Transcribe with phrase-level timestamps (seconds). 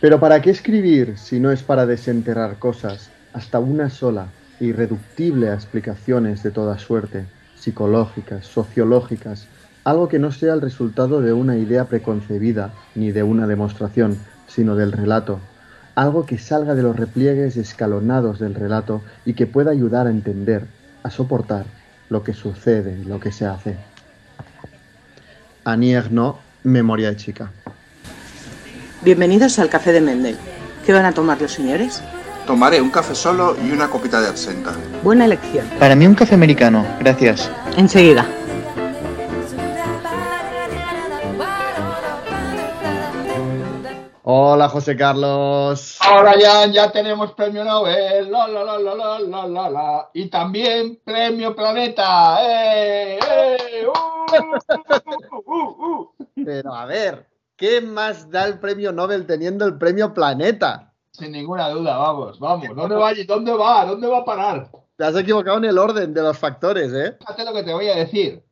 [0.00, 5.54] Pero ¿para qué escribir si no es para desenterrar cosas, hasta una sola, irreductible a
[5.54, 9.46] explicaciones de toda suerte, psicológicas, sociológicas,
[9.84, 14.16] algo que no sea el resultado de una idea preconcebida ni de una demostración,
[14.46, 15.38] sino del relato,
[15.94, 20.64] algo que salga de los repliegues escalonados del relato y que pueda ayudar a entender,
[21.02, 21.66] a soportar
[22.08, 23.76] lo que sucede, lo que se hace.
[25.64, 27.52] Anier no, memoria de chica.
[29.02, 30.36] Bienvenidos al Café de Mendel.
[30.84, 32.02] ¿Qué van a tomar los señores?
[32.46, 34.74] Tomaré un café solo y una copita de absenta.
[35.02, 35.66] Buena elección.
[35.78, 37.50] Para mí un café americano, gracias.
[37.78, 38.26] Enseguida.
[44.22, 45.96] Hola José Carlos.
[46.00, 46.34] Ahora
[46.70, 48.30] ya, tenemos premio Nobel.
[48.30, 52.38] La, la, la, y también premio Planeta.
[52.42, 56.10] Eh, eh, uh, uh, uh,
[56.44, 57.29] Pero a ver,
[57.60, 60.94] ¿qué más da el premio Nobel teniendo el premio Planeta?
[61.12, 62.74] Sin ninguna duda, vamos, vamos.
[62.74, 63.12] ¿Dónde va?
[63.26, 63.84] ¿Dónde va?
[63.84, 64.70] ¿Dónde va a parar?
[64.96, 67.16] Te has equivocado en el orden de los factores, ¿eh?
[67.20, 68.42] Fíjate lo que te voy a decir.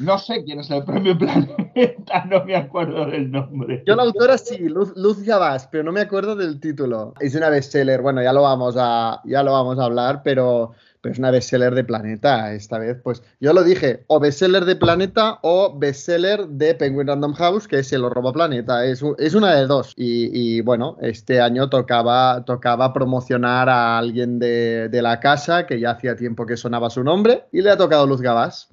[0.00, 3.84] No sé quién es el premio Planeta, no me acuerdo del nombre.
[3.86, 7.14] Yo la autora sí, Luz, Luz Gabás, pero no me acuerdo del título.
[7.20, 11.12] Es una bestseller, bueno, ya lo vamos a, ya lo vamos a hablar, pero, pero
[11.12, 12.96] es una bestseller de Planeta esta vez.
[13.02, 17.82] Pues yo lo dije, o bestseller de Planeta o bestseller de Penguin Random House, que
[17.82, 18.86] se lo roba Planeta.
[18.86, 19.94] Es, es una de dos.
[19.96, 25.80] Y, y, bueno, este año tocaba, tocaba promocionar a alguien de, de la casa, que
[25.80, 28.68] ya hacía tiempo que sonaba su nombre, y le ha tocado Luz Gabás.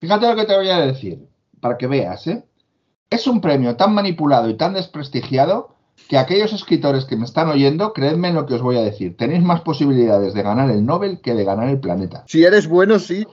[0.00, 1.26] Fíjate lo que te voy a decir,
[1.60, 2.44] para que veas, ¿eh?
[3.08, 5.74] Es un premio tan manipulado y tan desprestigiado
[6.08, 9.16] que aquellos escritores que me están oyendo, creedme en lo que os voy a decir,
[9.16, 12.24] tenéis más posibilidades de ganar el Nobel que de ganar el planeta.
[12.26, 13.26] Si eres bueno, sí.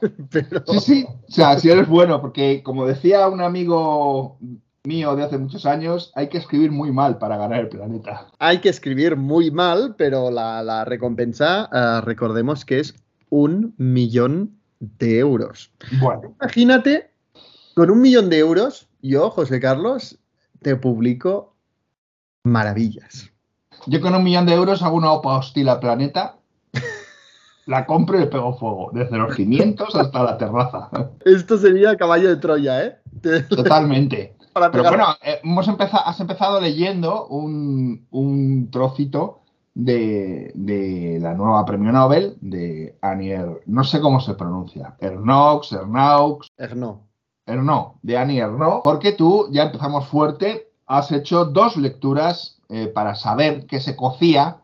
[0.30, 0.62] Pero...
[0.66, 4.38] Sí, sí, o sea, si eres bueno, porque como decía un amigo
[4.84, 8.26] mío de hace muchos años, hay que escribir muy mal para ganar el planeta.
[8.38, 12.94] Hay que escribir muy mal, pero la, la recompensa, eh, recordemos que es
[13.30, 15.72] un millón de euros.
[16.00, 17.10] Bueno, Imagínate,
[17.74, 20.18] con un millón de euros, yo, José Carlos,
[20.62, 21.53] te publico
[22.44, 23.30] maravillas.
[23.86, 26.36] yo con un millón de euros hago una opa hostil al planeta,
[27.66, 30.90] la compro y le pego fuego, desde los cimientos hasta la terraza.
[31.24, 32.98] Esto sería caballo de Troya, ¿eh?
[33.20, 34.36] Te- Totalmente.
[34.52, 39.40] para Pero bueno, eh, hemos empezado, has empezado leyendo un, un trocito
[39.74, 45.72] de, de la nueva premio Nobel de Annie Er- no sé cómo se pronuncia, Ernox,
[45.72, 47.00] Ernaux, Erno.
[47.46, 53.14] Erno, de Annie Ernaux, porque tú, ya empezamos fuerte, has hecho dos lecturas eh, para
[53.14, 54.58] saber qué se cocía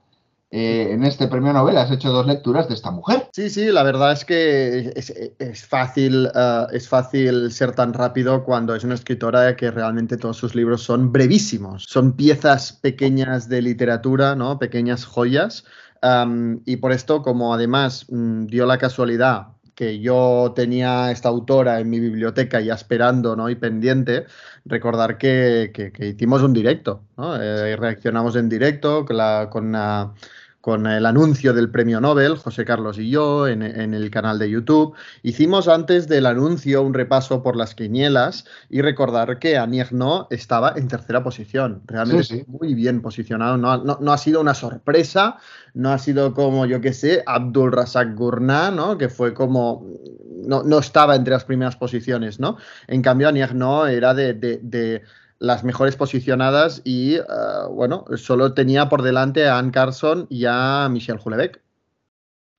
[0.52, 3.28] eh, en este premio Nobel, has hecho dos lecturas de esta mujer.
[3.32, 4.92] Sí, sí, la verdad es que
[5.38, 10.36] es, fácil, eh, es fácil ser tan rápido cuando es una escritora que realmente todos
[10.36, 11.84] sus libros son brevísimos.
[11.84, 14.58] Son piezas pequeñas de literatura, ¿no?
[14.58, 15.64] Pequeñas joyas.
[16.64, 19.48] Y por esto, como además mm, dio la casualidad
[19.80, 23.48] que yo tenía esta autora en mi biblioteca ya esperando ¿no?
[23.48, 24.26] y pendiente,
[24.66, 27.40] recordar que, que- que hicimos un directo, ¿no?
[27.42, 30.12] Eh, reaccionamos en directo con, la- con una-
[30.60, 34.50] con el anuncio del premio Nobel, José Carlos y yo, en, en el canal de
[34.50, 34.94] YouTube.
[35.22, 40.88] Hicimos antes del anuncio un repaso por las quinielas y recordar que Ernaux estaba en
[40.88, 41.80] tercera posición.
[41.86, 42.44] Realmente Sí, sí.
[42.46, 43.56] muy bien posicionado.
[43.56, 45.38] No, no- no ha sido una sorpresa,
[45.72, 48.98] no ha sido como, yo qué sé, Abdul Razak Gurnah, ¿no?
[48.98, 49.86] Que fue como.
[50.46, 52.56] No, no estaba entre las primeras posiciones, ¿no?
[52.86, 55.02] En cambio, Ernaux era de, de- de
[55.40, 57.22] las mejores posicionadas y, eh,
[57.70, 61.60] bueno, solo tenía por delante a Anne Carson y a Michel Houellebecq,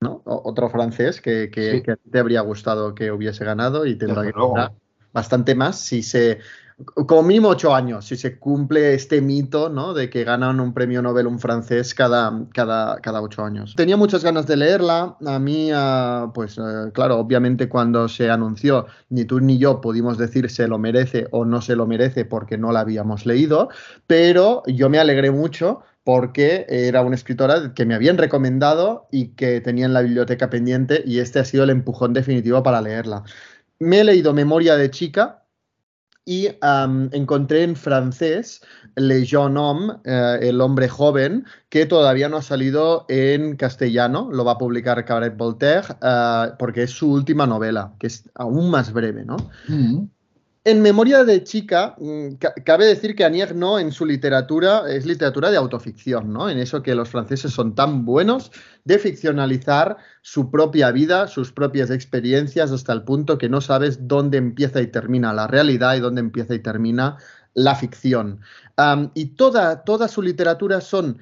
[0.00, 0.20] ¿no?
[0.26, 1.82] O- otro francés que, que- Sí.
[1.82, 4.72] que te habría gustado que hubiese ganado y tendrá Desde que ganar
[5.12, 6.40] bastante más si se,
[6.84, 9.94] como mínimo ocho años, si se cumple este mito, ¿no?
[9.94, 13.74] De que ganan un premio Nobel un francés cada, cada, cada ocho años.
[13.76, 15.16] Tenía muchas ganas de leerla.
[15.24, 20.18] A mí, ah, pues eh, claro, obviamente cuando se anunció, ni tú ni yo pudimos
[20.18, 23.68] decir se lo merece o no se lo merece porque no la habíamos leído,
[24.06, 29.60] pero yo me alegré mucho porque era una escritora que me habían recomendado y que
[29.60, 33.22] tenía en la biblioteca pendiente y este ha sido el empujón definitivo para leerla.
[33.78, 35.41] Me he leído Memoria de chica
[36.24, 36.48] y
[37.12, 38.62] encontré en francés
[38.94, 44.44] Le Jeune Homme, eh, el hombre joven, que todavía no ha salido en castellano, lo
[44.44, 48.92] va a publicar Cabaret Voltaire, eh, porque es su última novela, que es aún más
[48.92, 49.36] breve, ¿no?
[49.68, 50.04] Mm.
[50.64, 55.04] En Memoria de chica, mm, ca- cabe decir que Anier no en su literatura es
[55.06, 56.48] literatura de autoficción, ¿no?
[56.48, 58.52] En eso que los franceses son tan buenos
[58.84, 64.38] de ficcionalizar su propia vida, sus propias experiencias, hasta el punto que no sabes dónde
[64.38, 67.16] empieza y termina la realidad y dónde empieza y termina
[67.54, 68.38] la ficción.
[69.14, 71.18] Y toda, toda su literatura son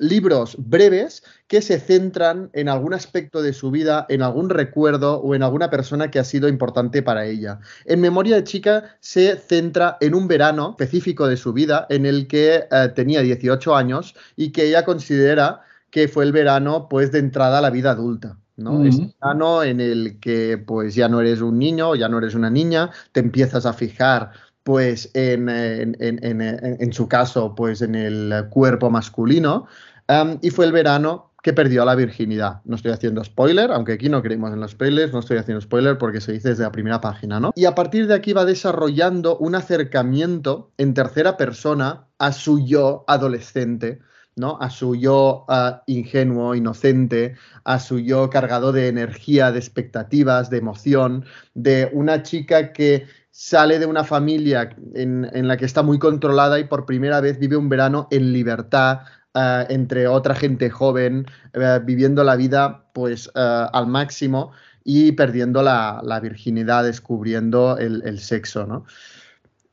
[0.00, 5.34] libros breves que se centran en algún aspecto de su vida, en algún recuerdo o
[5.34, 7.58] en alguna persona que ha sido importante para ella.
[7.84, 12.26] En Memoria de Chica se centra en un verano específico de su vida en el
[12.26, 15.60] que eh, tenía 18 años y que ella considera
[15.90, 18.38] que fue el verano pues de entrada a la vida adulta.
[18.56, 18.82] ¿no?
[18.86, 22.34] Es un verano en el que pues ya no eres un niño, ya no eres
[22.34, 24.30] una niña, te empiezas a fijar
[24.62, 29.66] pues en, en, en, en su caso, pues en el cuerpo masculino,
[30.08, 32.60] um, y fue el verano que perdió la virginidad.
[32.64, 35.98] No estoy haciendo spoiler, aunque aquí no creemos en los spoilers, no estoy haciendo spoiler
[35.98, 37.52] porque se dice desde la primera página, ¿no?
[37.56, 43.04] Y a partir de aquí va desarrollando un acercamiento en tercera persona a su yo
[43.08, 43.98] adolescente,
[44.36, 44.56] ¿no?
[44.60, 47.34] A su yo uh, ingenuo, inocente,
[47.64, 51.24] a su yo cargado de energía, de expectativas, de emoción,
[51.54, 56.60] de una chica que sale de una familia en, en, la que está muy controlada
[56.60, 59.00] y por primera vez vive un verano en libertad,
[59.34, 64.52] uh, entre otra gente joven, uh, viviendo la vida pues uh, al máximo
[64.84, 68.84] y perdiendo la, virginidad, descubriendo el, sexo, ¿no?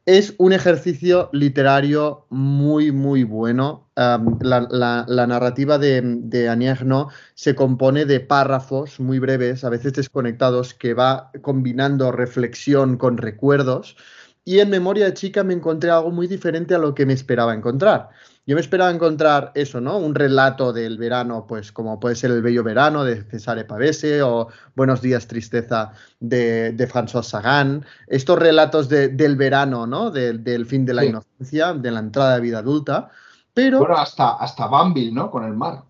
[0.06, 3.90] Es un ejercicio literario muy, muy bueno.
[3.96, 11.32] La, narrativa de, de se compone de párrafos muy breves, a veces desconectados, que va
[11.42, 13.98] combinando reflexión con recuerdos.
[14.46, 17.54] Y en Memoria de Chica me encontré algo muy diferente a lo que me esperaba
[17.54, 18.10] encontrar.
[18.50, 20.00] Yo me esperaba encontrar eso, ¿no?
[20.00, 24.48] Un relato del verano, pues como puede ser El Bello Verano de Cesare Pavese o
[24.74, 27.86] Buenos Días Tristeza de, de François Sagan.
[28.08, 30.10] Estos relatos de, del verano, ¿no?
[30.10, 31.10] De, del fin de la sí.
[31.10, 33.12] inocencia, de la entrada de vida adulta.
[33.54, 33.78] Pero...
[33.78, 35.30] Bueno, hasta, hasta Bambil, ¿no?
[35.30, 35.84] Con el mar.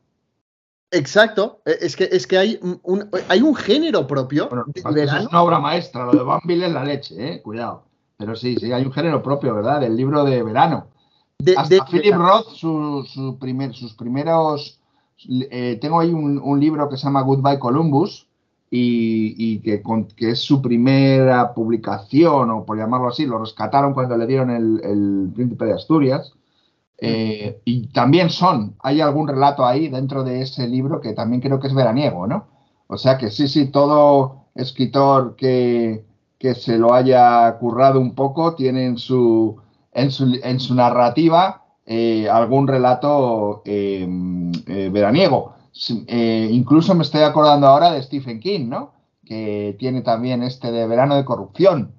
[0.92, 4.50] Exacto, es que, es que hay, un, hay un género propio.
[4.50, 7.42] Bueno, es una obra maestra, lo de Bambil es la leche, ¿eh?
[7.42, 7.86] cuidado.
[8.18, 9.80] Pero sí, sí, hay un género propio, ¿verdad?
[9.80, 10.88] Del libro de verano.
[11.42, 14.80] De, Hasta de, Philip Roth, su, su primer, sus primeros.
[15.28, 18.28] Eh, tengo ahí un, un, libro que se llama Goodbye Columbus
[18.70, 23.94] y, y que, con, que, es su primera publicación, o por llamarlo así, lo rescataron
[23.94, 26.34] cuando le dieron el, el Príncipe de Asturias.
[26.98, 31.60] Eh, y también son, hay algún relato ahí dentro de ese libro que también creo
[31.60, 32.48] que es veraniego, ¿no?
[32.88, 36.04] O sea que sí, sí, todo escritor que,
[36.38, 39.58] que se lo haya currado un poco tiene en su
[39.92, 44.08] en su, en su narrativa eh, algún relato eh,
[44.68, 45.56] eh, veraniego.
[46.52, 48.92] incluso me estoy acordando ahora de Stephen King, ¿no?
[49.26, 51.94] Que tiene también este de verano de corrupción,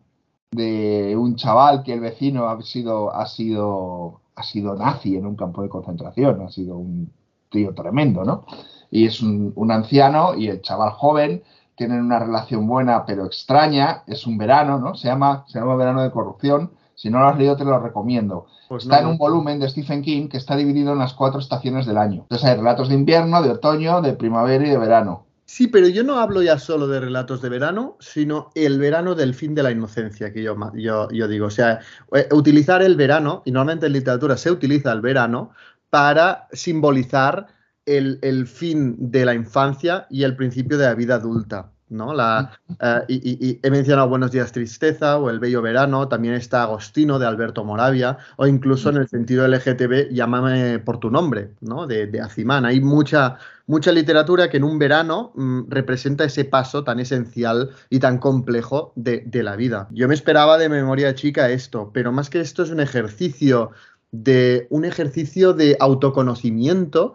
[0.53, 5.35] de un chaval que el vecino ha sido, ha sido, ha sido nazi en un
[5.35, 7.13] campo de concentración, ha sido un
[7.51, 8.45] tío tremendo, ¿no?
[8.93, 11.43] Y es un, un anciano y el chaval joven
[11.75, 14.95] tienen una relación buena pero extraña, es un verano, ¿no?
[14.95, 18.47] Se llama, se llama verano de corrupción si no lo has leído, te lo recomiendo.
[18.69, 21.41] Pues está no, en un volumen de Stephen King que está dividido en las cuatro
[21.41, 22.23] estaciones del año.
[22.25, 25.25] Entonces hay relatos de invierno, de otoño, de primavera y de verano.
[25.47, 29.33] Sí, pero yo no hablo ya solo de relatos de verano, sino el verano del
[29.33, 31.47] fin de la inocencia, que yo, yo, yo digo.
[31.47, 31.81] O sea,
[32.13, 35.53] eh, utilizar el verano, y normalmente en literatura se utiliza el verano,
[35.89, 37.47] para simbolizar
[37.87, 41.73] el, el fin de la infancia y el principio de la vida adulta.
[41.91, 42.15] ¿No?
[42.15, 47.19] La, uh, y, he mencionado Buenos días tristeza o El bello verano, también está Agostino
[47.19, 51.87] de Alberto Moravia o incluso en el sentido LGTB Llámame por tu nombre, ¿no?
[51.87, 52.65] De, de Acimán.
[52.65, 57.99] Hay mucha, mucha literatura que en un verano mmm, representa ese paso tan esencial y
[57.99, 59.89] tan complejo de, de, la vida.
[59.91, 63.73] Yo me esperaba de memoria chica esto, pero más que esto es un ejercicio
[64.13, 67.15] de un ejercicio de autoconocimiento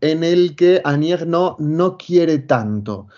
[0.00, 3.08] en el que Anier no, no quiere tanto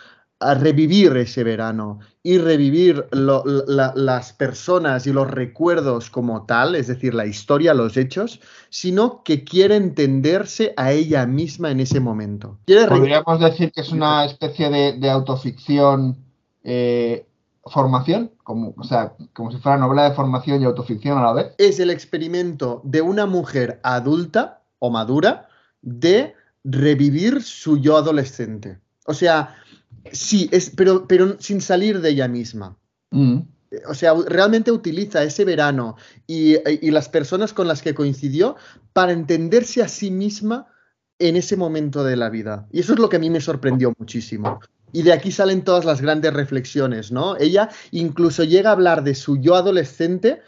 [0.40, 6.74] a revivir ese verano y revivir lo, la, las personas y los recuerdos como tal,
[6.74, 8.40] es decir, la historia, los hechos,
[8.70, 12.58] sino que quiere entenderse a ella misma en ese momento.
[12.88, 16.16] Podríamos decir que es una especie de, de autoficción
[16.62, 17.26] eh,
[17.64, 21.54] formación, como, o sea, como si fuera novela de formación y autoficción a la vez.
[21.58, 25.48] Es el experimento de una mujer adulta o madura
[25.82, 28.78] de revivir su yo adolescente.
[29.06, 29.56] O sea,
[30.12, 32.76] Sí, es, pero, pero sin salir de ella misma.
[33.10, 33.40] Mm.
[33.86, 35.96] O sea, realmente utiliza ese verano
[36.26, 38.56] y, y, las personas con las que coincidió
[38.94, 40.68] para entenderse a sí misma
[41.18, 42.66] en ese momento de la vida.
[42.72, 44.60] Y eso es lo que a mí me sorprendió muchísimo.
[44.92, 47.36] Y de aquí salen todas las grandes reflexiones, ¿no?
[47.36, 50.40] Ella incluso llega a hablar de su yo adolescente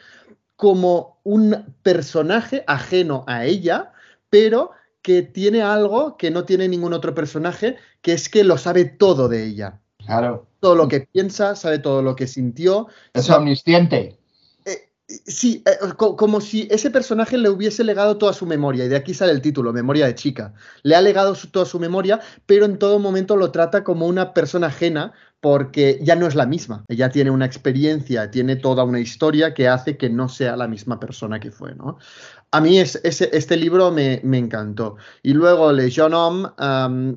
[0.56, 3.92] como un personaje ajeno a ella,
[4.30, 4.70] pero
[5.02, 9.28] que tiene algo que no tiene ningún otro personaje, que es que lo sabe todo
[9.28, 9.80] de ella.
[9.98, 10.46] Claro.
[10.60, 12.88] Todo lo que piensa, sabe todo lo que sintió.
[13.14, 14.18] Es omnisciente.
[14.64, 14.76] Eh,
[15.26, 18.94] Sí, eh, co- como si ese personaje le hubiese legado toda su memoria, y de
[18.94, 20.54] aquí sale el título, Memoria de chica.
[20.84, 24.32] Le ha legado su- toda su memoria, pero en todo momento lo trata como una
[24.34, 26.84] persona ajena porque ya no es la misma.
[26.86, 31.00] Ella tiene una experiencia, tiene toda una historia que hace que no sea la misma
[31.00, 31.98] persona que fue, ¿no?
[32.52, 34.96] A mí este libro me, me encantó.
[35.22, 36.48] Y luego Le Jeune Homme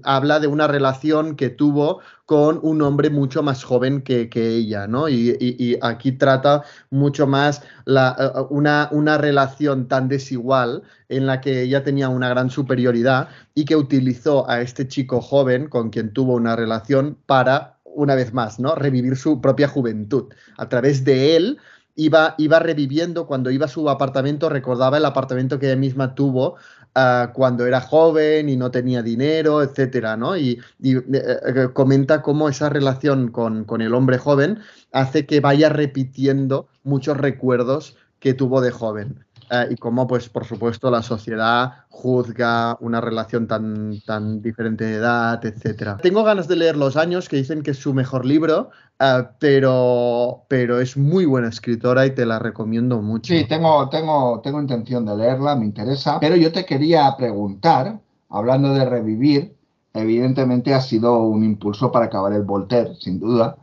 [0.03, 4.85] habla de una relación que tuvo con un hombre mucho más joven que, que ella,
[4.87, 5.09] ¿no?
[5.09, 6.61] Y, y- y aquí trata
[6.91, 12.29] mucho más la, eh, una, una relación tan desigual en la que ella tenía una
[12.29, 17.79] gran superioridad y que utilizó a este chico joven con quien tuvo una relación para,
[17.85, 18.75] una vez más, ¿no?
[18.75, 20.31] Revivir su propia juventud.
[20.57, 21.57] A través de él
[21.95, 26.55] iba, iba reviviendo, cuando iba a su apartamento, recordaba el apartamento que ella misma tuvo
[26.95, 30.37] ah, cuando era joven y no tenía dinero, etcétera, ¿no?
[30.37, 34.59] Y, y, eh, eh, comenta cómo esa relación con, con el hombre joven
[34.91, 39.25] hace que vaya repitiendo muchos recuerdos que tuvo de joven.
[39.49, 44.95] Eh, y cómo, pues, por supuesto, la sociedad juzga una relación tan, tan diferente de
[44.95, 45.97] edad, etcétera.
[45.97, 48.71] Tengo ganas de leer Los Años, que dicen que es su mejor libro,
[49.03, 53.33] eh, pero, pero es muy buena escritora y te la recomiendo mucho.
[53.33, 58.73] Sí, tengo, tengo, tengo intención de leerla, me interesa, pero yo te quería preguntar, hablando
[58.73, 59.55] de revivir,
[59.93, 63.57] evidentemente ha sido un impulso para acabar el Voltaire, sin duda,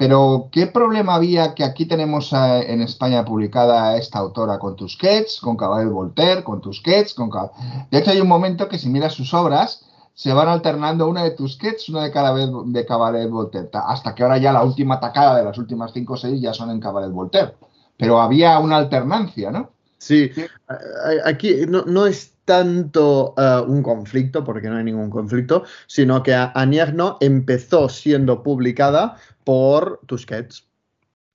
[0.00, 5.40] pero ¿qué problema había que aquí tenemos eh, en España publicada esta autora con Tusquets,
[5.42, 7.30] con Cabaret Voltaire, con Tusquets, con
[7.90, 9.84] De hecho, hay un momento que si miras sus obras,
[10.20, 14.22] se van alternando una de Tusquets, una de Cabaret, de Cabaret Voltaire, ta- hasta que
[14.22, 17.10] ahora ya la última tacada de las últimas cinco o seis ya son en Cabaret
[17.10, 17.54] Voltaire.
[17.96, 19.70] Pero había una alternancia, ¿no?
[19.96, 20.30] Sí,
[21.24, 26.34] aquí no, no es tanto eh, un conflicto, porque no hay ningún conflicto, sino que
[26.34, 30.66] a- Aniagno empezó siendo publicada por Tusquets.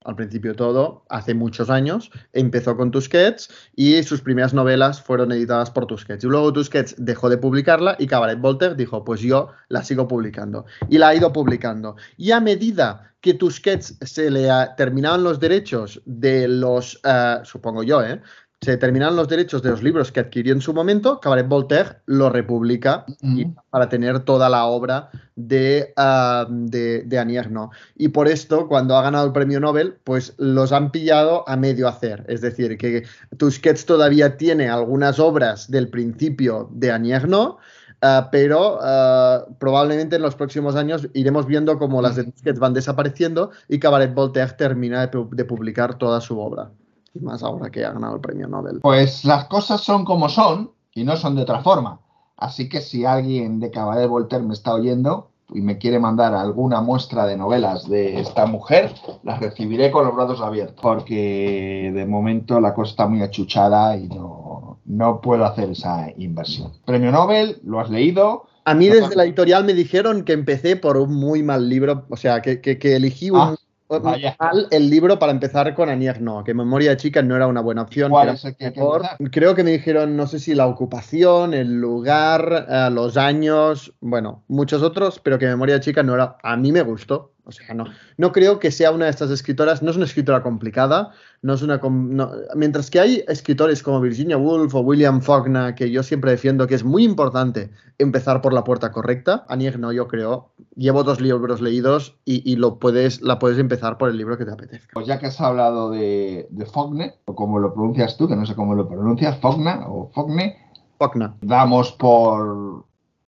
[0.05, 5.71] Al principio todo, hace muchos años, empezó con Tusquets y sus primeras novelas fueron editadas
[5.71, 6.23] por Tusquets.
[6.23, 10.65] Y luego Tusquets dejó de publicarla y Cabaret Voltaire dijo, pues yo la sigo publicando.
[10.89, 11.95] Y la ha ido publicando.
[12.17, 14.47] Y a medida que Tusquets se le
[14.77, 18.21] terminaban los derechos de los, eh, supongo yo, ¿eh?
[18.61, 22.29] Se terminaron los derechos de los libros que adquirió en su momento, Cabaret Voltaire lo
[22.29, 27.03] republica y- para tener toda la obra de, ah, de,
[27.35, 27.75] Ernaux.
[27.95, 31.87] Y por esto, cuando ha ganado el premio Nobel, pues los han pillado a medio
[31.87, 32.23] hacer.
[32.27, 33.03] Es decir, que
[33.37, 37.57] Tusquets todavía tiene algunas obras del principio de Annie Ernaux,
[38.01, 42.73] ah, pero ah, probablemente en los próximos años iremos viendo cómo las de Tusquets van
[42.73, 46.71] desapareciendo y Cabaret Voltaire termina de, pu- de publicar toda su obra.
[47.15, 48.81] Y más ahora que ha ganado el premio Nobel.
[48.81, 51.99] Pues las cosas son como son y no son de otra forma.
[52.37, 56.81] Así que si alguien de Cabaret Voltaire me está oyendo y me quiere mandar alguna
[56.81, 58.93] muestra de novelas de esta mujer,
[59.23, 60.79] las recibiré con los brazos abiertos.
[60.81, 66.73] Porque de momento la cosa está muy achuchada y no, no puedo hacer esa inversión.
[66.85, 68.47] Premio Nobel, lo has leído.
[68.65, 72.17] A mí desde la editorial me dijeron que empecé por un muy mal libro, o
[72.17, 73.57] sea, que, que- que elegí un, Ah, un
[73.87, 74.35] vaya.
[74.39, 77.61] mal el libro para empezar con Anier no, que Memoria de Chica no era una
[77.61, 78.11] buena opción.
[78.11, 79.17] ¿Cuál que era?
[79.31, 84.43] Creo que me dijeron, no sé si la ocupación, el lugar, eh, los años, bueno,
[84.47, 87.34] muchos otros, pero que Memoria de Chica no era, a mí me gustó.
[87.45, 87.85] O sea, no,
[88.17, 91.11] no creo que sea una de estas escritoras, no es una escritora complicada,
[91.43, 95.75] no es una com- no- mientras que hay escritores como Virginia Woolf o William Faulkner
[95.75, 99.45] que yo siempre defiendo que es muy importante empezar por la puerta correcta.
[99.47, 100.49] Anier no, yo creo.
[100.75, 104.45] Llevo dos libros leídos y, y lo puedes, la puedes empezar por el libro que
[104.45, 104.91] te apetezca.
[104.93, 108.45] Pues ya que has hablado de, de Faulkner, o como lo pronuncias tú, que no
[108.45, 110.55] sé cómo lo pronuncias, Faulkner o Faulkner,
[110.97, 111.29] Faulkner.
[111.41, 112.85] damos por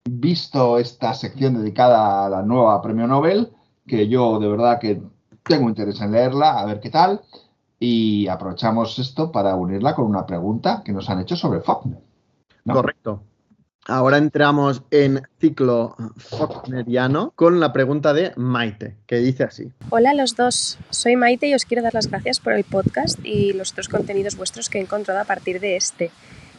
[0.04, 3.52] visto esta sección dedicada a la nueva Premio Nobel,
[3.92, 5.02] que yo de verdad que
[5.44, 7.20] tengo interés en leerla, a ver qué tal,
[7.78, 12.00] y aprovechamos esto para unirla con una pregunta que nos han hecho sobre Faulkner.
[12.64, 12.74] ¿no?
[12.74, 13.22] Correcto.
[13.88, 19.74] Ahora entramos en ciclo Faulkneriano con la pregunta de Maite, que dice así.
[19.90, 23.20] Hola a los dos, soy Maite y os quiero dar las gracias por el podcast
[23.26, 26.12] y los otros contenidos vuestros que he encontrado a partir de este.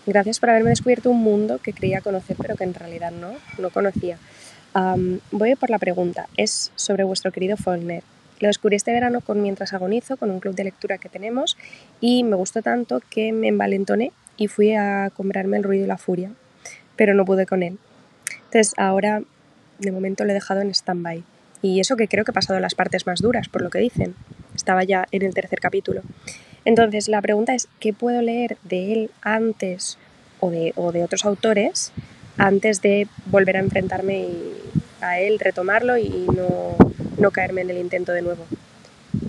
[0.05, 3.71] Gracias por haberme descubierto un mundo que creía conocer pero que en realidad no, no
[3.71, 4.19] conocía.
[4.75, 8.03] Voy por la pregunta, es sobre vuestro querido Faulkner.
[8.41, 11.57] Lo descubrí este verano con Mientras agonizo, con un club de lectura que tenemos
[12.01, 15.99] y me gustó tanto que me envalentoné y fui a comprarme El ruido y la
[15.99, 16.33] furia,
[16.97, 17.79] pero no pude con él.
[18.47, 19.23] Entonces ahora
[19.79, 21.23] de momento lo he dejado en stand-by.
[21.61, 24.17] Y eso que creo que he pasado las partes más duras, por lo que dicen.
[24.57, 26.03] Estaba ya en el tercer capítulo.
[26.65, 29.99] Entonces, la pregunta es, ¿qué puedo leer de él antes
[30.41, 31.93] o de otros autores
[32.39, 34.55] antes de volver a enfrentarme y-
[35.01, 36.77] a él, retomarlo y no,
[37.19, 38.45] no caerme en el intento de nuevo?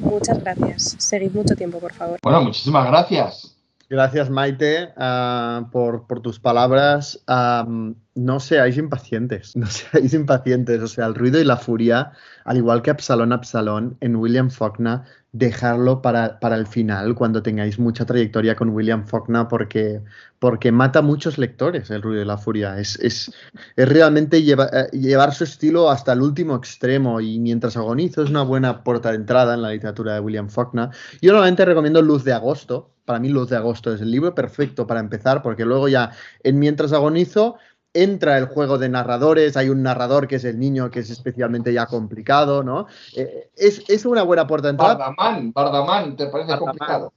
[0.02, 0.96] Muchas gracias.
[1.00, 2.20] Seguid mucho tiempo, por favor.
[2.22, 3.53] Bueno, muchísimas gracias.
[3.94, 7.24] Gracias, Maite, uh, por, tus palabras.
[7.28, 10.82] Um, no seáis impacientes, no seáis impacientes.
[10.82, 12.12] O sea, el ruido y la furia,
[12.44, 18.04] al igual que Absalón, Absalón, en William Faulkner, dejarlo para, el final, cuando tengáis mucha
[18.04, 22.80] trayectoria con William Faulkner, porque, mata a muchos lectores el ruido y la furia.
[22.80, 23.32] Es,
[23.78, 28.84] realmente eh, llevar su estilo hasta el último extremo y mientras agonizo es una buena
[28.84, 30.90] puerta de entrada en la literatura de William Faulkner.
[31.22, 32.90] Yo normalmente recomiendo Luz de Agosto.
[33.06, 36.12] Para mí Luz de Agosto es el libro perfecto para empezar, porque luego ya
[36.44, 37.58] en Mientras agonizo
[37.94, 41.74] entra el juego de narradores, hay un narrador que es el niño que es especialmente
[41.74, 42.88] ya complicado, ¿no?
[43.16, 44.96] Eh, es, es, una buena puerta de entrada.
[44.96, 46.78] Bardamán, Bardamán, ¿te parece Bardamán.
[46.78, 47.14] complicado?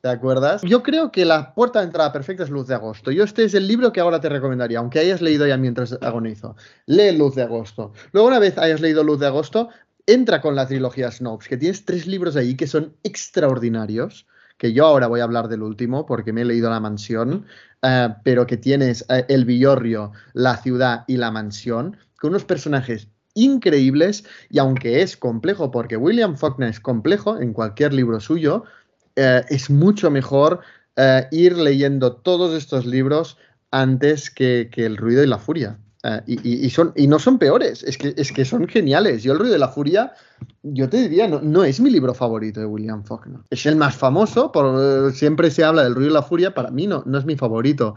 [0.00, 0.62] ¿Te acuerdas?
[0.62, 3.10] Yo creo que la puerta de entrada perfecta es Luz de Agosto.
[3.10, 6.54] Yo este es el libro que ahora te recomendaría, aunque hayas leído ya mientras agonizo.
[6.86, 7.92] Lee Luz de Agosto.
[8.12, 9.70] Luego una vez hayas leído Luz de Agosto,
[10.06, 14.26] entra con la trilogía Snopes, que tienes tres libros ahí que son extraordinarios
[14.58, 17.46] que yo ahora voy a hablar del último porque me he leído La Mansión,
[17.82, 23.08] uh, pero que tienes uh, El Villorrio, La Ciudad y La Mansión, con unos personajes
[23.34, 28.64] increíbles y aunque es complejo, porque William Faulkner es complejo en cualquier libro suyo,
[29.16, 30.60] uh, es mucho mejor
[31.30, 33.38] ir leyendo todos estos libros
[33.70, 35.78] antes que, que El Ruido y la Furia.
[36.04, 39.24] Uh, y, y, son, y no son peores, es que, es que son geniales.
[39.24, 40.12] Yo El ruido de la furia,
[40.62, 43.40] yo te diría, no, no es mi libro favorito de William Faulkner.
[43.50, 46.86] Es el más famoso, por, siempre se habla del ruido de la furia, para mí
[46.86, 47.96] no, no es mi favorito.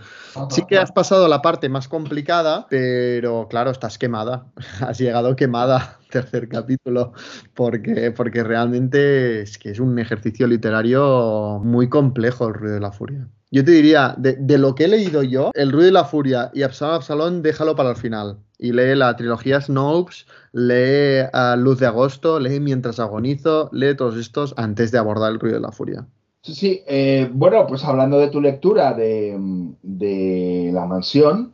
[0.50, 4.48] Sí que has pasado la parte más complicada, pero claro, estás quemada.
[4.82, 7.14] Has llegado quemada tercer capítulo,
[7.56, 12.92] porque, porque realmente es que es un ejercicio literario muy complejo el ruido de la
[12.92, 13.28] furia.
[13.54, 16.52] Yo te diría, de, de, lo que he leído yo, El ruido y la furia
[16.54, 18.38] y Absalón Absalón, déjalo para el final.
[18.58, 24.16] Y lee la trilogía Snopes, lee uh, Luz de Agosto, lee Mientras agonizo, lee todos
[24.16, 26.08] estos antes de abordar El ruido y la furia.
[26.44, 26.84] Sí, sí.
[26.88, 29.38] Eh, bueno, pues hablando de tu lectura de,
[29.82, 31.54] de La Mansión,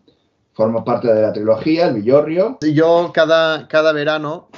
[0.58, 2.58] forma parte de la trilogía, El Villorrio.
[2.74, 4.50] Yo cada, cada verano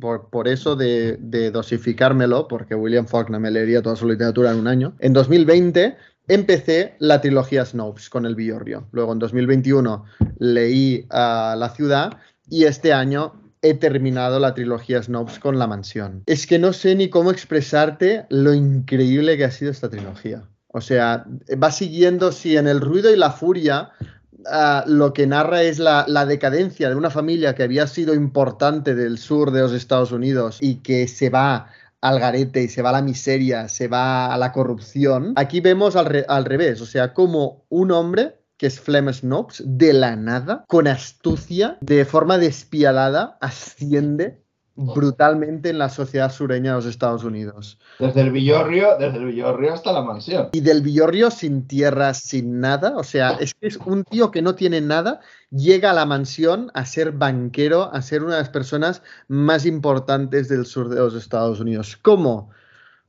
[0.00, 1.18] por, por, eso de,
[1.52, 4.94] dosificármelo, porque William Faulkner me leería toda su literatura en un año.
[4.98, 5.94] En 2020
[6.26, 8.88] empecé la trilogía Snopes con el Villorrio.
[8.92, 10.04] Luego en 2021
[10.38, 12.16] leí uh, La ciudad
[12.48, 16.22] y este año he terminado la trilogía Snopes con La mansión.
[16.24, 20.48] Es que no sé ni cómo expresarte lo increíble que ha sido esta trilogía.
[20.68, 21.26] O sea,
[21.62, 23.90] va siguiendo, si en el ruido y la furia
[24.38, 29.18] Uh, lo que narra es la, decadencia de una familia que había sido importante del
[29.18, 31.68] sur de los Estados Unidos y que se va
[32.00, 35.34] al garete y se va a la miseria, se va a la corrupción.
[35.36, 39.62] Aquí vemos al, re al revés, o sea, como un hombre que es Flem Snopes,
[39.66, 44.42] de la nada, con astucia, de forma despiadada, asciende
[44.74, 47.78] brutalmente en la sociedad sureña de los Estados Unidos.
[47.98, 50.48] Desde el Villorrio, desde el Villorrio hasta la mansión.
[50.52, 54.42] Y del Villorrio sin tierras, sin nada, o sea, es que es un tío que
[54.42, 58.50] no tiene nada, llega a la mansión a ser banquero, a ser una de las
[58.50, 61.98] personas más importantes del sur de los Estados Unidos.
[62.00, 62.50] ¿Cómo?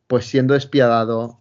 [0.08, 1.40] Pues siendo despiadado,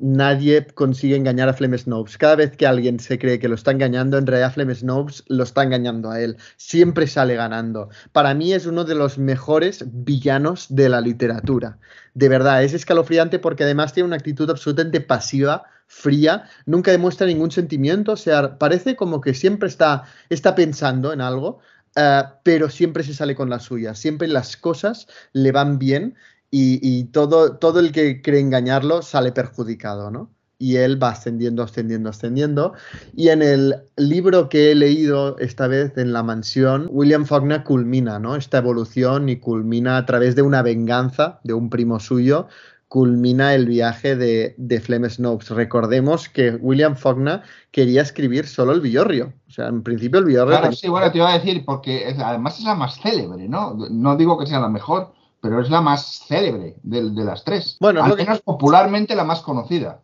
[0.00, 2.18] nadie consigue engañar a Flem Snopes.
[2.18, 5.42] Cada vez que alguien se cree que lo está engañando, en realidad Flem Snopes lo
[5.42, 6.36] está engañando a él.
[6.56, 7.88] Siempre sale ganando.
[8.12, 11.78] Para mí es uno de los mejores villanos de la literatura.
[12.14, 17.50] De verdad, es escalofriante porque además tiene una actitud absolutamente pasiva, fría, nunca demuestra ningún
[17.50, 21.60] sentimiento, o sea, parece como que siempre está, está pensando en algo,
[21.96, 26.16] uh, pero siempre se sale con la suya, siempre las cosas le van bien
[26.54, 30.30] y, y, todo, todo el que cree engañarlo sale perjudicado, ¿no?
[30.58, 32.74] Y él va ascendiendo, ascendiendo, ascendiendo.
[33.16, 38.18] Y en el libro que he leído esta vez en La Mansión, William Faulkner culmina,
[38.18, 38.36] ¿no?
[38.36, 42.48] Esta evolución y culmina a través de una venganza de un primo suyo,
[42.86, 45.48] culmina el viaje de, de Flem Snopes.
[45.48, 49.32] Recordemos que William Faulkner quería escribir solo el Villorrio.
[49.48, 50.58] O sea, en principio el Villorrio...
[50.58, 53.74] Claro, sí, bueno, te iba a decir, porque además es la más célebre, ¿no?
[53.90, 57.76] No digo que sea la mejor, pero es la más célebre de, de las tres.
[57.80, 58.44] Bueno, al menos que...
[58.44, 60.00] popularmente la más conocida.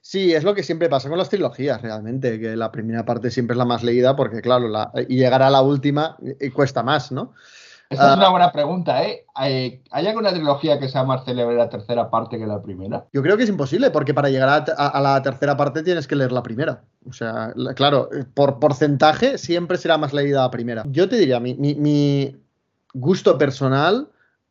[0.00, 3.54] Sí, es lo que siempre pasa con las trilogías, realmente, que la primera parte siempre
[3.54, 7.10] es la más leída, porque claro, la, y llegar a la última y cuesta más,
[7.10, 7.32] ¿no?
[7.88, 9.24] Esta uh, es una buena pregunta, ¿eh?
[9.34, 13.06] ¿Hay alguna trilogía que sea más célebre la tercera parte que la primera?
[13.12, 16.06] Yo creo que es imposible, porque para llegar a, a, a la tercera parte tienes
[16.06, 16.82] que leer la primera.
[17.08, 20.84] O sea, la, claro, por porcentaje siempre será más leída la primera.
[20.88, 22.36] Yo te diría, mi, mi, mi
[22.92, 24.08] gusto personal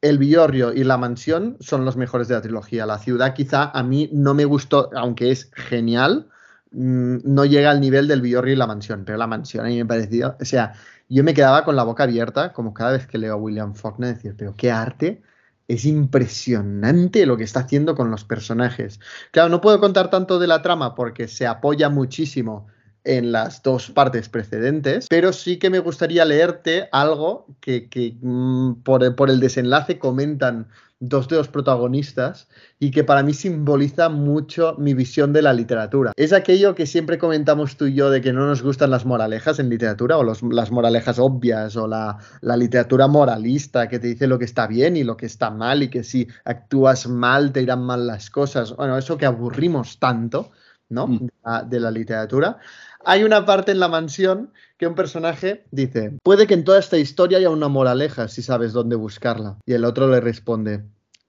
[0.10, 2.86] el Villorrio y La Mansión son los mejores de la trilogía.
[2.86, 6.28] La ciudad quizá a mí no me gustó, aunque es genial,
[6.72, 9.78] mmm, no llega al nivel del Villorrio y La Mansión, pero La Mansión a mí
[9.78, 10.74] me pareció, o sea,
[11.10, 14.16] yo me quedaba con la boca abierta, como cada vez que leo a William Faulkner,
[14.16, 15.24] decir, pero qué arte,
[15.68, 19.00] es impresionante lo que está haciendo con los personajes.
[19.32, 22.68] Claro, no puedo contar tanto de la trama porque se apoya muchísimo
[23.06, 28.84] en las dos partes precedentes, pero sí que me gustaría leerte algo que, que mm,
[28.84, 30.68] por, por, el desenlace comentan
[31.00, 32.48] dos de los protagonistas
[32.80, 36.14] y que para mí simboliza mucho mi visión de la literatura.
[36.16, 39.60] Es aquello que siempre comentamos tú y yo de que no nos gustan las moralejas
[39.60, 44.28] en literatura o los, las moralejas obvias o la, la, literatura moralista que te dice
[44.28, 47.62] lo que está bien y lo que está mal y que si actúas mal te
[47.62, 48.76] irán mal las cosas.
[48.76, 50.52] Bueno, eso que aburrimos tanto,
[50.90, 51.08] ¿no?
[51.08, 52.58] De la, de la literatura.
[53.06, 56.98] Hay una parte en la mansión que un personaje dice, puede que en toda esta
[56.98, 59.58] historia haya una moraleja si sabes dónde buscarla.
[59.66, 60.84] Y el otro le responde,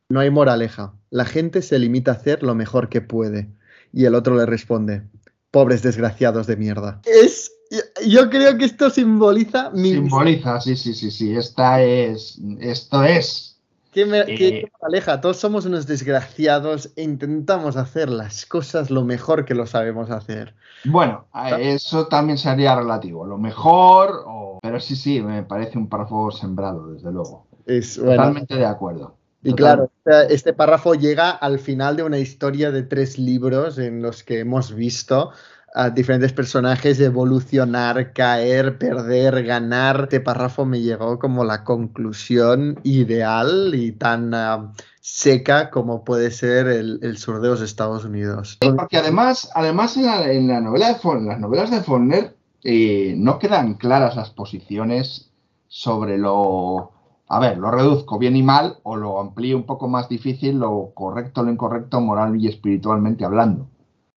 [0.08, 3.48] no hay moraleja, la gente se limita a hacer lo mejor que puede.
[3.92, 5.02] Y el otro le responde,
[5.50, 7.00] pobres desgraciados de mierda.
[7.04, 7.52] Es,
[8.06, 9.92] yo creo que esto simboliza mi...
[9.92, 13.55] Simboliza, sí, sí, sí, sí, esta es, esto es
[13.96, 15.22] ¿Qué, me, eh, qué aleja?
[15.22, 20.54] Todos somos unos desgraciados e intentamos hacer las cosas lo mejor que lo sabemos hacer.
[20.84, 21.24] Bueno,
[21.58, 23.24] eso también sería relativo.
[23.24, 24.58] Lo mejor, o...
[24.60, 27.46] pero sí, sí, me parece un párrafo sembrado, desde luego.
[27.64, 29.14] Es, bueno, Totalmente de acuerdo.
[29.42, 34.02] Y claro, este, este párrafo llega al final de una historia de tres libros en
[34.02, 35.32] los que hemos visto
[35.74, 40.02] a diferentes personajes evolucionar, caer, perder, ganar.
[40.04, 46.66] Este párrafo me llegó como la conclusión ideal y tan uh, seca como puede ser
[46.66, 48.58] el, el, sur de los Estados Unidos.
[48.60, 53.14] Porque además, además en, la, en la novela de en las novelas de Faulkner eh,
[53.16, 55.30] no quedan claras las posiciones
[55.68, 56.92] sobre lo...
[57.28, 60.92] A ver, lo reduzco bien y mal o lo amplío un poco más difícil, lo
[60.94, 63.68] correcto, lo incorrecto, moral y espiritualmente hablando.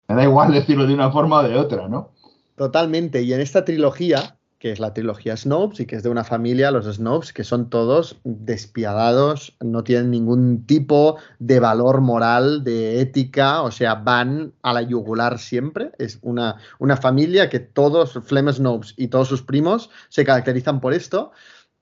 [0.10, 2.12] Me da igual decirlo de una forma o de otra, ¿no?
[2.56, 3.22] Totalmente.
[3.22, 6.72] Y en esta trilogía, que es la trilogía Snopes y que es de una familia,
[6.72, 13.62] los Snopes, que son todos despiadados, no tienen ningún tipo de valor moral, de ética,
[13.62, 15.92] o sea, van a la yugular siempre.
[16.00, 20.96] Es una, una familia que todos, Flem Snopes y todos sus primos, se caracterizan por
[20.96, 21.32] esto.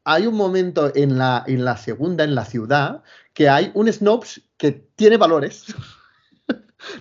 [0.04, 4.42] Hay un momento en la, en la segunda, en la ciudad, que hay un Snopes
[4.58, 5.74] que tiene valores.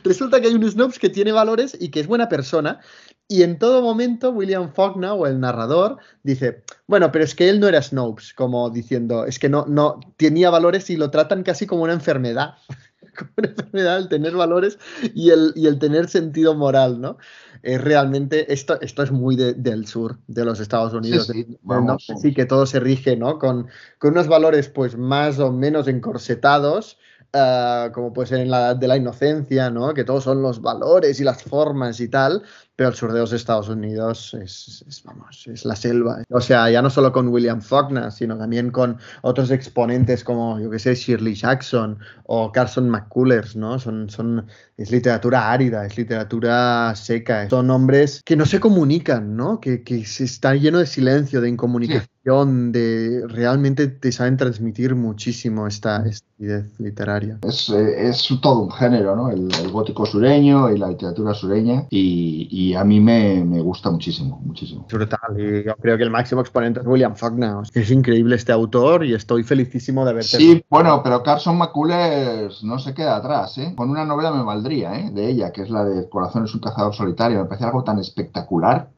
[0.04, 2.80] Resulta que hay un Snopes que tiene valores y que es buena persona.
[3.28, 7.58] Y en todo momento William Faulkner o el narrador dice, bueno, pero es que él
[7.58, 11.66] no era Snopes, como diciendo, es que no, no tenía valores y lo tratan casi
[11.66, 12.54] como una enfermedad.
[13.18, 14.78] como una enfermedad el tener valores
[15.14, 17.18] y el, y el tener sentido moral, ¿no?
[17.62, 21.26] Es realmente, esto, esto es muy de, del sur de los Estados Unidos.
[21.26, 21.98] Sí, sí, ¿no?
[21.98, 23.40] sí que todo se rige, ¿no?
[23.40, 23.66] Con,
[23.98, 26.96] con unos valores pues más o menos encorsetados
[27.34, 29.92] Uh, como puede ser en la de la inocencia, ¿no?
[29.92, 32.42] Que todos son los valores y las formas y tal,
[32.76, 36.22] pero el sur de los Estados Unidos es, es, vamos, es la selva.
[36.30, 40.70] O sea, ya no solo con William Faulkner, sino también con otros exponentes como, yo
[40.70, 43.78] que sé, Shirley Jackson o Carson McCullers, ¿no?
[43.78, 47.48] Son, son, es literatura árida, es literatura seca.
[47.48, 49.58] Son hombres que no se comunican, ¿no?
[49.58, 52.04] Que, que se está lleno de silencio, de incomunicación.
[52.04, 57.38] Sí de realmente te saben transmitir muchísimo esta estupidez literaria.
[57.42, 59.30] Es, es, todo un género, ¿no?
[59.30, 63.90] El, el, gótico sureño y la literatura sureña y, y a mí me, me, gusta
[63.90, 64.86] muchísimo, muchísimo.
[64.90, 67.56] Brutal, y yo creo que el máximo exponente es William Faulkner.
[67.74, 70.36] Es increíble este autor y estoy felicísimo de verte.
[70.36, 73.74] Sí, bueno, pero Carson McCullers no se queda atrás, ¿eh?
[73.76, 75.10] Con una novela me valdría, ¿eh?
[75.10, 77.38] De ella, que es la de Corazón es un cazador solitario.
[77.38, 78.90] Me parece algo tan espectacular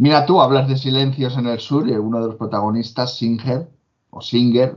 [0.00, 3.68] Mira tú, hablas de silencios en el sur y uno de los protagonistas, Singer,
[4.10, 4.76] o Singer,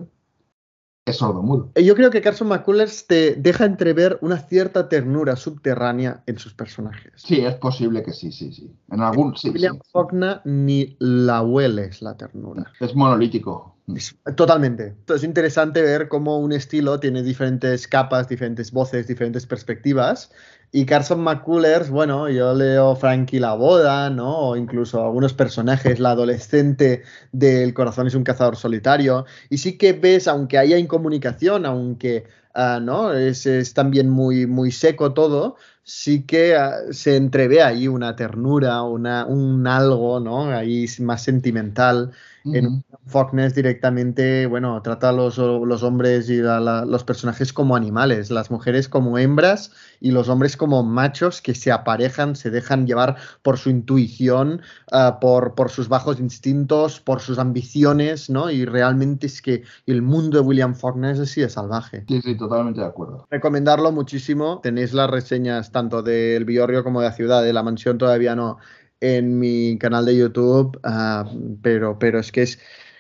[1.05, 1.71] es sordomudo.
[1.75, 7.13] Yo creo que Carson McCullers te deja entrever una cierta ternura subterránea en sus personajes.
[7.15, 8.71] Sí, es posible que sí, sí, sí.
[8.91, 9.49] En algún sí.
[9.49, 12.71] William sí, Faulkner ni la hueles la ternura.
[12.79, 13.75] Es monolítico.
[13.95, 14.87] Es, totalmente.
[14.89, 20.31] Entonces es interesante ver cómo un estilo tiene diferentes capas, diferentes voces, diferentes perspectivas
[20.73, 24.37] y Carson McCullers, bueno, yo leo Frankie la boda, ¿no?
[24.37, 27.03] O incluso algunos personajes, la adolescente
[27.33, 29.25] del corazón es un cazador solitario.
[29.49, 34.71] Y sí que ves, aunque haya incomunicación, aunque uh, no es, es, también muy, muy
[34.71, 40.51] seco todo, sí que uh, se entrevé ahí una ternura, una, un algo, ¿no?
[40.51, 42.11] Ahí más sentimental.
[42.43, 42.57] Uh -huh.
[42.57, 47.75] En Faulkner directamente, bueno, trata a los, los hombres y a la, los personajes como
[47.75, 52.87] animales, las mujeres como hembras y los hombres como machos que se aparejan, se dejan
[52.87, 58.49] llevar por su intuición, uh, por, por, sus bajos instintos, por sus ambiciones, ¿no?
[58.49, 62.05] Y realmente es que el mundo de William Faulkner es así de salvaje.
[62.07, 63.27] Sí, sí, totalmente de acuerdo.
[63.29, 64.59] Recomendarlo muchísimo.
[64.61, 68.57] Tenéis las reseñas tanto del Biorrio como de la ciudad, de la mansión todavía no
[69.01, 72.59] en mi canal de YouTube, uh, pero, pero es que es,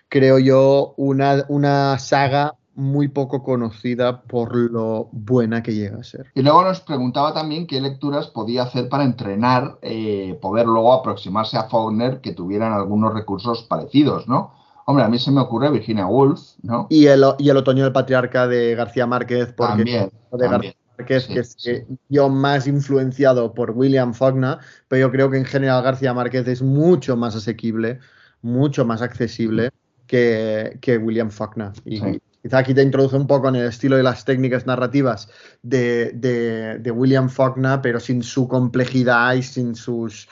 [0.09, 6.25] creo yo, una, una saga muy poco conocida por lo buena que llega a ser.
[6.33, 11.57] Y luego nos preguntaba también qué lecturas podía hacer para entrenar, eh, poder luego aproximarse
[11.57, 14.53] a Faulkner que tuvieran algunos recursos parecidos, ¿no?
[14.85, 16.87] Hombre, a mí se me ocurre Virginia Woolf, ¿no?
[16.89, 20.51] Y el, y el Otoño del Patriarca de García Márquez, porque También, de también.
[20.51, 21.69] García que es sí.
[21.71, 26.47] eh, yo más influenciado por William Faulkner, pero yo creo que en general García Márquez
[26.47, 27.99] es mucho más asequible,
[28.41, 29.71] mucho más accesible
[30.07, 31.71] que, que William Faulkner.
[31.85, 32.21] Y Sí.
[32.41, 35.29] quizá aquí te introduce un poco en el estilo y las técnicas narrativas
[35.61, 40.27] de, de- de William Faulkner, pero sin su complejidad y sin sus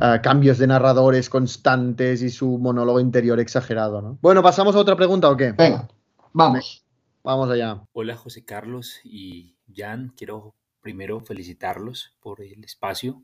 [0.00, 4.00] eh, cambios de narradores constantes y su monólogo interior exagerado.
[4.02, 4.18] ¿no?
[4.22, 5.52] Bueno, ¿pasamos a otra pregunta o qué?
[5.52, 5.86] Venga,
[6.32, 6.84] vamos.
[7.24, 7.80] Vamos allá.
[7.92, 13.22] Hola José Carlos y Jan, quiero primero felicitarlos por el espacio.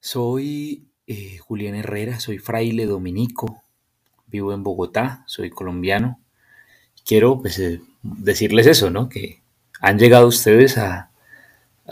[0.00, 3.62] Soy eh, Julián Herrera, soy fraile dominico,
[4.26, 6.20] vivo en Bogotá, soy colombiano.
[7.04, 9.08] Quiero pues, eh, decirles eso, ¿no?
[9.08, 9.42] Que
[9.80, 11.10] han llegado ustedes a,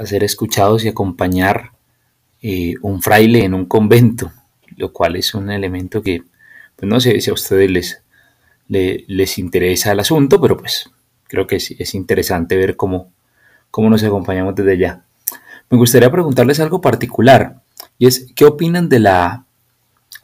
[0.04, 1.72] ser escuchados y acompañar
[2.42, 4.32] eh, un fraile en un convento,
[4.76, 6.22] lo cual es un elemento que,
[6.76, 8.02] pues no sé si a ustedes les,
[8.68, 10.90] le- les interesa el asunto, pero pues
[11.28, 13.12] creo que es, es interesante ver cómo,
[13.70, 15.02] cómo nos acompañamos desde allá.
[15.70, 17.60] Me gustaría preguntarles algo particular,
[17.98, 19.44] y es, ¿qué opinan de la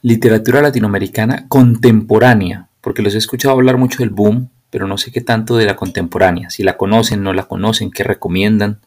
[0.01, 2.67] literatura latinoamericana contemporánea?
[2.81, 5.75] Porque los he escuchado hablar mucho del boom, pero no sé qué tanto de la
[5.75, 8.79] contemporánea, si la conocen, no la conocen, qué recomiendan,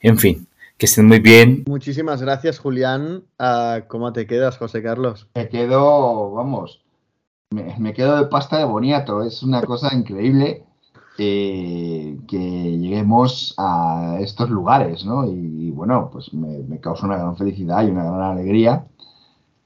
[0.00, 1.62] en fin, que estén muy bien.
[1.66, 3.22] Muchísimas gracias, Julián.
[3.38, 5.28] Ah, ¿Cómo te quedas, José Carlos?
[5.36, 6.82] Me quedo, vamos,
[7.50, 9.22] me, me quedo de pasta de boniato.
[9.22, 10.64] Es una cosa increíble
[11.24, 12.38] eh, que
[12.78, 15.26] lleguemos a estos lugares, ¿no?
[15.26, 18.86] Y, bueno, pues me, me causa una gran felicidad y una gran alegría.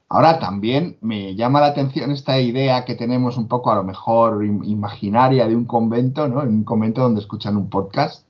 [0.09, 4.43] Ahora también me llama la atención esta idea que tenemos un poco a lo mejor
[4.43, 6.43] im- imaginaria de un convento, ¿no?
[6.43, 8.26] En un convento donde escuchan un podcast,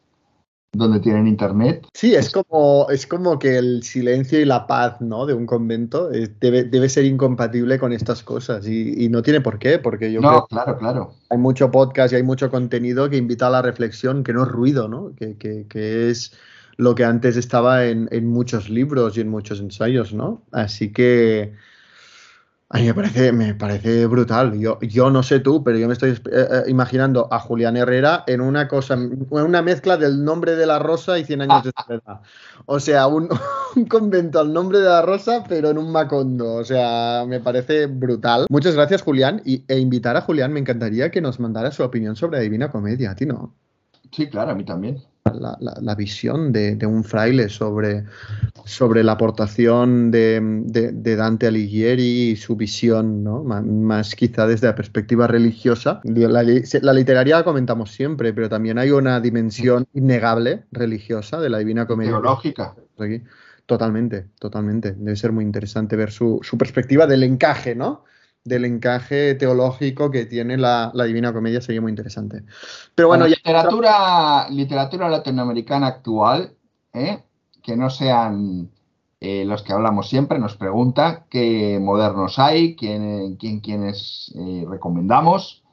[0.78, 1.86] donde tienen internet.
[1.94, 5.26] Sí, es como, es como que el silencio y la paz, ¿no?
[5.26, 9.42] De un convento eh, debe, debe ser incompatible con estas cosas y, y no tiene
[9.42, 11.14] por qué, porque yo No, creo claro, claro.
[11.30, 14.44] que hay mucho podcast y hay mucho contenido que invita a la reflexión, que no
[14.44, 15.14] es ruido, ¿no?
[15.16, 16.34] Que, que- que es
[16.78, 20.44] lo que antes estaba en, en muchos libros y en muchos ensayos, ¿no?
[20.52, 21.54] Así que
[22.70, 24.60] a mí me parece, me parece brutal.
[24.60, 28.26] Yo, yo no sé tú, pero yo me estoy eh, eh, imaginando a Julián Herrera
[28.28, 31.72] en una cosa, en una mezcla del nombre de la rosa y 100 años de
[31.86, 32.20] soledad.
[32.66, 33.30] O sea, un,
[33.78, 36.56] un convento al nombre de la rosa, pero en un macondo.
[36.56, 38.48] O sea, me parece brutal.
[38.50, 39.42] Muchas gracias, Julián.
[39.46, 42.70] Y, e invitar a Julián, me encantaría que nos mandara su opinión sobre la Divina
[42.70, 43.12] Comedia.
[43.12, 43.56] A ti no.
[44.12, 45.02] Sí, claro, a mí también.
[45.36, 48.06] La, la- la visión de, de un fraile sobre,
[48.66, 53.44] sobre la aportación de, de- de Dante Alighieri y su visión, ¿no?
[53.44, 56.02] Más, quizá desde la perspectiva religiosa.
[56.04, 61.50] La, li- la literaria la comentamos siempre, pero también hay una dimensión innegable religiosa de
[61.50, 62.12] la Divina Comedia.
[62.12, 62.76] Teológica.
[63.66, 64.94] Totalmente, totalmente.
[64.94, 68.06] Debe ser muy interesante ver su, su perspectiva del encaje, ¿no?
[68.48, 72.44] Del encaje teológico que tiene la, la Divina Comedia sería muy interesante.
[72.96, 76.54] Pero bueno, Bueno, ya literatura, literatura latinoamericana actual,
[76.94, 77.24] ¿eh?
[77.62, 78.70] que no sean
[79.20, 85.64] eh, los que hablamos siempre, nos pregunta qué modernos hay, quién, quién, quiénes eh, recomendamos.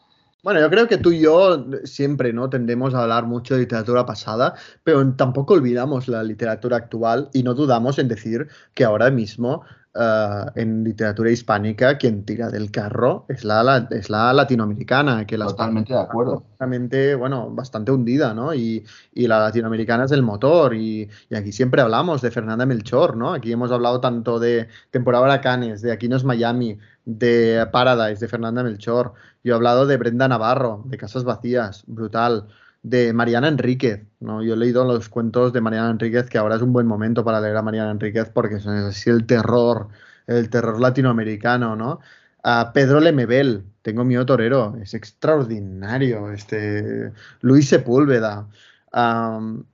[0.42, 4.04] Bueno, yo creo que tú y yo siempre no tendemos a hablar mucho de literatura
[4.04, 9.62] pasada, pero tampoco olvidamos la literatura actual y no dudamos en decir que ahora mismo
[9.94, 15.38] eh, en literatura hispánica quien tira del carro es la, la- es la latinoamericana, que
[15.38, 16.44] la Totalmente de acuerdo.
[16.58, 18.54] bastante, bueno, bastante hundida, ¿no?
[18.54, 20.74] Y, y la latinoamericana es el motor.
[20.74, 23.32] Y, y aquí siempre hablamos de Fernanda Melchor, ¿no?
[23.34, 28.28] Aquí hemos hablado tanto de temporada Huracanes, de Aquí no es Miami, de Paradise, de
[28.28, 29.14] Fernanda Melchor.
[29.42, 32.48] Yo he hablado de Brenda Navarro, de Casas Vacías, brutal.
[32.84, 34.42] De Mariana Enríquez, ¿no?
[34.42, 37.40] Yo he leído los cuentos de Mariana Enríquez, que ahora es un buen momento para
[37.40, 39.88] leer a Mariana Enríquez porque es así el terror,
[40.26, 42.00] el terror latinoamericano, ¿no?
[42.42, 46.30] A Pedro Lemebel, tengo miedo torero, es extraordinario.
[46.30, 48.46] Este, Luis Sepúlveda,
[48.92, 49.64] am,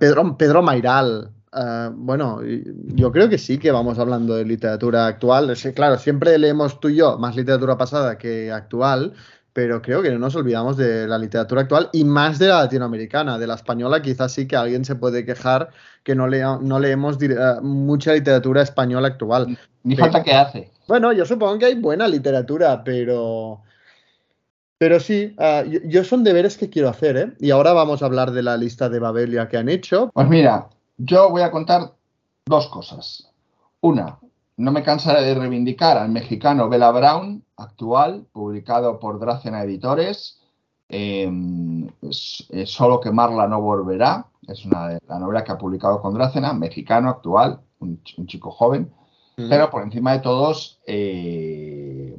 [0.00, 1.30] Pedro, Pedro Mairal.
[1.52, 5.54] ah, bueno, yo creo que sí que vamos hablando de literatura actual.
[5.74, 9.14] Claro, siempre leemos tú y yo más literatura pasada que actual,
[9.56, 13.38] pero creo que no nos olvidamos de la literatura actual y más de la latinoamericana.
[13.38, 15.70] De la española quizás sí que alguien se puede quejar
[16.02, 19.58] que no, lea- no leemos ah, mucha literatura española actual.
[19.82, 20.70] Ni falta que hace.
[20.86, 23.62] Bueno, yo supongo que hay buena literatura, pero.
[24.76, 27.32] Pero sí, ah, yo, yo son deberes que quiero hacer, ¿eh?
[27.40, 30.10] Y ahora vamos a hablar de la lista de Babelia que han hecho.
[30.12, 31.94] Pues mira, yo voy a contar
[32.44, 33.32] dos cosas.
[33.80, 34.18] Una,
[34.56, 40.40] no me cansaré de reivindicar al mexicano Bela Brown, actual, publicado por Dracena Editores,
[40.88, 41.28] eh,
[42.64, 47.60] Solo quemarla no volverá, es una la novela que ha publicado con Dracena, mexicano, actual,
[47.80, 48.92] un, chico joven,
[49.36, 52.18] pero por encima de todos, eh,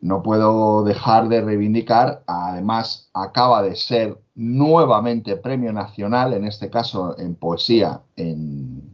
[0.00, 7.18] no puedo dejar de reivindicar, además acaba de ser nuevamente premio nacional, en este caso
[7.18, 8.93] en poesía en,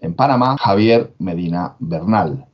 [0.00, 2.46] en Panamá, Javier Medina Bernal.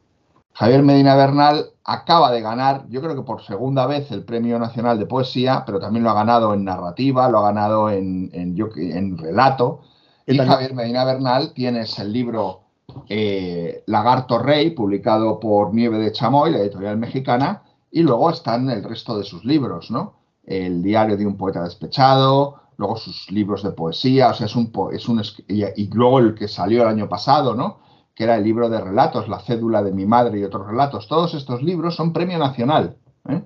[0.52, 4.98] Javier Medina Bernal acaba de ganar, yo creo que por segunda vez, el Premio Nacional
[4.98, 9.80] de Poesía, pero también lo ha ganado en narrativa, lo ha ganado en, en, relato.
[10.26, 12.60] Y Javier Medina Bernal tienes el libro
[13.08, 18.82] eh, Lagarto Rey, publicado por Nieve de Chamoy, la editorial mexicana, y luego están el
[18.82, 20.14] resto de sus libros, ¿no?
[20.44, 24.72] El diario de un poeta despechado, luego sus libros de poesía, o sea, es un,
[24.92, 27.78] es un y, luego el que salió el año pasado, ¿no?
[28.14, 31.08] Que era el libro de relatos, La cédula de mi madre y otros relatos.
[31.08, 32.96] Todos estos libros son premio nacional,
[33.28, 33.42] ¿eh?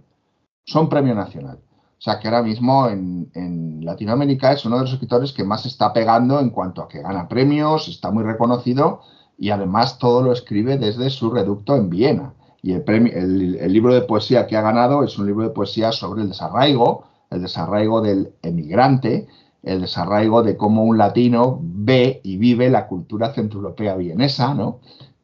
[0.64, 1.58] Son premio nacional.
[1.98, 5.66] O sea, que ahora mismo en, en, Latinoamérica es uno de los escritores que más
[5.66, 9.00] está pegando en cuanto a que gana premios, está muy reconocido
[9.36, 12.34] y además todo lo escribe desde su reducto en Viena.
[12.60, 15.92] Y el, premio, el libro de poesía que ha ganado es un libro de poesía
[15.92, 19.26] sobre el desarraigo, el desarraigo del emigrante,
[19.62, 24.80] el desarraigo de cómo un latino ve y vive la cultura centroeuropea vienesa, ¿no?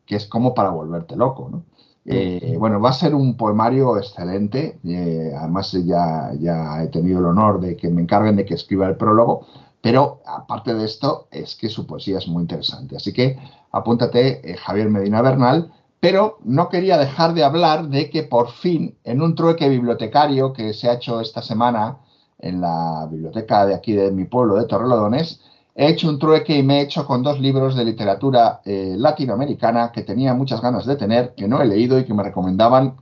[0.06, 1.62] Que es como para volverte loco, ¿no?
[2.06, 4.78] Eh, bueno, va a ser un poemario excelente.
[4.84, 8.86] Eh, además, ya, ya he tenido el honor de que me encarguen de que escriba
[8.86, 9.46] el prólogo.
[9.80, 12.96] Pero aparte de esto, es que su poesía es muy interesante.
[12.96, 13.38] Así que
[13.70, 15.72] apúntate, eh, Javier Medina Bernal,
[16.04, 20.74] pero no quería dejar de hablar de que por fin, en un trueque bibliotecario que
[20.74, 21.96] se ha hecho esta semana
[22.38, 25.40] en la biblioteca de aquí de mi pueblo de Torrelodones,
[25.74, 29.92] he hecho un trueque y me he hecho con dos libros de literatura eh, latinoamericana
[29.92, 32.96] que tenía muchas ganas de tener, que no he leído y que me recomendaban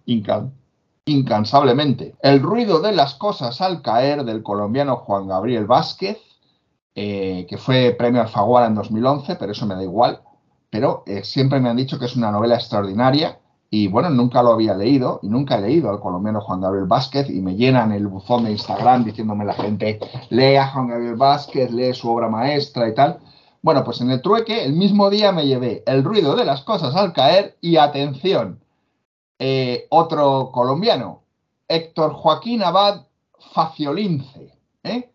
[1.04, 2.14] incansablemente.
[2.22, 6.18] El ruido de las cosas al caer del colombiano Juan Gabriel Vázquez,
[6.94, 10.20] eh, que fue premio Alfaguara en 2011, pero eso me da igual
[10.72, 14.52] pero eh, siempre me han dicho que es una novela extraordinaria y bueno, nunca lo
[14.52, 18.06] había leído y nunca he leído al colombiano Juan Gabriel Vázquez y me llenan el
[18.06, 22.94] buzón de Instagram diciéndome la gente, lea Juan Gabriel Vázquez, lee su obra maestra y
[22.94, 23.18] tal.
[23.60, 26.96] Bueno, pues en el trueque, el mismo día me llevé El ruido de las cosas
[26.96, 28.60] al caer y atención,
[29.38, 31.20] eh, otro colombiano,
[31.68, 33.02] Héctor Joaquín Abad
[33.52, 34.54] Faciolince,
[34.84, 35.10] ¿eh?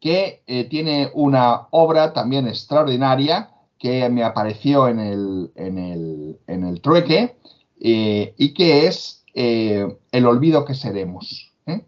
[0.00, 6.80] que tiene una obra también extraordinaria que me apareció en el, en el, en el
[6.80, 7.36] trueque
[7.80, 11.52] eh, y que es eh, El olvido que seremos.
[11.66, 11.84] ¿eh?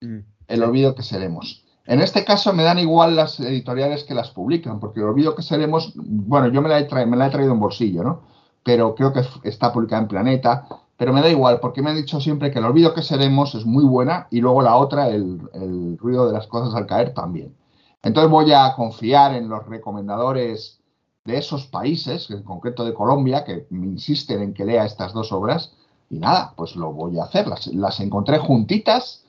[0.00, 0.18] Mm.
[0.46, 1.64] El olvido que seremos.
[1.86, 5.42] En este caso me dan igual las editoriales que las publican, porque el olvido que
[5.42, 8.22] seremos, bueno, yo me la he, me la he traído en bolsillo, ¿no?
[8.62, 10.66] Pero creo que está publicada en Planeta,
[10.96, 13.66] pero me da igual, porque me han dicho siempre que el olvido que seremos es
[13.66, 17.54] muy buena y luego la otra, el, el ruido de las cosas al caer, también.
[18.02, 20.80] Entonces voy a confiar en los recomendadores
[21.24, 25.32] de esos países, en concreto de Colombia, que me insisten en que lea estas dos
[25.32, 25.72] obras,
[26.10, 27.46] y nada, pues lo voy a hacer.
[27.72, 29.24] Las, encontré juntitas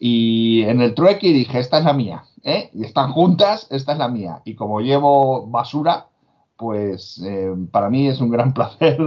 [0.00, 2.70] y en el trueque dije, esta es la mía, ¿eh?
[2.72, 4.40] Y están juntas, esta es la mía.
[4.46, 6.06] Y como llevo basura,
[6.56, 8.98] pues eh, para mí es un gran placer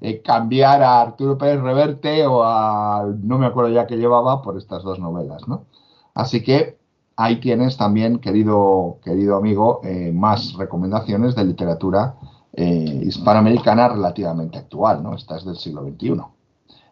[0.00, 4.58] eh, cambiar a Arturo Pérez Reverte o a, no me acuerdo ya que llevaba, por
[4.58, 5.66] estas dos novelas, ¿no?
[6.12, 6.76] Así que
[7.16, 12.14] ahí tienes también, querido, querido amigo, eh, más recomendaciones de literatura
[12.52, 15.14] eh, hispanoamericana relativamente actual, ¿no?
[15.14, 16.20] Esta es del siglo XXI.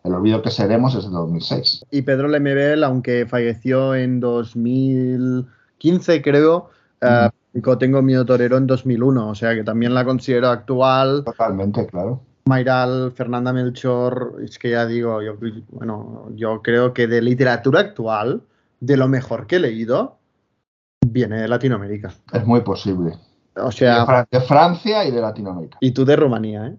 [0.05, 1.87] El olvido que seremos es de 2006.
[1.91, 6.71] Y Pedro Lemebel, aunque falleció en 2015, creo,
[7.03, 11.23] uh, Tengo mi torero en 2001, o sea que también la considero actual.
[11.25, 12.21] Totalmente, claro.
[12.47, 15.37] Mayral, Fernanda Melchor, es que ya digo, yo,
[15.71, 18.43] bueno, yo creo que de literatura actual,
[18.83, 20.18] de lo mejor que he leído
[21.07, 22.12] viene de Latinoamérica.
[22.33, 23.16] Es muy posible.
[23.55, 25.79] O sea, de, Francia y de Latinoamérica.
[25.81, 26.77] Y tú de Rumanía, ¿eh?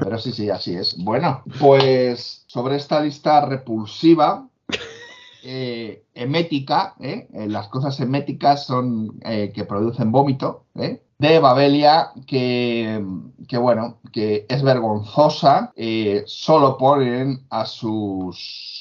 [0.00, 0.96] Pero sí, sí, así es.
[0.98, 4.48] Bueno, pues sobre esta lista repulsiva,
[5.44, 7.28] eh, emética, ¿eh?
[7.32, 7.46] ¿eh?
[7.46, 13.04] las cosas eméticas son eh, que producen vómito, de Babelia, que,
[13.46, 15.72] que, bueno, que es vergonzosa,
[16.24, 18.79] solo ponen a sus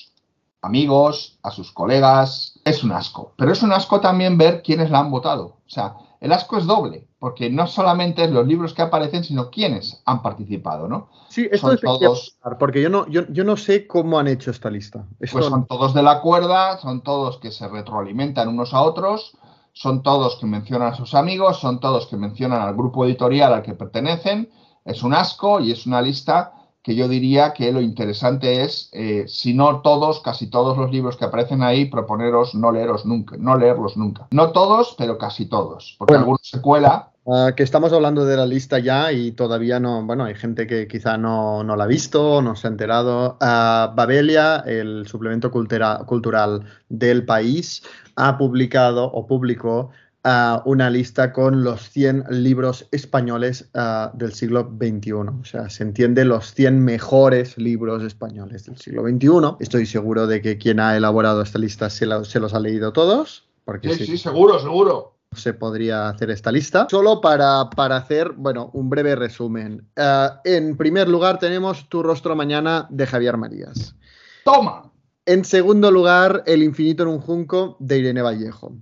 [0.61, 2.59] amigos, a sus colegas.
[2.65, 3.33] Es un asco.
[3.37, 5.57] Pero es un asco también ver quiénes la han votado.
[5.65, 9.49] O sea, el asco es doble, porque no solamente es los libros que aparecen, sino
[9.49, 11.09] quiénes han participado, ¿no?
[11.29, 15.05] Sí, esto es todos, porque yo no, yo, no sé cómo han hecho esta lista.
[15.17, 19.37] Pues son todos de la cuerda, son todos que se retroalimentan unos a otros,
[19.71, 23.61] son todos que mencionan a sus amigos, son todos que mencionan al grupo editorial al
[23.61, 24.49] que pertenecen.
[24.83, 26.53] Es un asco y es una lista
[26.89, 31.17] que yo diría que lo interesante es, eh, si no todos, casi todos los libros
[31.17, 34.25] que aparecen ahí, proponeros no leeros nunca, no leerlos nunca.
[34.31, 36.21] No todos, pero casi todos, porque Bueno.
[36.21, 37.11] algunos se cuela.
[37.31, 40.87] Ah, que estamos hablando de la lista ya y todavía no, bueno, hay gente que
[40.87, 43.37] quizá no, no la ha visto, no se ha enterado.
[43.39, 47.83] Ah, Babelia, el suplemento cultura- cultural del país,
[48.15, 49.91] ha publicado o publicó
[50.31, 55.11] ah, una lista con los 100 libros españoles ah, del siglo XXI.
[55.13, 59.55] O sea, se entiende los 100 mejores libros españoles del siglo XXI.
[59.59, 62.93] Estoy seguro de que quien ha elaborado esta lista se, la- se los ha leído
[62.93, 63.47] todos.
[63.65, 65.15] Porque Sí, sí sí, seguro, seguro.
[65.35, 66.87] se podría hacer esta lista.
[66.89, 69.87] Solo para, para hacer, bueno, un breve resumen.
[69.95, 73.95] Eh, en primer lugar tenemos Tu rostro mañana de Javier Marías.
[74.43, 74.91] Toma,
[75.25, 78.73] En segundo lugar, El infinito en un junco de Irene Vallejo.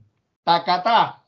[0.46, 1.26] tacatá,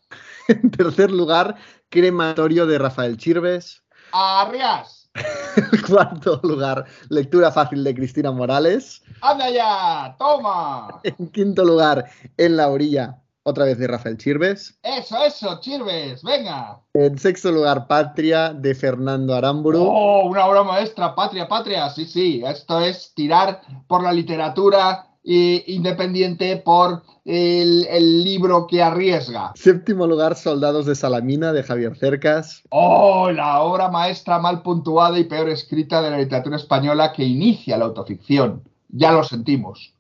[0.49, 1.55] En tercer lugar,
[1.89, 3.83] Crematorio de Rafael Chirves.
[4.11, 5.09] arrias,
[5.55, 9.01] En cuarto lugar, Lectura fácil de Cristina Morales.
[9.21, 11.01] anda ya, toma.
[11.03, 12.05] En quinto lugar,
[12.37, 14.79] En la orilla, otra vez de Rafael Chirves.
[14.83, 16.79] Eso, eso, Chirves, venga.
[16.93, 19.79] En sexto lugar, Patria de Fernando Aramburu.
[19.81, 21.89] Oh, una obra maestra, patria, patria.
[21.89, 28.81] Sí, sí, esto es tirar por la literatura eh, independiente, por el, el libro que
[28.81, 29.51] arriesga.
[29.53, 32.63] Séptimo lugar, Soldados de Salamina de Javier Cercas.
[32.69, 37.77] Oh, la obra maestra mal puntuada y peor escrita de la literatura española que inicia
[37.77, 38.63] la autoficción.
[38.87, 39.93] Ya lo sentimos.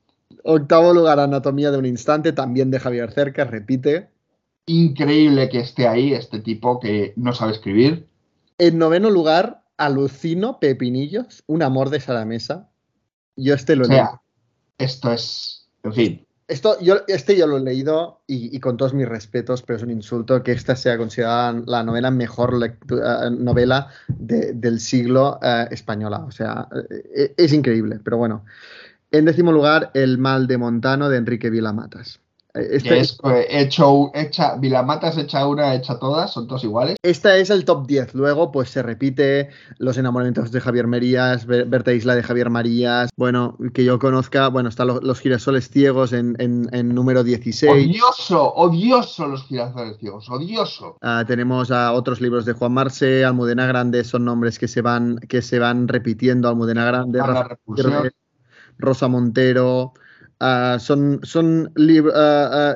[0.43, 4.09] Octavo lugar, Anatomía de un Instante, también de Javier Cercas, repite.
[4.65, 8.07] Increíble que esté ahí este tipo que no sabe escribir.
[8.57, 12.67] En noveno lugar, Alucino Pepinillos, Un amor de Sara Mesa.
[13.35, 14.21] Yo este lo O sea,
[14.79, 19.07] esto es, en fin, Esto, yo, este yo lo he leído y, con todos mis
[19.07, 23.89] respetos, pero es un insulto que esta sea considerada la novela mejor lectu- eh, novela
[24.07, 26.25] de- del siglo eh, española.
[26.25, 26.67] O sea,
[27.15, 28.45] eh, es increíble, pero bueno.
[29.11, 32.15] En décimo lugar, El mal de Montano de Enrique Vilamatas.
[32.17, 32.28] Eh,
[32.59, 33.17] Este, que es
[33.49, 36.95] hecho, hecha, Vilamatas hecha una, hecha todas, son todos iguales.
[37.03, 38.13] Esta es el top 10.
[38.15, 43.09] Luego, pues se repite Los enamoramientos de Javier Merías, Berta Isla de Javier Marías.
[43.15, 47.71] Bueno, que yo conozca, bueno, están los, los girasoles ciegos en, en- en número 16.
[47.71, 50.97] Odioso, odioso los girasoles ciegos, odioso.
[51.01, 55.17] Ah, tenemos a otros libros de Juan Marce, Almudena Grande, son nombres que se van,
[55.17, 56.47] que se van repitiendo.
[56.49, 57.19] Almudena Grande,
[58.77, 59.93] Rosa Montero.
[60.39, 61.73] Ah, son son
[62.15, 62.75] ah, ah,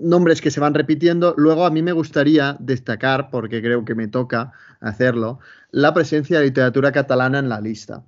[0.00, 1.34] nombres que se van repitiendo.
[1.36, 5.38] Luego a mí me gustaría destacar, porque creo que me toca hacerlo,
[5.70, 8.02] la presencia de literatura catalana en la lista.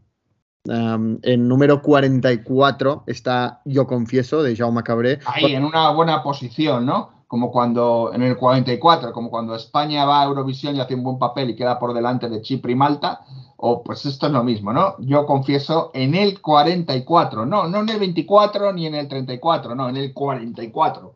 [0.65, 5.19] En número 44 está Yo Confieso de Jaume Cabré.
[5.27, 7.22] Ahí, en una buena posición, ¿no?
[7.33, 11.19] Como cuando, en el 44, como cuando España va a Eurovisión y hace un buen
[11.19, 13.25] papel y queda por delante de Chipre y Malta,
[13.57, 14.97] o pues esto es lo mismo, ¿no?
[14.99, 19.89] Yo confieso en el 44, no, no en el 24 ni en el 34, no,
[19.89, 21.15] en el 44.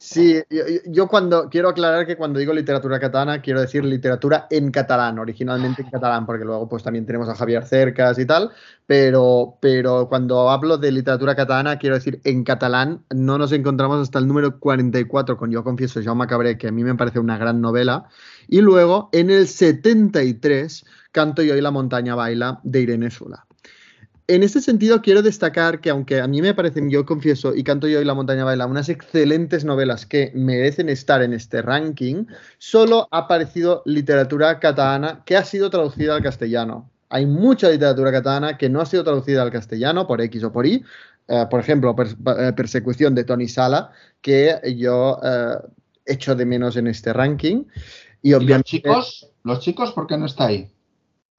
[0.00, 0.40] Sí,
[0.86, 5.82] yo, cuando quiero aclarar que cuando digo literatura catalana quiero decir literatura en catalán, originalmente
[5.82, 8.52] en catalán, porque luego pues también tenemos a Javier Cercas y tal,
[8.86, 14.20] pero, pero cuando hablo de literatura catalana quiero decir en catalán, no nos encontramos hasta
[14.20, 17.60] el número 44 con Yo confieso Jaume Cabré, que a mí me parece una gran
[17.60, 18.08] novela,
[18.46, 23.47] y luego en el 73 Canto yo y la montaña baila de Irene Sola.
[24.30, 27.88] En este sentido, quiero destacar que, aunque a mí me parecen, yo confieso, y Canto
[27.88, 32.26] yo y la montaña baila, unas excelentes novelas que merecen estar en este ranking,
[32.58, 36.90] solo ha aparecido literatura catalana que ha sido traducida al castellano.
[37.08, 40.66] Hay mucha literatura catalana que no ha sido traducida al castellano por X o por
[40.66, 40.84] Y.
[41.26, 45.56] Eh, por ejemplo, eh, Persecución de Tony Sala, que yo eh,
[46.04, 47.64] echo de menos en este ranking.
[48.20, 49.30] Y ¿Y los chicos?
[49.42, 50.70] ¿Los chicos por qué no está ahí?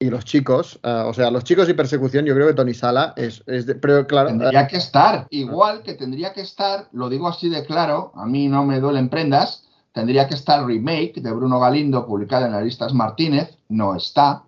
[0.02, 3.12] Y los chicos, eh, o sea, los chicos y persecución, yo creo que Tony Sala
[3.16, 7.28] es, es de- pero claro, Tendría que estar, igual que tendría que estar, lo digo
[7.28, 11.60] así de claro, a mí no me duelen prendas, tendría que estar Remake de Bruno
[11.60, 14.42] Galindo, publicada en las listas Martínez, no está,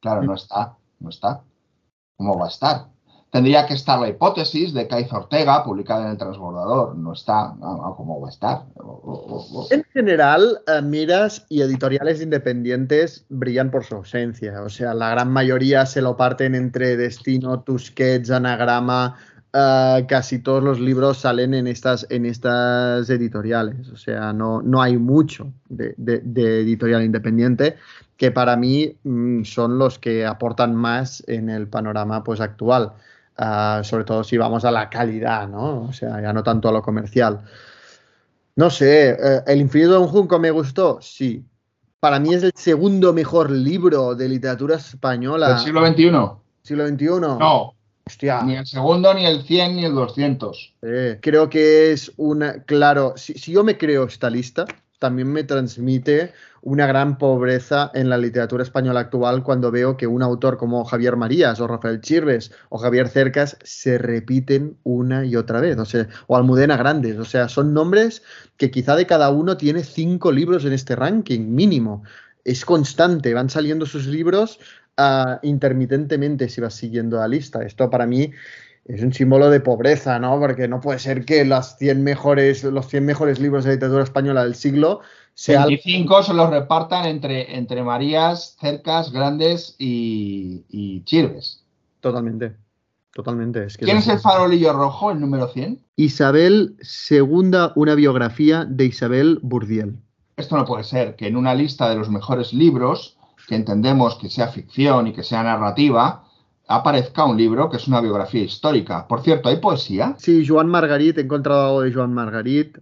[0.00, 1.40] claro, no está, no está.
[2.18, 2.84] ¿Cómo va a estar?
[3.30, 7.94] Tendría que estar La hipótesis de Caiz Ortega, publicada en El Transbordador, no está, no,
[7.96, 8.62] ¿cómo va a estar?
[9.70, 14.60] En general, eh, miras y editoriales independientes brillan por su ausencia.
[14.62, 19.14] O sea, la gran mayoría se lo parten entre Destino, Tusquets, Anagrama.
[19.52, 23.88] eh, casi todos los libros salen en estas, en estas editoriales.
[23.90, 27.76] O sea, no, hay mucho de, de- de editorial independiente
[28.16, 32.92] que para mí mm, son los que aportan más en el panorama pues, actual.
[33.82, 35.82] Sobre todo si vamos a la calidad, ¿no?
[35.88, 37.40] O sea, ya no tanto a lo comercial.
[38.56, 40.98] No sé, eh, ¿El infinito de un junco me gustó?
[41.00, 41.44] Sí.
[42.00, 45.58] Para mí es el segundo mejor libro de literatura ¿Del española.
[45.58, 46.10] siglo XXI?
[46.62, 47.06] Siglo XXI.
[47.38, 47.74] No,
[48.06, 48.42] Hostia.
[48.42, 50.74] ni el segundo, ni el 100, ni el 200.
[50.82, 54.66] Eh, creo que es una, claro, si, si yo me creo esta lista,
[55.00, 56.32] también me transmite
[56.62, 61.16] una gran pobreza en la literatura española actual cuando veo que un autor como Javier
[61.16, 65.76] Marías o Rafael Chirves o Javier Cercas se repiten una y otra vez,
[66.26, 68.22] o Almudena Grandes, o sea, son nombres
[68.58, 72.04] que quizá de cada uno tiene cinco libros en este ranking mínimo.
[72.44, 74.60] Es constante, van saliendo sus libros
[74.98, 77.62] ah, intermitentemente si vas siguiendo la lista.
[77.64, 78.32] Esto para mí
[78.84, 80.38] es un símbolo de pobreza, ¿no?
[80.38, 84.44] Porque no puede ser que las 100 mejores, los 100 mejores libros de literatura española
[84.44, 85.00] del siglo
[85.34, 91.64] sean 25 se los repartan entre, entre Marías, Cercas, Grandes y, y Chirves.
[92.00, 92.56] totalmente,
[93.14, 93.64] totalmente.
[93.64, 95.80] Es que ¿Quién es el farolillo rojo, el número 100?
[95.96, 99.96] Isabel segunda, una biografía de Isabel Burdiel.
[100.36, 103.16] Esto no puede ser, que en una lista de los mejores libros,
[103.46, 106.24] que entendemos que sea ficción y que sea narrativa,
[106.70, 109.08] aparezca un libro que es una biografía histórica.
[109.08, 110.14] Por cierto, ¿hay poesía?
[110.18, 112.78] Sí, Joan Margarit, he encontrado algo de Joan Margarit.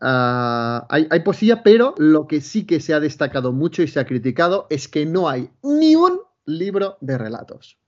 [0.00, 4.00] Ah, hay, hay poesía, pero lo que sí que se ha destacado mucho y se
[4.00, 7.78] ha criticado es que no hay ni un libro de relatos.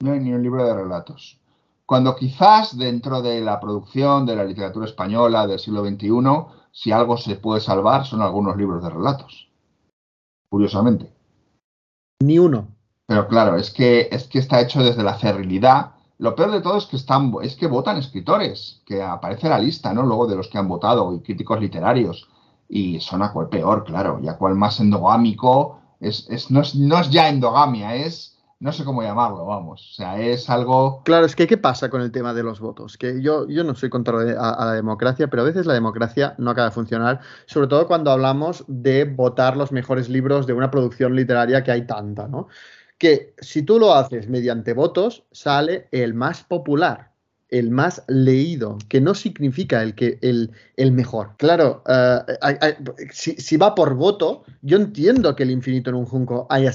[0.00, 1.40] No hay ni un libro de relatos.
[1.86, 6.10] Cuando quizás dentro de la producción de la literatura española del siglo XXI,
[6.70, 9.48] si algo se puede salvar son algunos libros de relatos.
[10.50, 11.10] Curiosamente.
[12.20, 12.73] Ni uno.
[13.06, 15.92] Pero claro, es que, es que está hecho desde la cerrilidad.
[16.18, 19.92] Lo peor de todo es que están, es que votan escritores, que aparece la lista,
[19.92, 20.02] ¿no?
[20.04, 22.28] Luego de los que han votado, y críticos literarios.
[22.68, 25.80] Y son a cual peor, claro, y a cual más endogámico.
[26.00, 29.90] Es, es, no, es, no es ya endogamia, es, no sé cómo llamarlo, vamos.
[29.90, 31.02] O sea, es algo.
[31.04, 32.96] Claro, es que ¿qué pasa con el tema de los votos?
[32.96, 36.34] Que yo, yo no soy contra a, a la democracia, pero a veces la democracia
[36.38, 40.70] no acaba de funcionar, sobre todo cuando hablamos de votar los mejores libros de una
[40.70, 42.48] producción literaria que hay tanta, ¿no?
[42.98, 47.12] Que si tú lo haces mediante votos, sale el más popular,
[47.50, 51.32] el más leído, que no significa el, que, el, el mejor.
[51.36, 51.82] Claro,
[52.40, 52.74] hay-
[53.12, 56.72] si, si va por voto, yo entiendo que el infinito en un junco haya,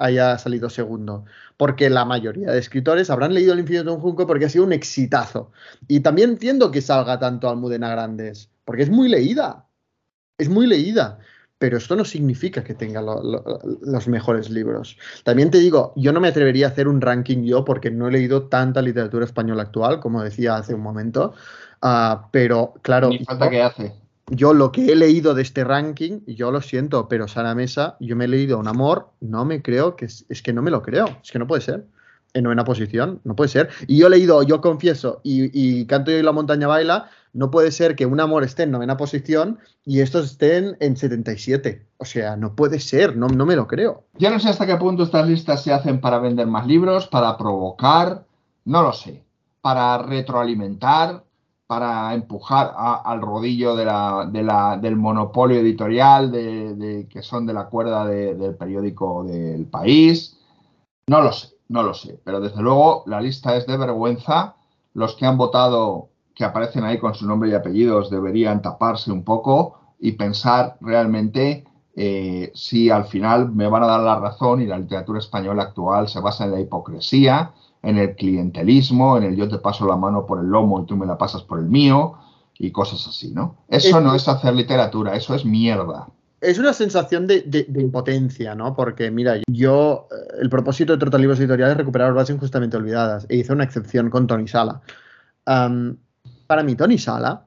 [0.00, 1.24] haya salido segundo
[1.56, 4.64] porque la mayoría de escritores habrán leído El infinito de un junco porque ha sido
[4.64, 5.50] un exitazo.
[5.88, 9.66] Y también entiendo que salga tanto Almudena Grandes, porque es muy leída,
[10.38, 11.18] es muy leída.
[11.58, 14.98] Pero esto no significa que tenga lo- lo- los mejores libros.
[15.24, 18.12] También te digo, yo no me atrevería a hacer un ranking yo porque no he
[18.12, 21.32] leído tanta literatura española actual, como decía hace un momento.
[21.80, 23.94] Ah, pero claro, Ni falta que hace.
[24.28, 28.16] yo lo que he leído de este ranking, yo lo siento, pero Sara Mesa, yo
[28.16, 30.82] me he leído un amor, no me creo, que es, es que no me lo
[30.82, 31.84] creo, es que no puede ser.
[32.34, 33.70] En novena posición, no puede ser.
[33.86, 37.70] Y yo he leído, yo confieso, y, y Canto y la montaña baila, no puede
[37.70, 41.86] ser que un amor esté en novena posición y estos estén en 77.
[41.98, 44.04] O sea, no puede ser, no, no me lo creo.
[44.18, 47.36] Yo no sé hasta qué punto estas listas se hacen para vender más libros, para
[47.36, 48.24] provocar,
[48.64, 49.22] no lo sé,
[49.60, 51.24] para retroalimentar,
[51.66, 58.54] para empujar al rodillo del monopolio editorial de, que son de la cuerda de- del
[58.54, 60.38] periódico del país.
[61.08, 64.54] No lo sé, no lo sé, pero desde luego la lista es de vergüenza.
[64.94, 69.24] Los que han votado, que aparecen ahí con su nombre y apellidos, deberían taparse un
[69.24, 71.64] poco y pensar realmente
[71.96, 76.08] eh, si al final me van a dar la razón y la literatura española actual
[76.08, 80.26] se basa en la hipocresía, en el clientelismo, en el yo te paso la mano
[80.26, 82.14] por el lomo y tú me la pasas por el mío
[82.58, 83.56] y cosas así, ¿no?
[83.68, 86.06] Eso Es- no es hacer literatura, eso es mierda.
[86.42, 88.74] Es una sensación de, de- de impotencia, ¿no?
[88.76, 93.24] Porque, mira, yo, eh, el propósito de Trotalibros Editoriales es recuperar obras injustamente olvidadas.
[93.30, 94.82] E hice una excepción con Tony Sala.
[96.46, 97.46] Para mí, Tony Sala,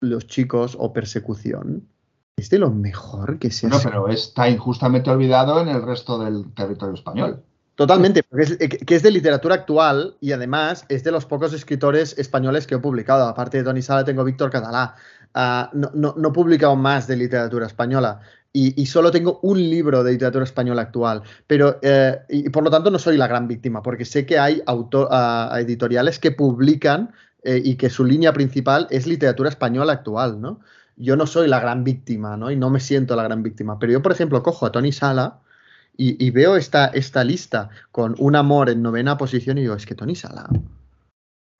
[0.00, 1.88] Los chicos o Persecución,
[2.36, 6.18] es de lo mejor que se ha No, pero está injustamente olvidado en el resto
[6.18, 7.42] del territorio español.
[7.74, 11.52] Totalmente, porque es, eh, que es de literatura actual y además es de los pocos
[11.52, 13.26] escritores españoles que he publicado.
[13.26, 14.96] Aparte de Tony Sala, tengo Víctor Catalá.
[15.34, 18.20] Ah, no, no, no he publicado más de literatura española
[18.52, 21.22] y, y solo tengo un libro de literatura española actual.
[21.46, 24.62] Pero, eh, y por lo tanto, no soy la gran víctima, porque sé que hay
[24.66, 27.12] ah, editoriales que publican
[27.42, 30.60] eh, y que su línea principal es literatura española actual, ¿no?
[30.96, 32.50] Yo no soy la gran víctima, ¿no?
[32.50, 33.78] Y no me siento la gran víctima.
[33.78, 35.40] Pero yo, por ejemplo, cojo a Tony Sala
[35.96, 39.96] y, veo esta, esta lista con un amor en novena posición y digo, es que
[39.96, 40.48] Tony Sala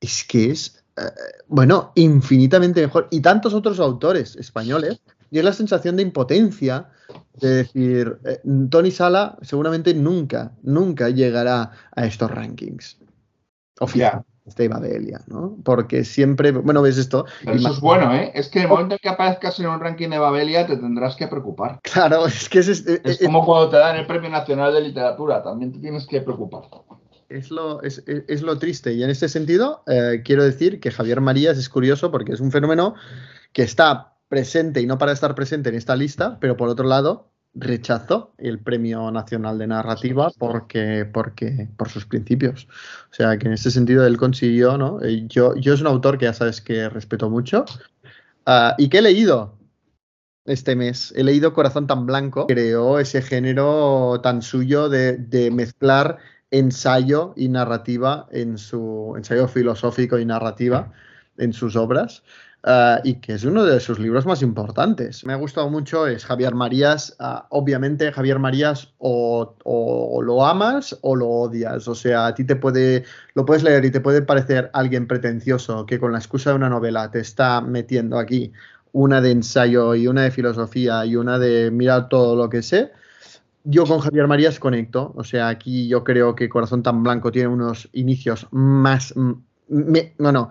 [0.00, 1.02] es que es, eh,
[1.48, 3.08] bueno, infinitamente mejor.
[3.10, 5.00] Y tantos otros autores españoles.
[5.30, 6.88] Y es la sensación de impotencia
[7.34, 12.98] de decir, eh, Tony Sala seguramente nunca, nunca llegará a estos rankings.
[13.80, 14.24] Oficial.
[14.56, 15.56] De Babelia, ¿no?
[15.64, 17.26] Porque siempre, bueno, ves esto.
[17.44, 18.32] Pero eso es bueno, ¿eh?
[18.34, 21.16] Es que en el momento en que aparezcas en un ranking de Babelia te tendrás
[21.16, 21.78] que preocupar.
[21.82, 24.80] Claro, es que es, es- Es es- como cuando te dan el Premio Nacional de
[24.80, 26.62] Literatura, también te tienes que preocupar.
[27.28, 28.94] Es lo, es, es lo triste.
[28.94, 32.50] Y en este sentido, eh, quiero decir que Javier Marías es curioso porque es un
[32.50, 32.94] fenómeno
[33.52, 37.30] que está presente y no para estar presente en esta lista, pero por otro lado,
[37.58, 42.68] rechazó el Premio Nacional de Narrativa porque, porque, por sus principios.
[43.10, 45.02] O sea, que en ese sentido él consiguió, ¿no?
[45.02, 47.64] Eh, Yo, yo es un autor que ya sabes que respeto mucho
[48.46, 49.58] ah, y que he leído
[50.44, 51.12] este mes.
[51.16, 52.46] He leído Corazón tan Blanco.
[52.46, 56.18] Creó ese género tan suyo de, de mezclar
[56.50, 60.92] ensayo y narrativa en su ensayo filosófico y narrativa
[61.36, 62.22] en sus obras.
[62.64, 65.24] Uh, y que es uno de sus libros más importantes.
[65.24, 67.16] Me ha gustado mucho, es Javier Marías.
[67.20, 69.54] Uh, obviamente, Javier Marías o,
[70.22, 71.86] lo amas o lo odias.
[71.86, 73.04] O sea, a ti te puede,
[73.34, 76.68] lo puedes leer y te puede parecer alguien pretencioso que con la excusa de una
[76.68, 78.52] novela te está metiendo aquí
[78.92, 82.90] una de ensayo y una de filosofía y una de mirar todo lo que sé.
[83.62, 87.48] Yo con Javier Marías conecto, o sea, aquí yo creo que Corazón tan Blanco tiene
[87.48, 89.14] unos inicios más,
[89.68, 90.50] me, no, no,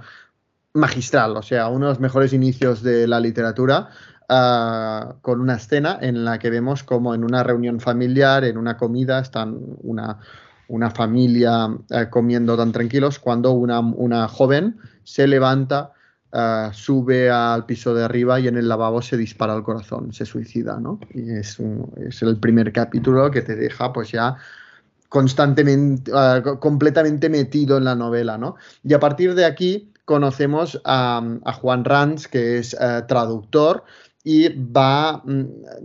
[0.74, 3.90] magistral, o sea, uno de los mejores inicios de la literatura,
[4.30, 8.78] uh, con una escena en la que vemos como en una reunión familiar, en una
[8.78, 10.20] comida, están una,
[10.68, 15.94] una familia uh, comiendo tan tranquilos, cuando una, una joven se levanta,
[16.34, 20.26] uh, sube al piso de arriba y en el lavabo se dispara el corazón, se
[20.26, 21.00] suicida, ¿no?
[21.14, 21.58] Y es,
[21.98, 24.36] es el primer capítulo que te deja pues ya
[25.10, 28.58] constantemente, uh, completamente metido en la novela, ¿no?
[28.84, 31.22] Y a partir de aquí conocemos a,
[31.60, 33.84] Juan Ranz, que es uh, traductor,
[34.24, 35.44] y va mm,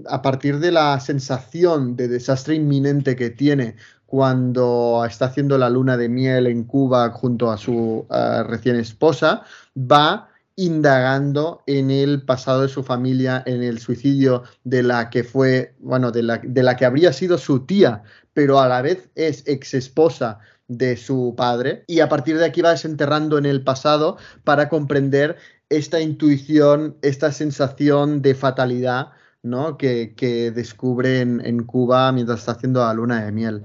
[0.09, 3.75] a partir de la sensación de desastre inminente que tiene
[4.07, 9.43] cuando está haciendo la luna de miel en Cuba junto a su uh, recién esposa,
[9.77, 15.75] va indagando en el pasado de su familia, en el suicidio de la que fue,
[15.81, 18.05] bueno, de la, de la que habría sido su tía,
[18.35, 20.39] pero a la vez es ex esposa
[20.79, 25.37] de su padre, y a partir de aquí va desenterrando en el pasado para comprender
[25.69, 29.13] esta intuición, esta sensación de fatalidad
[29.43, 29.77] ¿no?
[29.77, 33.65] que, descubre en, en, Cuba mientras está haciendo la luna de miel.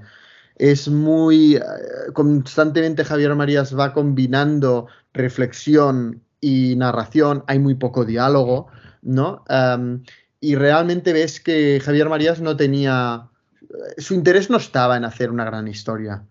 [0.56, 1.60] Es muy
[2.14, 8.68] constantemente Javier Marías va combinando reflexión y narración, hay muy poco diálogo,
[9.02, 9.44] ¿no?
[10.40, 13.28] Y realmente ves que Javier Marías no tenía,
[13.98, 16.24] su interés no estaba en hacer una gran historia,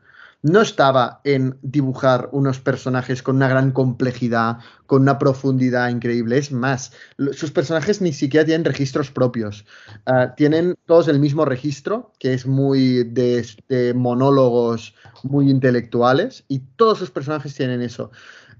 [0.47, 6.37] no estaba en dibujar unos personajes con una gran complejidad, con una profundidad increíble.
[6.37, 6.93] Es más,
[7.33, 9.65] sus personajes ni siquiera tienen registros propios.
[10.05, 16.99] Uh, tienen todos el mismo registro, que es muy de, monólogos muy intelectuales, y todos
[16.99, 18.11] sus personajes tienen eso.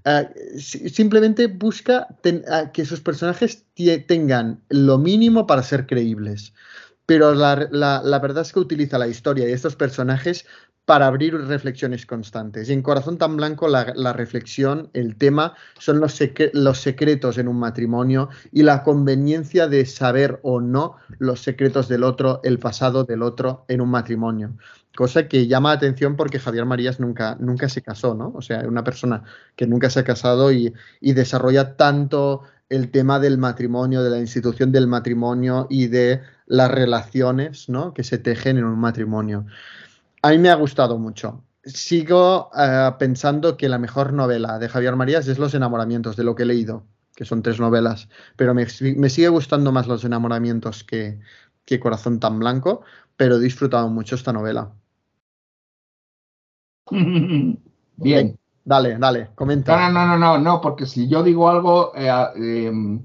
[0.04, 0.28] Uh,
[0.58, 3.64] simplemente busca uh, que sus personajes
[4.06, 6.52] tengan lo mínimo para ser creíbles.
[7.08, 10.44] Pero la, la, verdad es que utiliza la historia y estos personajes
[10.88, 12.70] para abrir reflexiones constantes.
[12.70, 13.84] Y en Corazón tan Blanco la,
[14.14, 20.62] reflexión, el tema, son los, secretos en un matrimonio y la conveniencia de saber o
[20.62, 24.56] no los secretos del otro, el pasado del otro en un matrimonio.
[24.96, 28.32] Cosa que llama la atención porque Javier Marías nunca, nunca se casó, ¿no?
[28.34, 29.24] O sea, una persona
[29.56, 30.72] que nunca se ha casado y,
[31.02, 36.70] y desarrolla tanto el tema del matrimonio, de la institución del matrimonio y de las
[36.70, 37.92] relaciones ¿no?
[37.92, 39.44] que se tejen en un matrimonio.
[40.22, 41.44] A mí me ha gustado mucho.
[41.64, 46.34] Sigo uh, pensando que la mejor novela de Javier Marías es Los enamoramientos, de lo
[46.34, 48.66] que he leído, que son tres novelas, pero me,
[48.96, 51.20] me sigue gustando más Los enamoramientos que,
[51.64, 52.82] que Corazón tan blanco,
[53.16, 54.72] pero he disfrutado mucho esta novela.
[57.96, 58.38] Bien.
[58.68, 59.74] Dale, dale, comenta.
[59.74, 63.00] No, no, no, no, no, porque si yo digo algo, eh, eh,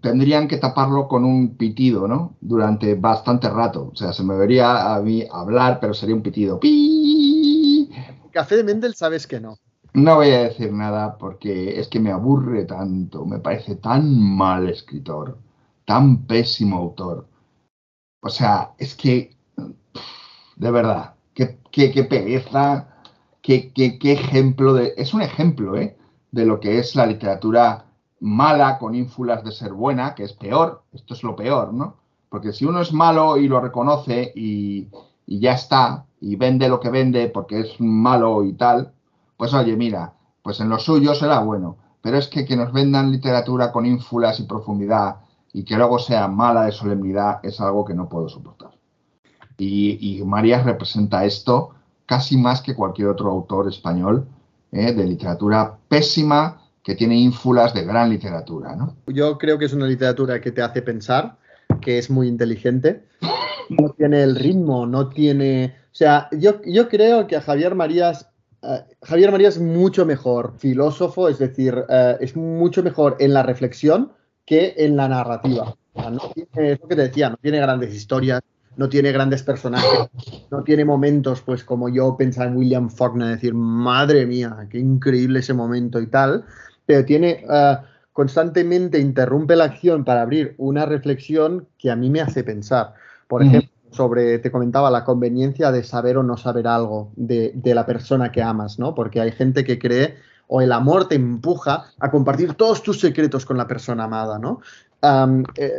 [0.00, 2.36] tendrían que taparlo con un pitido, ¿no?
[2.40, 3.90] Durante bastante rato.
[3.92, 6.60] O sea, se me vería a mí hablar, pero sería un pitido.
[6.60, 7.90] ¡Pi!
[8.30, 9.56] Café de Mendel sabes que no.
[9.92, 14.68] No voy a decir nada porque es que me aburre tanto, me parece tan mal
[14.68, 15.38] escritor,
[15.84, 17.26] tan pésimo autor.
[18.22, 19.36] O sea, es que,
[20.56, 22.88] de verdad, qué, qué, qué pereza,
[23.42, 24.94] qué, qué, qué, ejemplo de...
[24.96, 25.96] Es un ejemplo, ¿eh?
[26.30, 27.89] De lo que es la literatura
[28.20, 31.96] mala con ínfulas de ser buena, que es peor, esto es lo peor, ¿no?
[32.28, 34.88] Porque si uno es malo y lo reconoce y,
[35.26, 38.92] y ya está, y vende lo que vende porque es malo y tal,
[39.36, 40.12] pues oye, mira,
[40.42, 41.76] pues en lo suyo será bueno.
[42.02, 45.16] Pero es que que nos vendan literatura con ínfulas y profundidad
[45.52, 48.70] y que luego sea mala de solemnidad es algo que no puedo soportar.
[49.58, 51.70] Y, y representa esto
[52.06, 54.26] casi más que cualquier otro autor español
[54.72, 54.92] ¿eh?
[54.92, 58.74] de literatura pésima que tiene ínfulas de gran literatura.
[58.74, 58.96] ¿no?
[59.06, 61.36] Yo creo que es una literatura que te hace pensar,
[61.80, 63.04] que es muy inteligente,
[63.68, 65.76] no tiene el ritmo, no tiene...
[65.92, 68.30] O sea, yo, yo creo que a Javier Marías
[68.62, 73.42] eh, Javier María es mucho mejor filósofo, es decir, eh, es mucho mejor en la
[73.42, 74.12] reflexión
[74.44, 75.74] que en la narrativa.
[75.92, 78.42] O sea, no tiene, es lo que te decía, no tiene grandes historias,
[78.76, 80.08] no tiene grandes personajes,
[80.50, 85.40] no tiene momentos, pues como yo pensaba en William Faulkner, decir, madre mía, qué increíble
[85.40, 86.44] ese momento y tal,
[86.90, 87.76] pero tiene, eh,
[88.12, 92.94] constantemente interrumpe la acción para abrir una reflexión que a mí me hace pensar.
[93.28, 97.74] Por ejemplo, sobre, te comentaba, la conveniencia de saber o no saber algo de, de
[97.76, 98.92] la persona que amas, ¿no?
[98.96, 100.16] Porque hay gente que cree
[100.48, 104.60] o el amor te empuja a compartir todos tus secretos con la persona amada, ¿no?
[105.56, 105.72] Eh,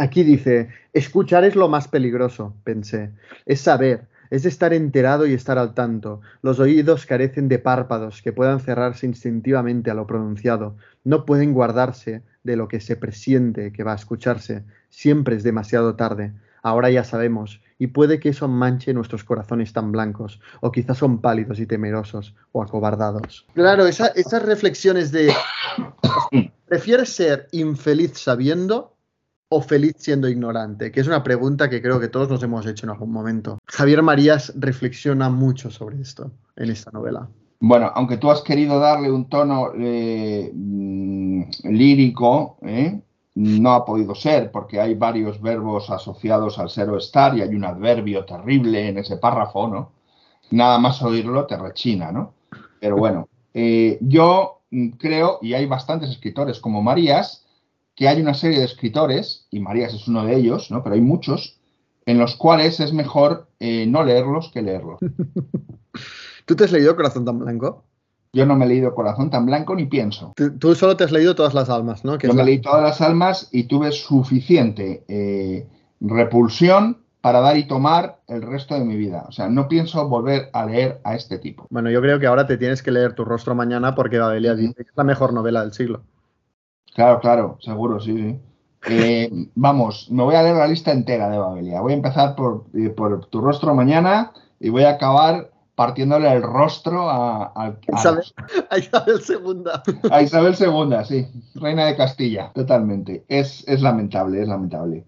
[0.00, 3.12] aquí dice, escuchar es lo más peligroso, pensé.
[3.46, 6.20] Es saber, es estar enterado y estar al tanto.
[6.42, 10.76] Los oídos carecen de párpados que puedan cerrarse instintivamente a lo pronunciado.
[11.04, 14.64] No pueden guardarse de lo que se presiente que va a escucharse.
[14.90, 16.32] Siempre es demasiado tarde.
[16.62, 21.20] Ahora ya sabemos, y puede que eso manche nuestros corazones tan blancos, o quizás son
[21.20, 23.46] pálidos y temerosos, o acobardados.
[23.54, 25.32] Claro, esa- esas reflexiones de,
[26.66, 28.95] ¿prefieres ser infeliz sabiendo
[29.56, 30.92] o feliz siendo ignorante?
[30.92, 33.58] Que es una pregunta que creo que todos nos hemos hecho en algún momento.
[33.66, 37.28] Javier Marías reflexiona mucho sobre esto en esta novela.
[37.60, 43.00] Bueno, aunque tú has querido darle un tono eh, mm, lírico, ¿eh?
[43.34, 47.54] no ha podido ser, porque hay varios verbos asociados al ser o estar y hay
[47.54, 49.92] un adverbio terrible en ese párrafo, ¿no?
[50.50, 52.34] Nada más oírlo te rechina, ¿no?
[52.78, 54.60] Pero bueno, eh, yo
[54.98, 57.45] creo, y hay bastantes escritores como Marías,
[57.96, 60.82] que hay una serie de escritores, y Marías es uno de ellos, ¿no?
[60.84, 61.58] Pero hay muchos,
[62.04, 65.00] en los cuales es mejor eh, no leerlos que leerlos.
[66.44, 67.84] ¿Tú te has leído Corazón tan Blanco?
[68.32, 70.32] Yo no me he leído Corazón tan Blanco ni pienso.
[70.36, 72.18] Tú, tú solo te has leído Todas las Almas, ¿no?
[72.18, 75.66] Yo me la- leí todas las almas y tuve suficiente eh,
[76.00, 79.24] repulsión para dar y tomar el resto de mi vida.
[79.28, 81.66] O sea, no pienso volver a leer a este tipo.
[81.70, 84.74] Bueno, yo creo que ahora te tienes que leer Tu rostro mañana porque Babelia dice
[84.76, 86.02] que es la mejor novela del siglo.
[86.96, 88.40] Claro, claro, seguro, sí, sí.
[88.88, 91.80] Eh, vamos, me voy a leer la lista entera de Babelia.
[91.82, 96.42] Voy a empezar por, eh, por tu rostro mañana y voy a acabar partiéndole el
[96.42, 98.24] rostro a, a- a- Isabel,
[98.70, 99.82] a Isabel segunda.
[100.10, 103.26] a Isabel II, sí, reina de Castilla, totalmente.
[103.28, 105.04] Es, es lamentable, es lamentable.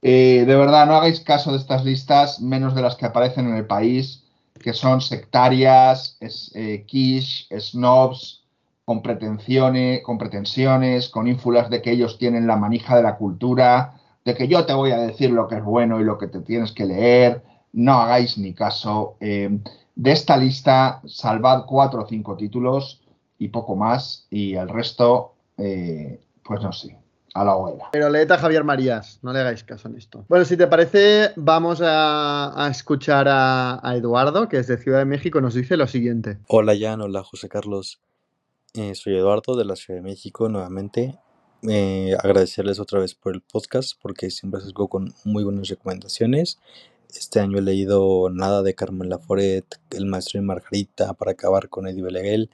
[0.00, 3.56] Eh, de verdad, no hagáis caso de estas listas, menos de las que aparecen en
[3.56, 4.22] el país,
[4.60, 8.41] que son sectarias, es, eh, quiche, snobs,
[8.84, 13.94] con pretensiones, con pretensiones, con ínfulas de que ellos tienen la manija de la cultura,
[14.24, 16.40] de que yo te voy a decir lo que es bueno y lo que te
[16.40, 17.42] tienes que leer.
[17.72, 19.16] No hagáis ni caso.
[19.20, 19.58] Eh,
[19.94, 23.00] de esta lista, salvad cuatro o cinco títulos
[23.38, 26.96] y poco más, y el resto, eh, pues no sé,
[27.34, 27.88] a la hoguera.
[27.92, 30.24] Pero leed a Javier Marías, no le hagáis caso en esto.
[30.28, 34.98] Bueno, si te parece, vamos a, a escuchar a, a Eduardo, que es de Ciudad
[34.98, 36.38] de México, nos dice lo siguiente.
[36.48, 38.00] Hola Jan, hola José Carlos.
[38.74, 41.18] Eh, soy Eduardo de la Ciudad de México nuevamente.
[41.68, 46.58] Eh, agradecerles otra vez por el podcast porque siempre salgo con muy buenas recomendaciones.
[47.14, 51.86] Este año he leído Nada de Carmen Laforet, El Maestro y Margarita para acabar con
[51.86, 52.48] Eddie Beleguel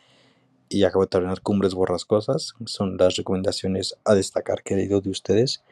[0.69, 2.55] y acabo de terminar Cumbres Borrascosas.
[2.67, 5.63] Son las recomendaciones a destacar que he leído de ustedes.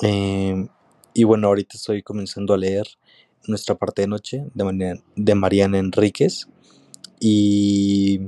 [0.00, 0.66] Eh,
[1.12, 2.86] y bueno, ahorita estoy comenzando a leer
[3.46, 6.48] Nuestra parte de noche de, de Mariana Enríquez
[7.20, 8.20] y,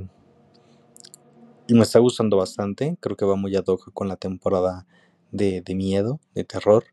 [1.67, 2.97] y me está gustando bastante.
[2.99, 4.85] Creo que va muy ad hoc con la temporada
[5.31, 6.85] de, de miedo, de terror.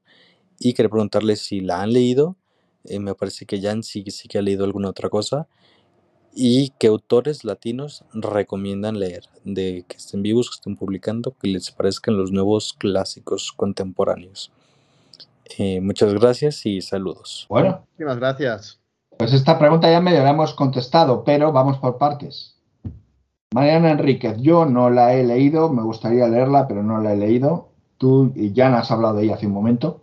[0.59, 2.37] Y quería preguntarles si la han leído.
[2.85, 5.49] Eh, me parece que Jan sí, sí que ha leído alguna otra cosa.
[6.35, 11.71] Y qué autores latinos recomiendan leer, de que estén vivos, que estén publicando, que les
[11.71, 14.51] parezcan los nuevos clásicos contemporáneos.
[15.59, 17.47] Eh, muchas gracias y saludos.
[17.51, 18.81] Bueno, Muchísimas gracias.
[19.19, 22.52] pues esta pregunta ya medio la hemos contestado, pero vamos por partes.
[23.53, 27.69] Mariana Enríquez, yo no la he leído, me gustaría leerla, pero no la he leído.
[27.99, 30.03] Tú y Jan has hablado de ella hace un momento.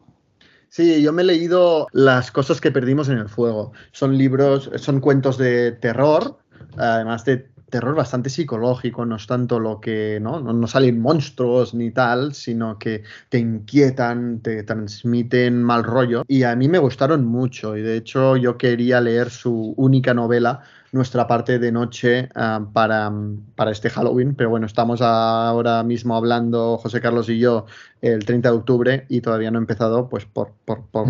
[0.69, 3.71] Sí, yo me he leído Las cosas que perdimos en el fuego.
[3.91, 6.37] Son libros, son cuentos de terror,
[6.77, 10.19] además de terror bastante psicológico, no es tanto lo que.
[10.21, 16.23] No, no salen monstruos ni tal, sino que te inquietan, te transmiten mal rollo.
[16.27, 20.61] Y a mí me gustaron mucho, y de hecho yo quería leer su única novela,
[20.91, 23.11] Nuestra parte de noche, ah, para,
[23.55, 27.65] para este Halloween, pero bueno, estamos ahora mismo hablando, José Carlos y yo,
[28.01, 31.07] el 30 de octubre y todavía no he empezado, pues por, por, por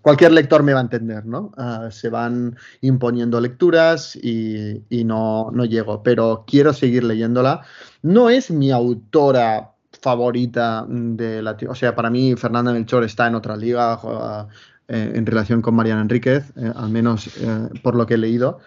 [0.00, 1.50] cualquier lector me va a entender, ¿no?
[1.56, 7.62] Uh, se van imponiendo lecturas y, y no, no, llego, pero quiero seguir leyéndola.
[8.02, 11.56] No es mi autora favorita de la...
[11.68, 14.46] O sea, para mí Fernanda Melchor está en otra liga uh,
[14.88, 18.60] eh, en relación con Mariana Enríquez, eh, al menos eh, por lo que he leído,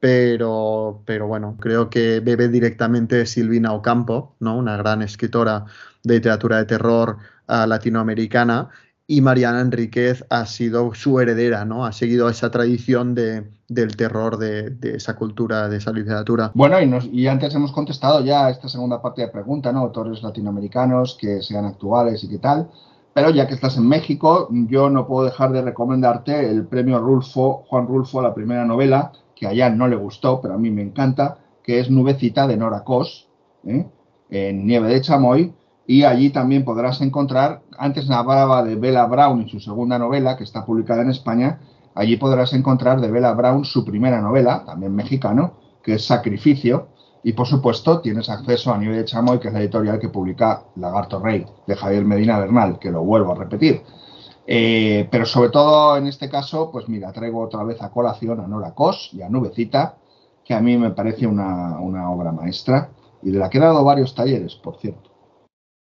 [0.00, 4.56] pero, pero bueno, creo que bebe directamente de Silvina Ocampo, ¿no?
[4.56, 5.64] Una gran escritora
[6.02, 7.18] de literatura de terror
[7.48, 8.70] uh, latinoamericana
[9.06, 11.84] y Mariana Enríquez ha sido su heredera, ¿no?
[11.84, 16.52] Ha seguido esa tradición de, del terror de, esa cultura, de esa literatura.
[16.54, 19.80] Bueno, y, antes hemos contestado ya esta segunda parte de pregunta, ¿no?
[19.80, 22.70] Autores latinoamericanos que sean actuales y qué tal.
[23.12, 27.64] Pero ya que estás en México, yo no puedo dejar de recomendarte el premio Rulfo,
[27.68, 29.12] Juan Rulfo, la primera novela,
[29.44, 32.82] que allá no le gustó, pero a mí me encanta, que es Nubecita de Nora
[32.82, 33.28] Cos,
[33.66, 33.86] ¿eh?
[34.30, 35.52] en Nieve de Chamoy,
[35.86, 40.44] y allí también podrás encontrar, antes hablaba de Bella Brown y su segunda novela, que
[40.44, 41.60] está publicada en España,
[41.94, 46.88] allí podrás encontrar de Bella Brown su primera novela, también mexicano, que es Sacrificio,
[47.22, 50.62] y por supuesto tienes acceso a Nieve de Chamoy, que es la editorial que publica
[50.76, 53.82] Lagarto Rey, de Javier Medina Bernal, que lo vuelvo a repetir.
[54.46, 58.46] Eh, pero sobre todo en este caso, pues mira, traigo otra vez a colación a
[58.46, 59.96] Nora Cos y a Nubecita,
[60.44, 62.90] que a mí me parece una, una obra maestra
[63.22, 65.10] y de la que he dado varios talleres, por cierto.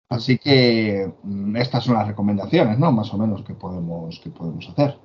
[0.08, 2.92] Así que mm, estas son las recomendaciones, ¿no?
[2.92, 4.98] Más o menos que podemos, que podemos hacer.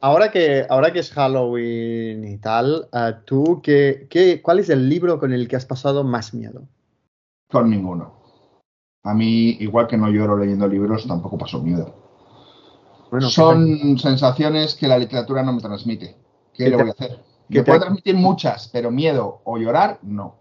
[0.00, 4.88] Ahora que, ahora que es Halloween y tal, uh, ¿tú qué, qué, cuál es el
[4.88, 6.68] libro con el que has pasado más miedo?
[7.50, 8.14] Con ninguno.
[9.02, 12.05] A mí, igual que no lloro leyendo libros, tampoco paso miedo.
[13.10, 16.16] Bueno, Son sensaciones que la literatura no me transmite.
[16.52, 17.20] ¿Qué, ¿Qué le voy a hacer?
[17.48, 20.36] Me puede transmitir muchas, pero miedo o llorar, no.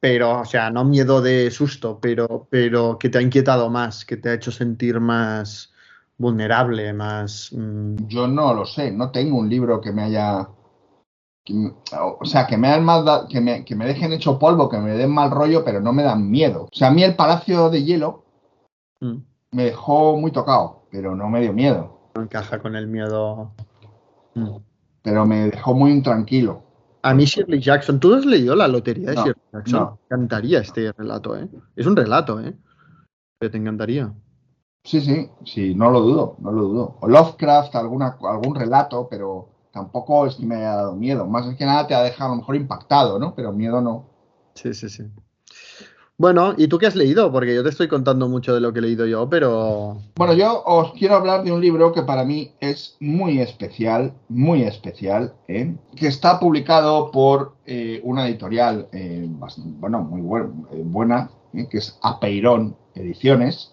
[0.00, 4.16] Pero, o sea, no miedo de susto, pero, pero que te ha inquietado más, que
[4.16, 5.72] te ha hecho sentir más
[6.18, 7.50] vulnerable, más...
[7.52, 7.96] Mmm...
[8.06, 10.48] Yo no lo sé, no tengo un libro que me haya...
[11.42, 14.78] Que o sea, que me, han mal, que, me, que me dejen hecho polvo, que
[14.78, 16.64] me den mal rollo, pero no me dan miedo.
[16.64, 18.24] O sea, a mí el Palacio de Hielo
[19.00, 19.16] mm.
[19.50, 21.98] me dejó muy tocado, pero no me dio miedo.
[22.14, 23.50] No encaja con el miedo.
[24.34, 24.58] Mm.
[25.02, 26.62] Pero me dejó muy intranquilo.
[27.02, 29.80] A mí Shirley Jackson, ¿tú has leído La Lotería de no, Shirley Jackson?
[29.80, 29.98] No.
[30.08, 31.48] Me encantaría este relato, ¿eh?
[31.74, 32.54] Es un relato, ¿eh?
[33.40, 34.14] Pero te encantaría.
[34.84, 36.96] Sí, sí, sí, no lo dudo, no lo dudo.
[37.00, 41.26] O Lovecraft, alguna, algún relato, pero tampoco es que me haya dado miedo.
[41.26, 43.34] Más que nada te ha dejado a lo mejor impactado, ¿no?
[43.34, 44.06] Pero miedo no.
[44.54, 45.02] Sí, sí, sí.
[46.16, 47.32] Bueno, ¿y tú qué has leído?
[47.32, 49.98] Porque yo te estoy contando mucho de lo que he leído yo, pero...
[50.14, 54.62] Bueno, yo os quiero hablar de un libro que para mí es muy especial, muy
[54.62, 55.74] especial, ¿eh?
[55.96, 59.28] que está publicado por eh, una editorial, eh,
[59.80, 63.72] bueno, muy buen, buena, que es Apeirón Ediciones.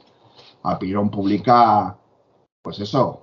[0.64, 1.96] Apeirón publica,
[2.64, 3.22] pues eso,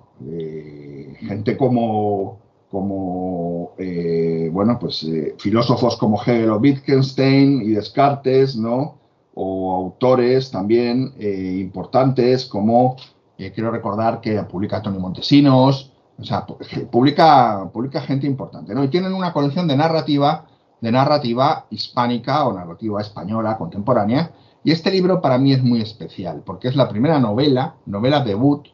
[1.19, 2.39] gente como
[2.69, 8.98] como, eh, bueno, pues eh, filósofos como Hegel o Wittgenstein y Descartes, ¿no?
[9.41, 12.97] O autores también eh, importantes como,
[13.37, 16.45] eh, quiero recordar que publica Tony Montesinos, o sea,
[16.91, 18.83] publica, publica gente importante, ¿no?
[18.83, 20.45] Y tienen una colección de narrativa,
[20.81, 26.43] de narrativa hispánica o narrativa española contemporánea, y este libro para mí es muy especial,
[26.45, 28.67] porque es la primera novela, novela debut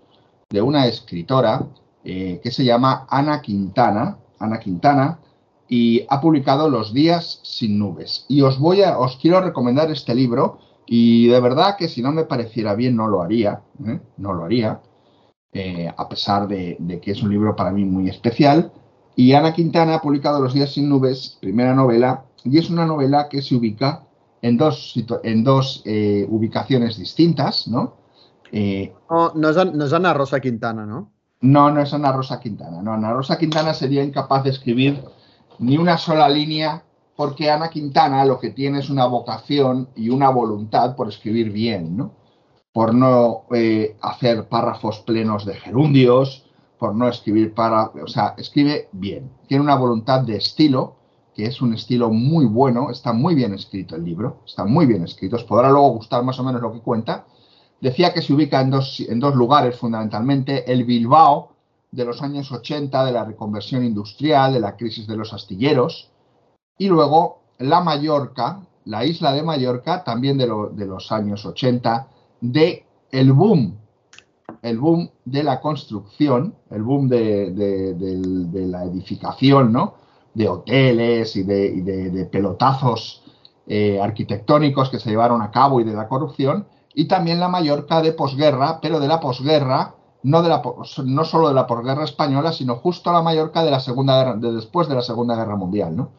[0.50, 1.62] de una escritora
[2.04, 5.20] eh, que se llama Ana Quintana, Ana Quintana,
[5.68, 8.26] y ha publicado Los días sin nubes.
[8.28, 12.12] Y os voy a, os quiero recomendar este libro y de verdad que si no
[12.12, 14.00] me pareciera bien no lo haría, ¿eh?
[14.18, 14.82] no lo haría,
[15.52, 18.72] eh, a pesar de, de, que es un libro para mí muy especial.
[19.16, 23.28] Y Ana Quintana ha publicado Los días sin nubes, primera novela, y es una novela
[23.30, 24.04] que se ubica
[24.42, 24.94] en dos,
[25.24, 27.96] en dos eh, ubicaciones distintas, ¿no?
[29.10, 31.12] no, no es, no es Ana Rosa Quintana, ¿no?
[31.42, 32.82] No, no es Ana Rosa Quintana.
[32.82, 35.04] No, Ana Rosa Quintana sería incapaz de escribir
[35.60, 36.84] ni una sola línea,
[37.16, 41.96] porque Ana Quintana lo que tiene es una vocación y una voluntad por escribir bien,
[41.96, 42.14] ¿no?
[42.74, 46.46] Por no eh, hacer párrafos plenos de gerundios,
[46.78, 49.32] por no escribir para, o sea, escribe bien.
[49.48, 50.98] Tiene una voluntad de estilo,
[51.34, 55.04] que es un estilo muy bueno, está muy bien escrito el libro, está muy bien
[55.04, 57.26] escrito, os podrá luego gustar más o menos lo que cuenta.
[57.82, 61.55] Decía que se ubica en dos, en dos lugares fundamentalmente, el Bilbao,
[61.96, 66.12] de los años 80, de la reconversión industrial, de la crisis de los astilleros,
[66.78, 72.08] y luego la Mallorca, la isla de Mallorca, también de, lo, de los años 80,
[72.42, 73.78] de el boom,
[74.62, 79.96] el boom de la construcción, el boom de, la edificación, ¿no?
[80.34, 83.24] De hoteles y de, y de pelotazos
[83.68, 88.02] eh, arquitectónicos que se llevaron a cabo y de la corrupción, y también la Mallorca
[88.02, 89.95] de posguerra, pero de la posguerra
[90.26, 94.52] no, solo de la posguerra española, sino justo a la Mallorca de la Segunda de
[94.54, 96.10] después de la Segunda Guerra Mundial, ¿no?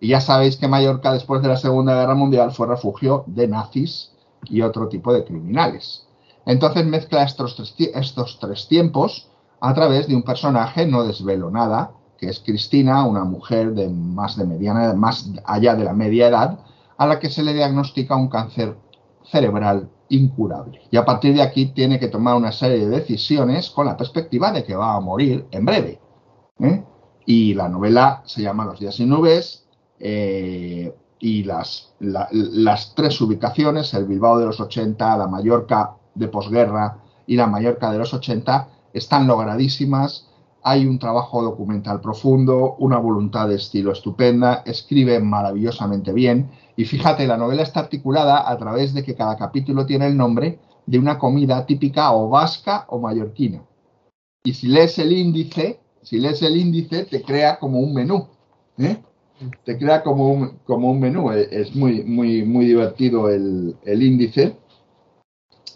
[0.00, 4.10] Y ya sabéis que Mallorca después de la Segunda Guerra Mundial fue refugio de nazis
[4.46, 6.08] y otro tipo de criminales.
[6.44, 9.28] Entonces mezcla estos tres, estos tres tiempos
[9.60, 14.36] a través de un personaje, no desvelo nada, que es Cristina, una mujer de más
[14.36, 16.58] de mediana, más allá de la media edad,
[16.98, 18.76] a la que se le diagnostica un cáncer
[19.24, 20.80] cerebral incurable.
[20.90, 24.52] Y a partir de aquí tiene que tomar una serie de decisiones con la perspectiva
[24.52, 26.00] de que va a morir en breve.
[26.60, 26.84] ¿eh?
[27.26, 29.66] Y la novela se llama Los días sin nubes
[29.98, 36.28] eh, y las, la- las tres ubicaciones, el Bilbao de los 80, la Mallorca de
[36.28, 40.28] posguerra y la Mallorca de los 80, están logradísimas.
[40.64, 47.26] Hay un trabajo documental profundo, una voluntad de estilo estupenda, escribe maravillosamente bien y fíjate,
[47.26, 51.18] la novela está articulada a través de que cada capítulo tiene el nombre de una
[51.18, 53.62] comida típica o vasca o mallorquina.
[54.44, 58.26] Y si lees el índice, si lees el índice, te crea como un menú.
[58.78, 58.98] ¿eh?
[59.64, 61.30] Te crea como un, como un menú.
[61.32, 64.56] E- Es muy, muy, muy divertido el, el índice,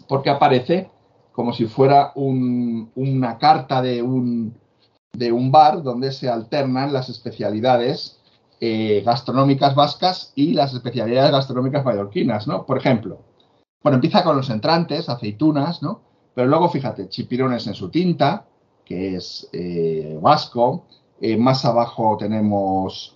[0.07, 0.89] porque aparece
[1.31, 4.53] como si fuera un- una carta de un,
[5.13, 8.19] de un bar donde se alternan las especialidades
[8.59, 12.65] eh, gastronómicas vascas y las especialidades gastronómicas mallorquinas, ¿no?
[12.65, 13.19] Por ejemplo,
[13.83, 16.01] bueno, empieza con los entrantes, aceitunas, ¿no?
[16.33, 18.45] Pero luego, fíjate, chipirones en su tinta,
[18.85, 20.85] que es eh, vasco.
[21.19, 23.15] Eh, más abajo tenemos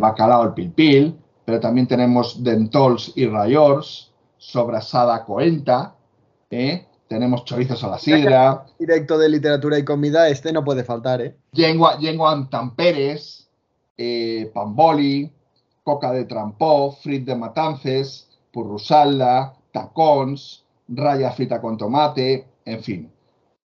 [0.00, 5.96] bacalao al pilpil, pero también tenemos dentols y rayors, sobrasada coenta,
[6.50, 6.86] ¿eh?
[7.08, 11.36] Tenemos chorizos a la sidra, Directo de literatura y comida, este no puede faltar, ¿eh?
[11.54, 13.48] en tamperes,
[13.96, 15.30] eh, pamboli,
[15.82, 23.10] coca de trampó, frit de matances, purrusalda, tacons, raya frita con tomate, en fin.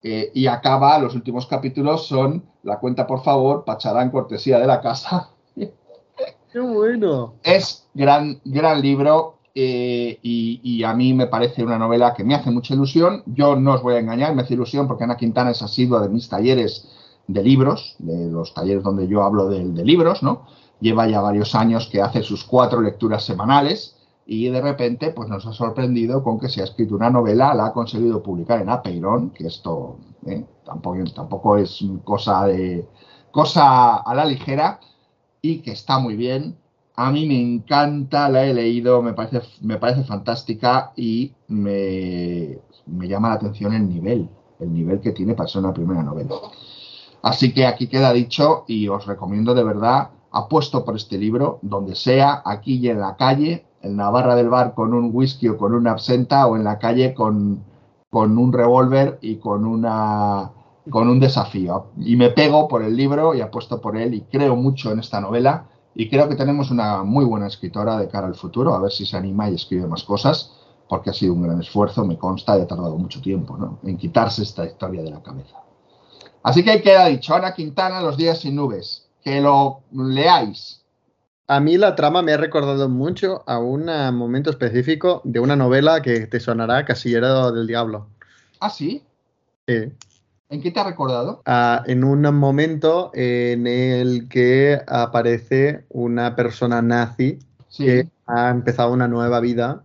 [0.04, 4.82] Eh, y acaba, los últimos capítulos son la cuenta, por favor, pacharán cortesía de la
[4.82, 5.30] casa.
[5.56, 7.36] ¡Qué bueno!
[7.44, 12.52] Es gran, gran libro eh, y, a mí me parece una novela que me hace
[12.52, 13.24] mucha ilusión.
[13.26, 16.10] Yo no os voy a engañar, me hace ilusión porque Ana Quintana es asidua de
[16.10, 16.88] mis talleres
[17.28, 20.46] de libros, de los talleres donde yo hablo de, de libros, ¿no?
[20.80, 23.96] Lleva ya varios años que hace sus cuatro lecturas semanales
[24.26, 27.68] y de repente pues nos ha sorprendido con que se ha escrito una novela, la
[27.68, 30.46] ha conseguido publicar en Apeirón, que esto ¿eh?
[30.66, 32.88] tampoco, tampoco es cosa de
[33.32, 34.80] cosa a la ligera
[35.42, 36.58] y que está muy bien.
[36.96, 43.08] A mí me encanta, la he leído, me parece, me parece fantástica y me, me
[43.08, 44.30] llama la atención el nivel,
[44.60, 46.36] el nivel que tiene para ser una primera novela.
[47.22, 51.96] Así que aquí queda dicho y os recomiendo de verdad, apuesto por este libro, donde
[51.96, 55.58] sea, aquí y en la calle, en la barra del bar con un whisky o
[55.58, 57.64] con una absenta o en la calle con,
[58.10, 60.52] con un revólver y con una
[60.90, 61.92] con un desafío.
[61.98, 65.22] Y me pego por el libro y apuesto por él y creo mucho en esta
[65.22, 68.92] novela y creo que tenemos una muy buena escritora de cara al futuro, a ver
[68.92, 70.52] si se anima y escribe más cosas,
[70.88, 73.80] porque ha sido un gran esfuerzo, me consta, y ha tardado mucho tiempo ¿no?
[73.84, 75.58] en quitarse esta historia de la cabeza.
[76.44, 80.82] Así que queda dicho, Ana Quintana, Los días sin nubes, que lo leáis.
[81.48, 83.86] A mí la trama me ha recordado mucho a un
[84.16, 88.08] momento específico de una novela que te sonará Casillero del Diablo.
[88.60, 89.04] ¿Ah, sí?
[89.68, 89.92] Sí.
[90.52, 91.42] ¿En qué te ha recordado?
[91.46, 97.40] Ah, en un momento en el que aparece una persona nazi
[97.70, 97.86] Sí.
[97.86, 99.84] que ha empezado una nueva vida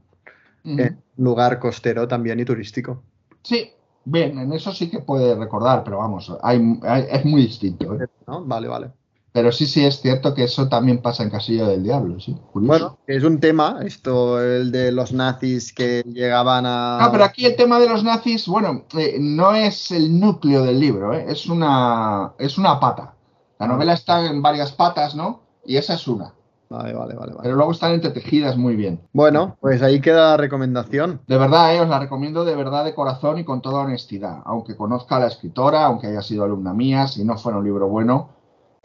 [0.64, 0.80] Ujú.
[0.82, 3.04] en un lugar costero también y turístico.
[3.44, 3.70] Sí,
[4.04, 7.94] bien, en eso sí que puede recordar, pero vamos, hay, hay- es muy distinto.
[7.94, 8.08] ¿eh?
[8.26, 8.44] ¿no?
[8.44, 8.90] Vale, vale.
[9.36, 12.34] Pero sí, sí, es cierto que eso también pasa en Casilla del Diablo, sí.
[12.54, 12.72] Curioso.
[12.72, 17.04] Bueno, es un tema, esto, el de los nazis que llegaban a...
[17.04, 20.80] Ah, pero aquí el tema de los nazis, bueno, eh, no es el núcleo del
[20.80, 21.26] libro, ¿eh?
[21.28, 23.12] es, una, es una pata.
[23.58, 25.42] La novela está en varias patas, ¿no?
[25.66, 26.32] Y esa es una.
[26.70, 27.42] Vale, vale, vale, vale.
[27.42, 29.06] Pero luego están entretejidas muy bien.
[29.12, 31.20] Bueno, pues ahí queda la recomendación.
[31.26, 34.38] De verdad, eh, os la recomiendo de verdad de corazón y con toda honestidad.
[34.46, 37.86] Aunque conozca a la escritora, aunque haya sido alumna mía, si no fuera un libro
[37.86, 38.35] bueno,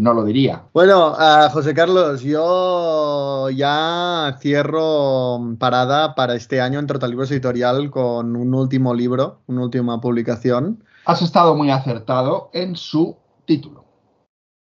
[0.01, 0.63] no lo diría.
[0.73, 1.13] Bueno,
[1.51, 8.95] José Carlos, yo ya cierro parada para este año en Trotalibros Editorial con un último
[8.95, 10.83] libro, una última publicación.
[11.05, 13.85] Has estado muy acertado en su título.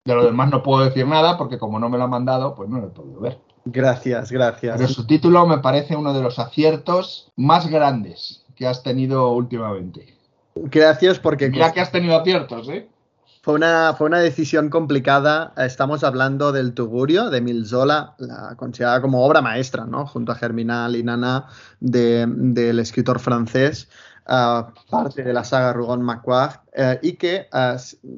[0.07, 2.71] De lo demás no puedo decir nada porque como no me lo han mandado, pues
[2.71, 3.39] no lo he podido ver.
[3.67, 4.79] Gracias, gracias.
[4.79, 10.17] Pero su título me parece uno de los aciertos más grandes que has tenido últimamente.
[10.55, 12.89] Gracias porque Mira que has tenido aciertos, ¿eh?
[13.49, 15.55] Fue una, fue una decisión complicada.
[15.57, 20.07] Estamos hablando del Tugurio, de Milzola, la considerada como obra maestra, ¿no?
[20.07, 21.47] Junto a Germinal y Nana,
[21.81, 23.89] de- del escritor francés,
[24.27, 28.09] ah, parte de la saga Rougon Macquart, eh, y que ah, eh,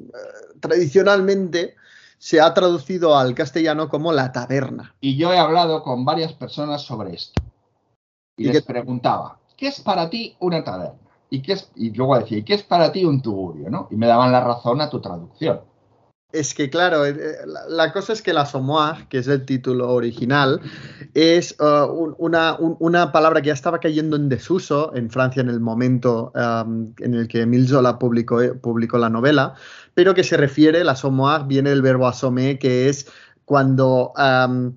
[0.59, 1.75] tradicionalmente
[2.17, 4.95] se ha traducido al castellano como La Taberna.
[4.99, 7.41] Y yo he hablado con varias personas sobre esto.
[8.35, 10.99] Y, ¿Y les preguntaba, ¿qué es para ti una taberna?
[11.33, 13.69] Y, qué es, y luego decía, ¿y qué es para ti un tugurio?
[13.69, 13.87] ¿no?
[13.89, 15.61] Y me daban la razón a tu traducción.
[16.33, 17.15] Es que, claro, eh,
[17.45, 20.61] la, la cosa es que la Somoag, que es el título original,
[21.13, 25.41] es uh, un- una, un- una palabra que ya estaba cayendo en desuso en Francia
[25.41, 29.55] en el momento um, en el que Émile Zola publicó, eh, publicó la novela,
[29.93, 33.07] pero que se refiere, la Somoag viene del verbo asomé, que es
[33.45, 34.73] cuando um,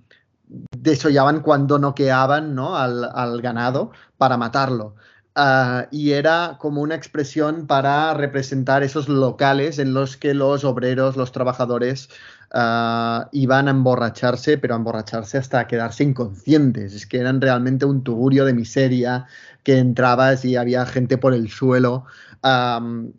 [0.77, 2.77] desollaban, cuando noqueaban ¿no?
[2.77, 4.97] al, al ganado para matarlo.
[5.37, 11.17] Ah, y era como una expresión para representar esos locales en los que los obreros,
[11.17, 12.09] los trabajadores
[12.53, 16.95] ah, iban a emborracharse, pero a emborracharse hasta quedarse inconscientes.
[16.95, 19.27] Es que eran realmente un tugurio de miseria
[19.65, 22.05] que entrabas y había gente por el suelo.
[22.43, 23.13] Am,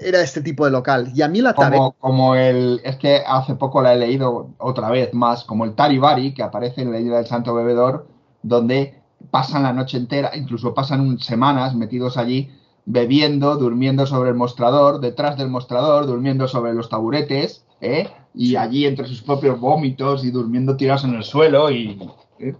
[0.00, 1.10] era este tipo de local.
[1.14, 1.76] Y a mí la taberna...
[1.78, 2.80] Como, como el.
[2.84, 6.82] Es que hace poco la he leído otra vez más, como el Taribari, que aparece
[6.82, 8.08] en la isla del Santo Bebedor,
[8.42, 12.50] donde pasan la noche entera, incluso pasan semanas metidos allí,
[12.86, 18.08] bebiendo, durmiendo sobre el mostrador, detrás del mostrador, durmiendo sobre los taburetes, ¿eh?
[18.34, 21.98] y allí entre sus propios vómitos y durmiendo tirados en el suelo y,
[22.40, 22.54] ¿eh?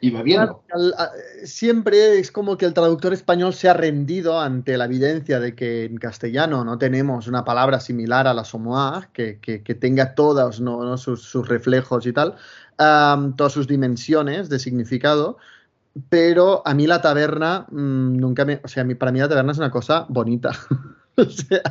[0.00, 0.62] y bebiendo.
[1.44, 5.84] Siempre es como que el traductor español se ha rendido ante la evidencia de que
[5.84, 10.60] en castellano no tenemos una palabra similar a la somoag, que, que- que tenga todos
[10.60, 10.96] ¿no?
[10.98, 12.36] sus, sus reflejos y tal,
[12.78, 15.36] am, todas sus dimensiones de significado.
[16.08, 18.60] Pero a mí la taberna mm, nunca me.
[18.64, 20.50] O sea, a mí- para mí la taberna es una cosa bonita.
[21.16, 21.62] o sea,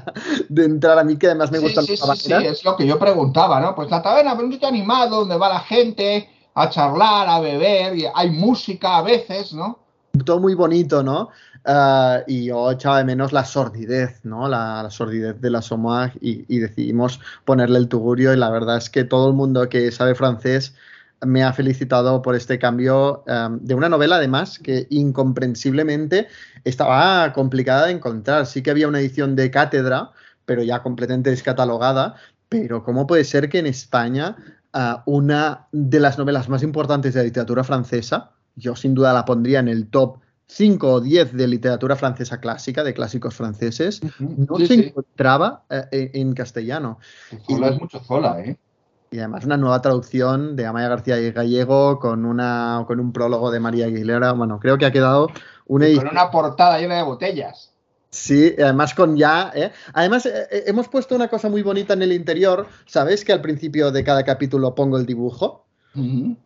[0.50, 2.76] de entrar a mí que además me Sí, gustan sí, las sí, sí, es lo
[2.76, 3.76] que yo preguntaba, ¿no?
[3.76, 7.96] Pues la taberna, pero un sitio animado donde va la gente a charlar, a beber,
[7.96, 9.80] y hay música a veces, ¿no?
[10.26, 11.30] todo muy bonito, ¿no?
[11.66, 14.48] Ah, y yo echaba de menos la sordidez, ¿no?
[14.48, 15.62] La, la sordidez de la
[16.22, 19.92] y, y decidimos ponerle el tugurio y la verdad es que todo el mundo que
[19.92, 20.76] sabe francés
[21.26, 26.28] me ha felicitado por este cambio um, de una novela además que incomprensiblemente
[26.64, 28.46] estaba complicada de encontrar.
[28.46, 30.12] Sí que había una edición de cátedra,
[30.46, 32.16] pero ya completamente descatalogada.
[32.50, 34.36] Pero ¿cómo puede ser que en España
[34.74, 39.26] uh, una de las novelas más importantes de la literatura francesa, yo sin duda la
[39.26, 44.58] pondría en el top 5 o 10 de literatura francesa clásica, de clásicos franceses, no
[44.58, 44.84] Sí, se sí.
[44.88, 47.00] encontraba eh, en, en castellano.
[47.46, 48.58] Zola Y- es mucho Zola, ¿eh?
[49.12, 53.52] Y además una nueva traducción de Amaya García y Gallego con, una, con un prólogo
[53.52, 54.34] de María Aguilera.
[54.34, 55.28] Bueno, creo que ha quedado
[55.66, 56.10] una Con edición.
[56.12, 57.72] una portada llena de botellas.
[58.10, 59.52] Sí, y además con ya.
[59.56, 59.72] ¿eh?
[59.94, 62.68] Además, eh, eh, hemos puesto una cosa muy bonita en el interior.
[62.86, 65.66] ¿Sabes que al principio de cada capítulo pongo el dibujo?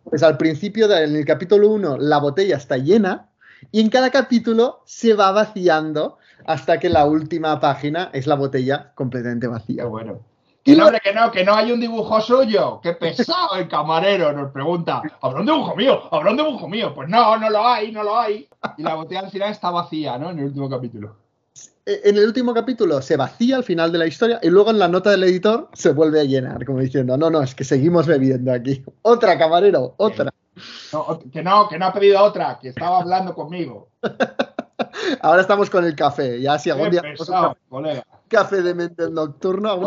[0.05, 3.32] Pues al principio del capítulo 1 la botella está llena
[3.70, 8.93] y en cada capítulo se va vaciando hasta que la última página es la botella
[8.95, 9.86] completamente vacía.
[9.86, 10.22] bueno.
[10.64, 12.80] Que no, hombre, que no, que no hay un dibujo suyo.
[12.84, 15.01] Qué pesado el camarero nos pregunta.
[15.22, 16.03] ¿Habrá un dibujo mío?
[16.12, 16.93] ¿Habrá un dibujo mío?
[16.93, 18.47] Pues no, no lo hay, no lo hay.
[18.78, 20.30] Y la botella al final está vacía, ¿no?
[20.30, 21.16] En el último capítulo.
[21.86, 24.78] Eh, En el último capítulo se vacía al final de la historia y luego en
[24.78, 28.05] la nota del editor se vuelve a llenar, como diciendo, no, no, es que seguimos
[28.05, 28.84] bebiendo aquí.
[29.01, 30.30] Otra, camarero, otra.
[30.93, 33.89] No, que no, que no ha pedido otra, que estaba hablando conmigo.
[35.22, 36.41] Ahora estamos con el café.
[36.41, 38.05] Ya si algún Qué día pesado, colega.
[38.32, 39.03] Café de mente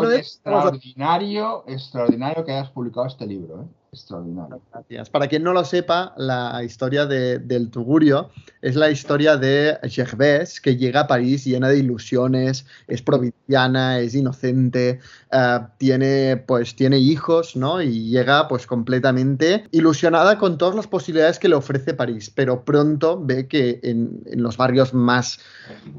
[0.01, 3.65] Oye, vez extraordinario, extraordinario que hayas publicado este libro, ¿eh?
[3.95, 4.61] Extraordinario.
[4.73, 5.09] Gracias.
[5.09, 8.29] Para quien no lo sepa, la historia de- del Tugurio
[8.61, 14.13] es la historia de Gervais, que llega a París llena de ilusiones, es provinciana, es
[14.13, 14.99] inocente,
[15.31, 17.81] eh, tiene, pues, tiene hijos, ¿no?
[17.81, 23.21] Y llega pues completamente ilusionada con todas las posibilidades que le ofrece París, pero pronto
[23.23, 25.39] ve que en, los barrios más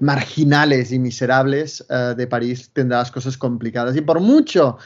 [0.01, 3.97] marginales y miserables eh, de París tendrá las cosas complicadas.
[3.97, 4.77] Y por mucho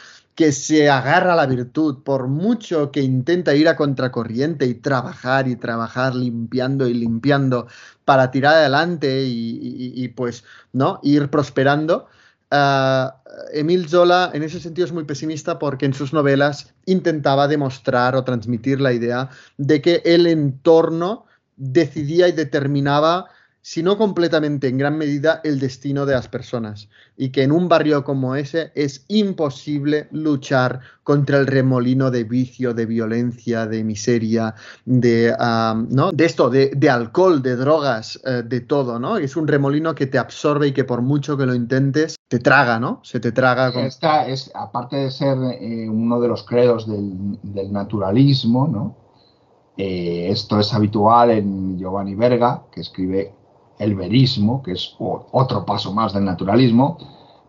[0.40, 5.46] que se agarra a la virtud, por mucho que intenta ir a contracorriente y trabajar
[5.46, 7.66] y trabajar limpiando y limpiando
[8.06, 10.42] para tirar adelante y, pues,
[10.72, 10.98] ¿no?
[11.02, 12.06] Ir prosperando.
[12.50, 13.10] Uh,
[13.52, 18.24] Emil Zola en ese sentido es muy pesimista porque en sus novelas intentaba demostrar o
[18.24, 21.26] transmitir la idea de que el entorno
[21.58, 23.26] decidía y determinaba,
[23.62, 26.88] si no completamente, en gran medida, el destino de las personas.
[27.16, 32.72] Y que en un barrio como ese es imposible luchar contra el remolino de vicio,
[32.72, 34.54] de violencia, de miseria,
[34.86, 36.10] de, um, ¿no?
[36.12, 39.18] de esto, de, de alcohol, de drogas, eh, de todo, ¿no?
[39.18, 42.78] Es un remolino que te absorbe y que por mucho que lo intentes, te traga,
[42.80, 43.00] ¿no?
[43.02, 43.72] Se te traga.
[43.72, 48.96] con- Esta es, aparte de ser eh, uno de los credos del, del naturalismo, ¿no?
[49.76, 53.32] Eh, esto es habitual en Giovanni Verga, que escribe
[53.80, 56.98] el verismo, que es otro paso más del naturalismo,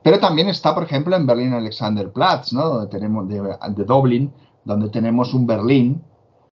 [0.04, 2.64] pero también está, por ejemplo, en Berlín Alexanderplatz, ¿no?
[2.70, 3.40] Donde tenemos, de,
[3.76, 4.34] de Dublín,
[4.66, 6.02] donde tenemos un Berlín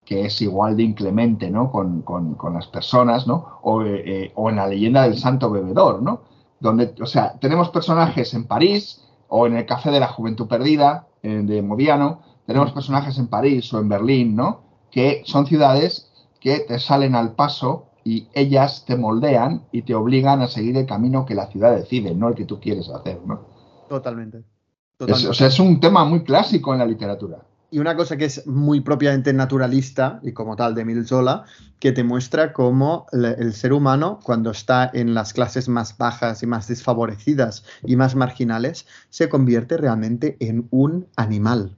[0.04, 1.70] que es igual de inclemente, ¿no?
[1.70, 3.58] Con, con- con las personas, ¿no?
[3.62, 6.22] O, eh, eh, o en la leyenda del santo bebedor, ¿no?
[6.60, 11.06] Donde, o sea, tenemos personajes en París o en el Café de la Juventud Perdida,
[11.22, 14.62] eh, de Modiano, tenemos personajes en París o en Berlín, ¿no?
[14.90, 20.40] Que son ciudades que te salen al paso y ellas te moldean y te obligan
[20.42, 23.40] a seguir el camino que la ciudad decide, no el que tú quieres hacer, ¿no?
[23.88, 24.42] Totalmente.
[25.06, 27.38] Es, o sea, es un tema muy clásico en la literatura.
[27.72, 31.44] Y una cosa que es muy propiamente naturalista y como tal de Emil Zola,
[31.78, 36.42] que te muestra cómo le- el ser humano, cuando está en las clases más bajas
[36.42, 41.76] y más desfavorecidas y más marginales, se convierte realmente en un animal.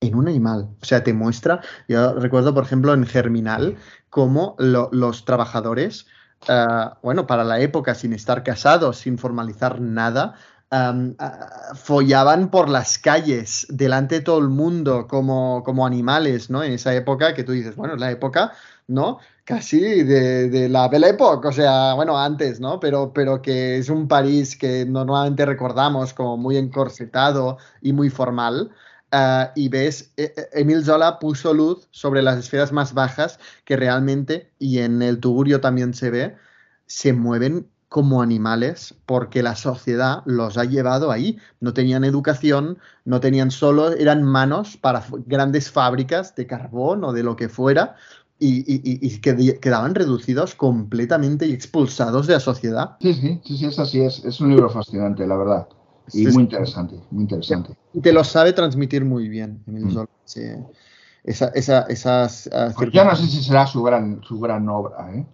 [0.00, 0.68] En un animal.
[0.80, 3.76] O sea, te muestra, yo recuerdo, por ejemplo, en Germinal,
[4.12, 6.06] cómo lo- los trabajadores,
[6.48, 6.66] eh,
[7.02, 10.36] bueno, para la época, sin estar casados, sin formalizar nada,
[10.70, 10.94] ah,
[11.74, 16.62] follaban por las calles delante de todo el mundo como, como animales, ¿no?
[16.62, 18.52] En esa época que tú dices, bueno, es la época,
[18.88, 19.18] ¿no?
[19.44, 22.78] Casi de, de la Belle Époque, o sea, bueno, antes, ¿no?
[22.80, 28.70] Pero, pero que es un París que normalmente recordamos como muy encorsetado y muy formal.
[29.12, 33.76] Ah, y ves, eh, eh, Emil Zola puso luz sobre las esferas más bajas que
[33.76, 36.36] realmente, y en el Tugurio también se ve,
[36.86, 41.38] se mueven como animales porque la sociedad los ha llevado ahí.
[41.60, 47.22] No tenían educación, no tenían solo, eran manos para grandes fábricas de carbón o de
[47.22, 47.96] lo que fuera
[48.38, 52.96] y, y- quedaban reducidos completamente y expulsados de la sociedad.
[53.00, 55.68] Sí, sí, sí, sí, es así, es, es un libro fascinante, la verdad.
[56.12, 57.74] Y muy interesante, muy interesante.
[57.92, 59.92] Y te lo sabe transmitir muy bien, Emil Mm.
[59.92, 60.08] Zola.
[60.24, 60.42] Sí.
[61.24, 65.26] Esa- esa- esas, Pues yo no sé si será su gran, su gran obra, ¿eh?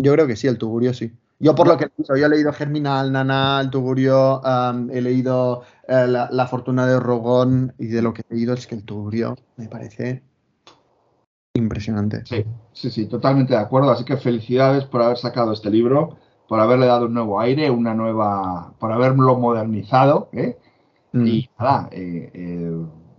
[0.00, 1.12] Yo creo que sí, el Tugurio sí.
[1.38, 4.40] Yo por lo que he leído, yo he leído Germinal, Nana, el Tugurio,
[4.90, 8.66] he leído eh, la, La fortuna de Rogón y de lo que he leído es
[8.66, 10.22] que el Tugurio me parece
[11.54, 12.24] impresionante.
[12.26, 13.90] Sí, sí, sí, totalmente de acuerdo.
[13.90, 16.16] Así que felicidades por haber sacado este libro,
[16.48, 20.56] por haberle dado un nuevo aire, una nueva, por haberlo modernizado, ¿eh?
[21.12, 21.26] Mm.
[21.26, 22.72] Y nada, eh, eh,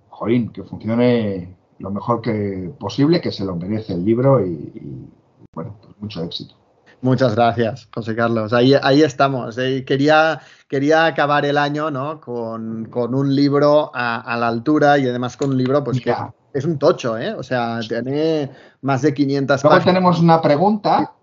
[0.10, 5.10] jolín, que funcione lo mejor que posible, que se lo merece el libro y, y,
[5.54, 6.56] bueno, pues mucho éxito.
[7.02, 8.54] Muchas gracias, José Carlos.
[8.54, 9.56] Ahí, ahí estamos.
[9.60, 9.86] eh.
[9.86, 12.20] Quería, quería acabar el año ¿no?
[12.20, 16.12] con, con un libro a, a la altura y además con un libro pues que
[16.54, 17.34] es un tocho, ¿eh?
[17.36, 18.50] O sea, tiene
[18.82, 19.94] más de 500 Luego páginas.
[19.94, 21.14] tenemos una pregunta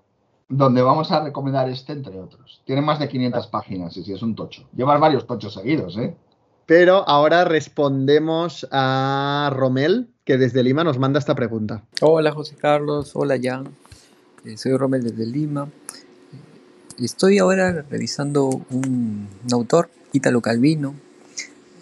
[0.49, 2.62] donde vamos a recomendar este, entre otros.
[2.65, 4.69] Tiene más de 500 páginas, y sí, es un tocho.
[4.77, 6.15] Llevas varios tochos seguidos, ¿eh?
[6.66, 11.83] Pero ahora respondemos a Romel, que desde Lima nos manda esta pregunta.
[12.01, 13.69] Hola José Carlos, hola Jan,
[14.47, 15.69] Eh, soy Romel desde Lima.
[16.99, 20.95] Estoy ahora revisando un, un autor, Ítalo Calvino,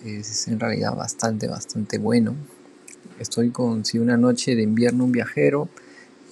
[0.05, 2.35] es en realidad bastante, bastante bueno.
[3.19, 5.69] Estoy con Si una noche de invierno un viajero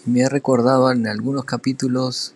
[0.06, 2.34] me he recordado en algunos capítulos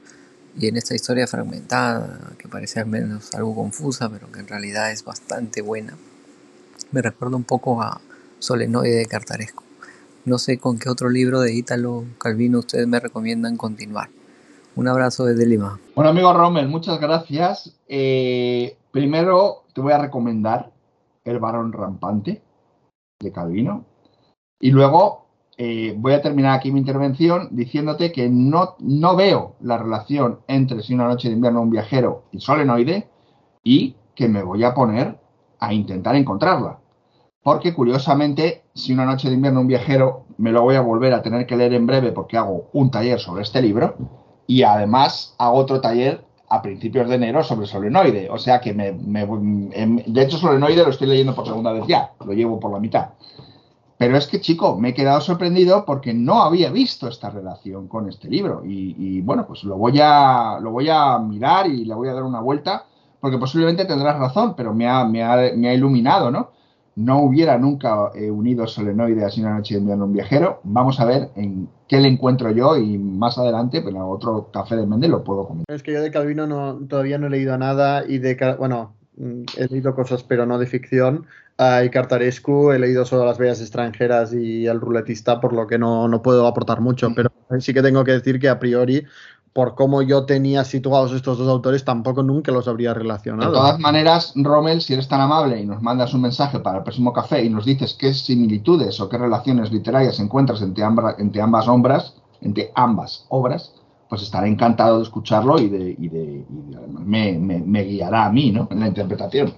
[0.56, 4.92] y en esta historia fragmentada, que parece al menos algo confusa, pero que en realidad
[4.92, 5.96] es bastante buena.
[6.92, 8.00] Me recuerda un poco a
[8.38, 9.64] Solenoide de Cartaresco.
[10.24, 14.08] No sé con qué otro libro de Ítalo Calvino ustedes me recomiendan continuar.
[14.76, 15.78] Un abrazo desde Lima.
[15.94, 17.76] Bueno, amigo Rommel, muchas gracias.
[17.88, 20.72] Eh, primero te voy a recomendar
[21.24, 22.42] El varón rampante
[23.20, 23.84] de Calvino.
[24.60, 25.23] Y luego
[25.56, 30.82] eh, voy a terminar aquí mi intervención diciéndote que no, no veo la relación entre
[30.82, 33.08] Si una noche de invierno un viajero y Solenoide
[33.62, 35.18] y que me voy a poner
[35.60, 36.78] a intentar encontrarla.
[37.42, 41.22] Porque curiosamente, Si una noche de invierno un viajero me lo voy a volver a
[41.22, 43.94] tener que leer en breve porque hago un taller sobre este libro
[44.46, 48.28] y además hago otro taller a principios de enero sobre solenoide.
[48.30, 49.22] O sea que me, me-
[49.72, 52.80] em- de hecho solenoide lo estoy leyendo por segunda vez ya, lo llevo por la
[52.80, 53.10] mitad.
[53.96, 58.08] Pero es que, chico, me he quedado sorprendido porque no había visto esta relación con
[58.08, 58.62] este libro.
[58.64, 62.24] Y, bueno, pues lo voy, a, lo voy a mirar y le voy a dar
[62.24, 62.86] una vuelta,
[63.20, 66.50] porque posiblemente tendrás razón, pero me ha, me ha, me ha iluminado, ¿no?
[66.96, 70.60] No hubiera nunca eh, unido solenoide así una noche de un viajero.
[70.62, 74.86] Vamos a ver en qué le encuentro yo y más adelante, en otro café de
[74.86, 75.74] Mendel lo puedo comentar.
[75.74, 79.42] Es que yo de Calvino no, todavía no he leído nada y de, bueno, mm,
[79.56, 81.26] he leído cosas pero no de ficción.
[81.56, 85.78] Ah, y Cartarescu he leído solo Las Bellas Extranjeras y El Ruletista, por lo que
[85.78, 89.04] no, no puedo aportar mucho, pero sí que tengo que decir que a priori,
[89.52, 93.52] por cómo yo tenía situados estos dos autores, tampoco nunca los habría De relacionado.
[93.52, 97.12] todas maneras, Rommel, si eres tan amable y nos mandas un mensaje para el próximo
[97.12, 101.68] café y nos dices qué similitudes o qué relaciones literarias encuentras entre, ambas entre ambas
[101.68, 103.74] obras, entre ambas obras,
[104.08, 107.82] pues estaré encantado de escucharlo y de, y de, y de- además me, me- me
[107.84, 108.66] guiará a mí, ¿no?
[108.72, 109.54] En la interpretación.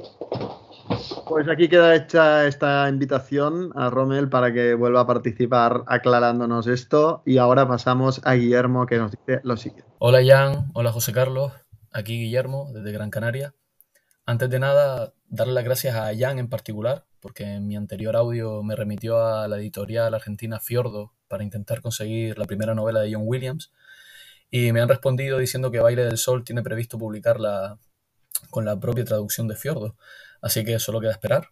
[1.26, 7.22] Pues aquí queda hecha esta invitación a Rommel para que vuelva a participar aclarándonos esto.
[7.26, 9.90] Y ahora pasamos a Guillermo que nos dice lo siguiente.
[9.98, 11.52] Hola Jan, hola José Carlos,
[11.92, 13.54] aquí Guillermo desde Gran Canaria.
[14.24, 18.62] Antes de nada, darle las gracias a Jan en particular porque en mi anterior audio
[18.62, 23.24] me remitió a la editorial argentina Fiordo para intentar conseguir la primera novela de John
[23.24, 23.72] Williams
[24.50, 27.78] y me han respondido diciendo que Baile del Sol tiene previsto publicarla
[28.50, 29.96] con la propia traducción de Fiordo,
[30.46, 31.48] así que solo queda esperar.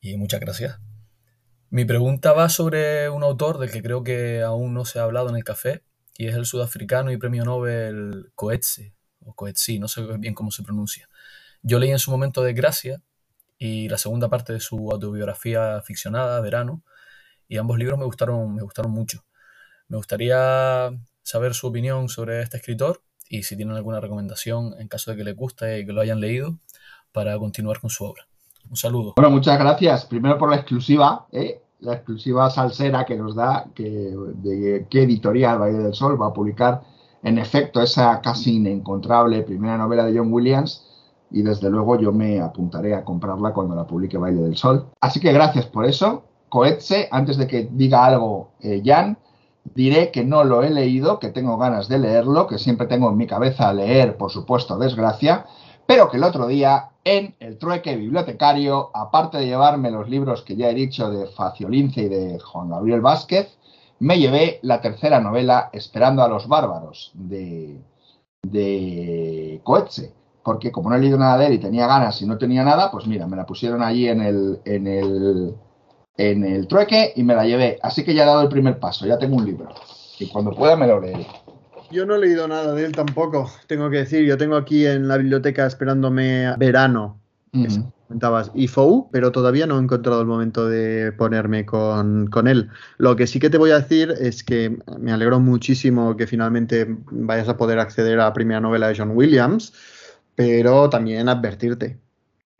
[0.00, 0.80] Y muchas gracias.
[1.70, 5.28] Mi pregunta va sobre un autor del que creo que aún no se ha hablado
[5.28, 5.84] en el café,
[6.18, 10.64] y es el sudafricano y premio Nobel Coetzee, o Coetzee, no sé bien cómo se
[10.64, 11.08] pronuncia.
[11.62, 13.00] Yo leí en su momento Desgracia
[13.56, 16.82] y la segunda parte de su autobiografía ficcionada, Verano,
[17.46, 19.24] y ambos libros me gustaron, me gustaron mucho.
[19.86, 20.90] Me gustaría
[21.22, 25.24] saber su opinión sobre este escritor y si tienen alguna recomendación en caso de que
[25.24, 26.58] les guste y que lo hayan leído
[27.12, 28.26] para continuar con su obra.
[28.68, 29.14] Un saludo.
[29.16, 30.04] Bueno, muchas gracias.
[30.06, 31.60] Primero por la exclusiva, ¿eh?
[31.80, 36.32] la exclusiva salsera que nos da que, de qué editorial Valle del Sol va a
[36.32, 36.82] publicar
[37.22, 40.86] en efecto esa casi inencontrable primera novela de John Williams
[41.30, 44.88] y desde luego yo me apuntaré a comprarla cuando la publique Baile del Sol.
[45.00, 46.24] Así que gracias por eso.
[46.48, 49.16] Coetze, antes de que diga algo eh, Jan,
[49.74, 53.16] diré que no lo he leído, que tengo ganas de leerlo, que siempre tengo en
[53.16, 55.46] mi cabeza leer, por supuesto, Desgracia,
[55.86, 60.56] pero que el otro día en el trueque bibliotecario, aparte de llevarme los libros que
[60.56, 63.56] ya he dicho de Faciolince y de Juan Gabriel Vázquez,
[64.00, 67.78] me llevé la tercera novela Esperando a los bárbaros de,
[68.42, 70.12] de Coetze,
[70.42, 72.90] porque como no he leído nada de él y tenía ganas y no tenía nada,
[72.90, 75.54] pues mira, me la pusieron allí en el, en el,
[76.16, 77.78] en el trueque y me la llevé.
[77.82, 79.68] Así que ya he dado el primer paso, ya tengo un libro.
[80.18, 81.26] Y cuando pueda me lo leeré.
[81.90, 84.24] Yo no he leído nada de él tampoco, tengo que decir.
[84.24, 87.20] Yo tengo aquí en la biblioteca esperándome verano,
[87.52, 87.82] Mm.
[88.06, 92.68] comentabas, IFOU, pero todavía no he encontrado el momento de ponerme con, con, él.
[92.96, 96.86] Lo que sí que te voy a decir es que me alegro muchísimo que finalmente
[97.10, 99.72] vayas a poder acceder a la primera novela de John Williams,
[100.36, 101.98] pero también advertirte.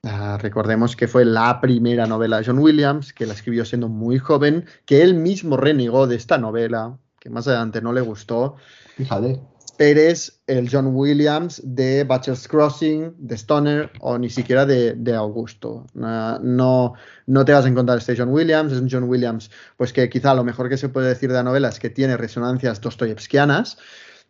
[0.02, 4.18] Uh, recordemos que fue la primera novela de John Williams, que la escribió siendo muy
[4.18, 8.56] joven, que él mismo renegó de esta novela, que más adelante no le gustó.
[9.00, 9.40] Fíjate.
[9.78, 15.86] Eres el John Williams de Butcher's Crossing, de Stoner o ni siquiera de, de Augusto.
[15.94, 16.92] No,
[17.26, 20.34] no te vas a encontrar este John Williams, es un John Williams, pues que quizá
[20.34, 23.78] lo mejor que se puede decir de la novela es que tiene resonancias dostoyevskianas,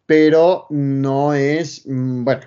[0.06, 2.42] pero no es, mm, bueno,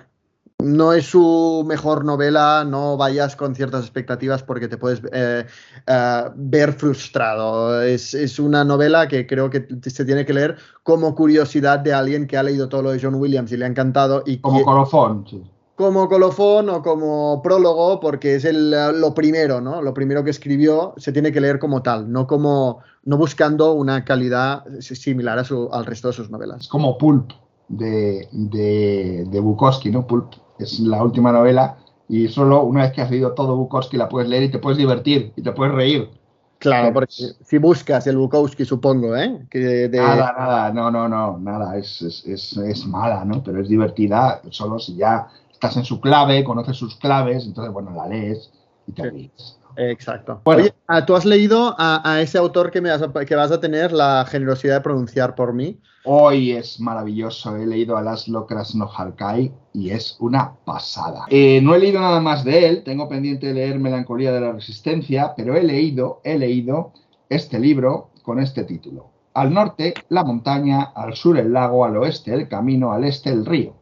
[0.64, 5.46] no es su mejor novela, no vayas con ciertas expectativas porque te puedes eh,
[5.88, 7.82] uh, ver frustrado.
[7.82, 12.26] Es, es, una novela que creo que se tiene que leer como curiosidad de alguien
[12.26, 14.22] que ha leído todo lo de John Williams y le ha encantado.
[14.26, 15.42] Y como que, colofón, sí.
[15.76, 19.82] Como colofón o como prólogo, porque es el, lo primero, ¿no?
[19.82, 24.04] Lo primero que escribió se tiene que leer como tal, no como no buscando una
[24.04, 26.62] calidad similar a su, al resto de sus novelas.
[26.62, 27.32] Es como Pulp
[27.68, 30.06] de, de, de Bukowski, ¿no?
[30.06, 31.76] Pulp es la última novela
[32.08, 34.78] y solo una vez que has leído todo Bukowski la puedes leer y te puedes
[34.78, 36.10] divertir y te puedes reír.
[36.58, 39.44] Claro, porque si buscas el Bukowski, supongo, ¿eh?
[39.50, 39.98] Que de...
[39.98, 43.42] Nada, nada, no, no, no, nada, es, es, es, es, mala, ¿no?
[43.42, 47.90] Pero es divertida solo si ya estás en su clave, conoces sus claves, entonces, bueno,
[47.90, 48.50] la lees
[48.86, 49.58] y te ríes.
[49.76, 50.40] Exacto.
[50.44, 53.34] Bueno, Oye, ah, ¿tú has leído a, a ese autor que, me vas a, que
[53.34, 55.80] vas a tener la generosidad de pronunciar por mí?
[56.04, 57.56] Hoy es maravilloso.
[57.56, 61.24] He leído a Laszlo Krasnojarkai y es una pasada.
[61.30, 62.84] Eh, no he leído nada más de él.
[62.84, 66.92] Tengo pendiente de leer Melancolía de la Resistencia, pero he leído, he leído
[67.30, 69.10] este libro con este título.
[69.32, 73.46] Al norte, la montaña, al sur, el lago, al oeste, el camino, al este, el
[73.46, 73.74] río.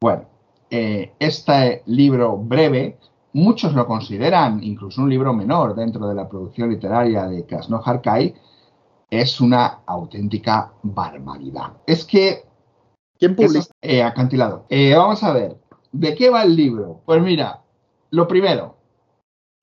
[0.00, 0.28] Bueno,
[0.70, 2.98] eh, este libro breve
[3.34, 8.34] Muchos lo consideran incluso un libro menor dentro de la producción literaria de Krasnojarkai.
[9.08, 11.78] Es una auténtica barbaridad.
[11.86, 12.44] Es que...
[13.18, 13.66] ¿Quién publica?
[13.80, 14.66] Eh, acantilado.
[14.68, 15.56] Eh, vamos a ver.
[15.92, 17.02] ¿De qué va el libro?
[17.06, 17.62] Pues mira,
[18.10, 18.76] lo primero.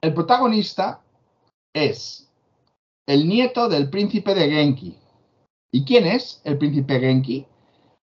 [0.02, 1.02] El protagonista
[1.74, 2.32] es
[3.06, 4.98] el nieto del príncipe de Genki.
[5.72, 7.46] ¿Y quién es el príncipe Genki?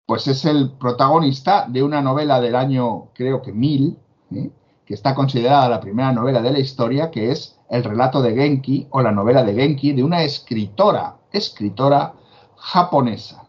[0.07, 3.97] Pues es el protagonista de una novela del año, creo que mil,
[4.33, 4.51] ¿eh?
[4.91, 8.89] Que está considerada la primera novela de la historia, que es el relato de Genki
[8.91, 12.13] o la novela de Genki de una escritora, escritora
[12.57, 13.49] japonesa.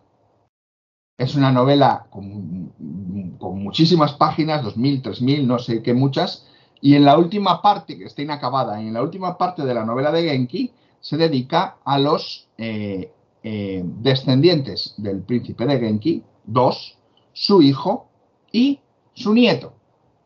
[1.17, 6.47] Es una novela con, con muchísimas páginas, 2.000, 3.000, no sé qué muchas,
[6.79, 10.11] y en la última parte, que está inacabada, en la última parte de la novela
[10.11, 13.11] de Genki se dedica a los eh,
[13.41, 16.99] eh, descendientes del príncipe de Genki, dos,
[17.33, 18.11] su hijo
[18.51, 18.79] y
[19.15, 19.73] su nieto.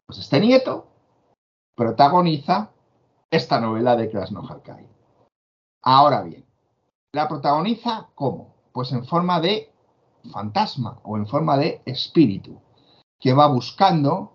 [0.07, 0.87] Pues este nieto
[1.75, 2.71] protagoniza
[3.29, 4.87] esta novela de Krasnojarkai.
[5.83, 6.45] Ahora bien,
[7.13, 8.55] ¿la protagoniza cómo?
[8.71, 9.71] Pues en forma de
[10.31, 12.59] fantasma o en forma de espíritu,
[13.19, 14.31] que va buscando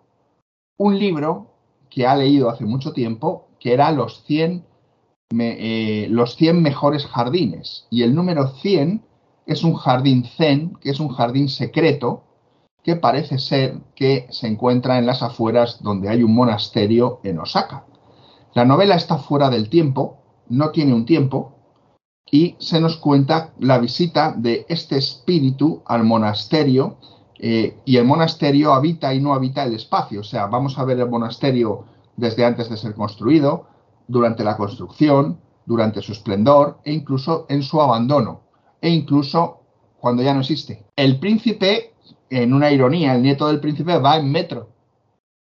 [0.78, 1.48] un libro
[1.88, 4.64] que ha leído hace mucho tiempo, que era Los 100
[5.32, 5.56] me-
[6.04, 7.86] eh, los 100 mejores jardines.
[7.90, 9.04] Y el número 100
[9.46, 12.24] es un jardín zen, que es un jardín secreto,
[12.82, 17.84] que parece ser que se encuentra en las afueras donde hay un monasterio en Osaka.
[18.54, 21.56] La novela está fuera del tiempo, no tiene un tiempo,
[22.30, 26.96] y se nos cuenta la visita de este espíritu al monasterio,
[27.38, 30.20] eh, y el monasterio habita y no habita el espacio.
[30.20, 31.84] O sea, vamos a ver el monasterio
[32.16, 33.66] desde antes de ser construido,
[34.06, 38.42] durante la construcción, durante su esplendor e incluso en su abandono,
[38.80, 39.60] e incluso
[40.00, 40.84] cuando ya no existe.
[40.96, 41.94] El príncipe,
[42.30, 44.70] en una ironía, el nieto del príncipe va en metro,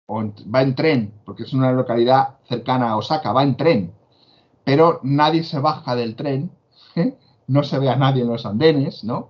[0.05, 0.21] o
[0.53, 3.93] va en tren, porque es una localidad cercana a Osaka, va en tren,
[4.63, 6.51] pero nadie se baja del tren,
[7.47, 9.29] no se ve a nadie en los andenes, ¿no?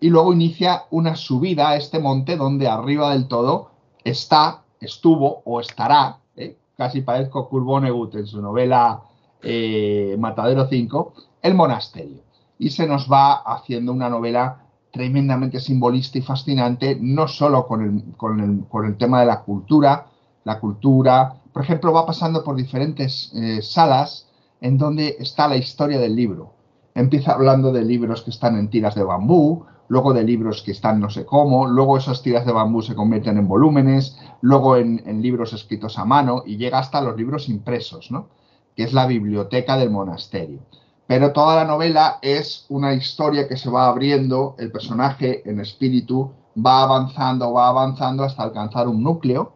[0.00, 3.70] Y luego inicia una subida a este monte donde arriba del todo
[4.04, 6.56] está, estuvo o estará, ¿eh?
[6.76, 9.02] casi parezco Kurt Vonnegut en su novela
[9.42, 12.22] eh, Matadero 5, el monasterio.
[12.58, 14.63] Y se nos va haciendo una novela
[14.94, 19.40] tremendamente simbolista y fascinante, no solo con el, con el- con el tema de la
[19.42, 20.06] cultura,
[20.44, 24.28] la cultura, por ejemplo, va pasando por diferentes eh, salas
[24.60, 26.52] en donde está la historia del libro.
[26.94, 31.00] Empieza hablando de libros que están en tiras de bambú, luego de libros que están
[31.00, 35.20] no sé cómo, luego esas tiras de bambú se convierten en volúmenes, luego en, en
[35.22, 38.28] libros escritos a mano y llega hasta los libros impresos, ¿no?
[38.76, 40.60] que es la biblioteca del monasterio.
[41.06, 46.32] Pero toda la novela es una historia que se va abriendo, el personaje en espíritu
[46.56, 49.52] va avanzando, va avanzando hasta alcanzar un núcleo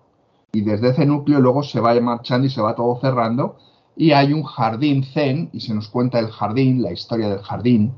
[0.52, 3.56] y desde ese núcleo luego se va marchando y se va todo cerrando
[3.96, 7.94] y hay un jardín zen y se nos cuenta el jardín, la historia del jardín,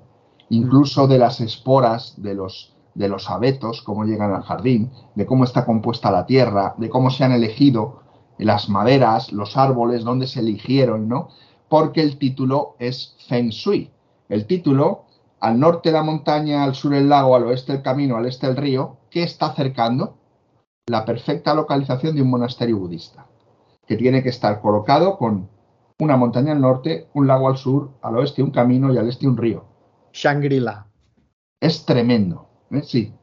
[0.48, 5.44] incluso de las esporas de los, de los abetos, cómo llegan al jardín, de cómo
[5.44, 8.00] está compuesta la tierra, de cómo se han elegido
[8.38, 11.28] las maderas, los árboles, dónde se eligieron, ¿no?
[11.70, 13.92] Porque el título es Feng Shui.
[14.28, 15.04] El título,
[15.38, 18.56] al norte la montaña, al sur el lago, al oeste el camino, al este el
[18.56, 20.16] río, ¿qué está acercando?
[20.88, 23.28] La perfecta localización de un monasterio budista,
[23.86, 25.48] que tiene que estar colocado con
[26.00, 29.28] una montaña al norte, un lago al sur, al oeste un camino y al este
[29.28, 29.64] un río.
[30.12, 30.88] Shangri-La.
[31.60, 32.82] Es tremendo, ¿eh?
[32.82, 33.14] sí.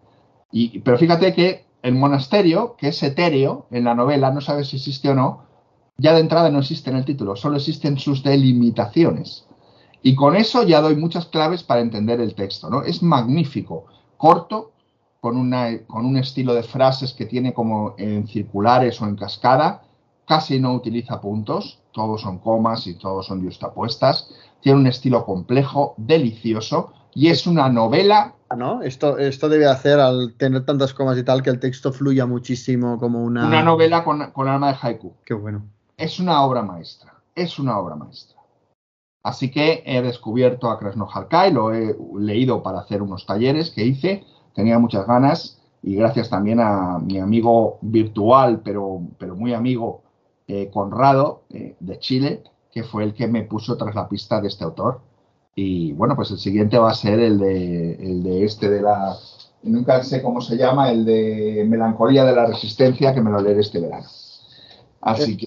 [0.53, 4.77] Y, pero fíjate que el monasterio, que es etéreo en la novela, no sabes si
[4.77, 5.46] existe o no,
[5.97, 9.45] ya de entrada no existe en el título, solo existen sus delimitaciones.
[10.03, 12.83] Y con eso ya doy muchas claves para entender el texto, ¿no?
[12.83, 14.71] Es magnífico, corto,
[15.19, 19.83] con, una, con un estilo de frases que tiene como en circulares o en cascada,
[20.27, 24.29] casi no utiliza puntos, todos son comas y todos son justapuestas,
[24.61, 28.81] tiene un estilo complejo, delicioso, y es una novela ¿no?
[28.81, 32.97] Esto, esto debe hacer, al tener tantas comas y tal, que el texto fluya muchísimo
[32.97, 33.45] como una...
[33.45, 35.15] Una novela con, con alma de haiku.
[35.25, 35.65] Qué bueno.
[35.97, 37.15] Es una obra maestra.
[37.35, 38.37] Es una obra maestra.
[39.23, 43.83] Así que he descubierto a Krasno Harkai, lo he leído para hacer unos talleres que
[43.83, 44.23] hice.
[44.53, 50.03] Tenía muchas ganas y gracias también a mi amigo virtual, pero, pero muy amigo,
[50.47, 54.47] eh, Conrado, eh, de Chile, que fue el que me puso tras la pista de
[54.47, 55.01] este autor.
[55.55, 59.17] Y bueno, pues el siguiente va a ser el de, el de este de la.
[59.63, 63.61] Nunca sé cómo se llama, el de Melancolía de la Resistencia, que me lo leeré
[63.61, 64.05] este verano.
[65.01, 65.46] Así que,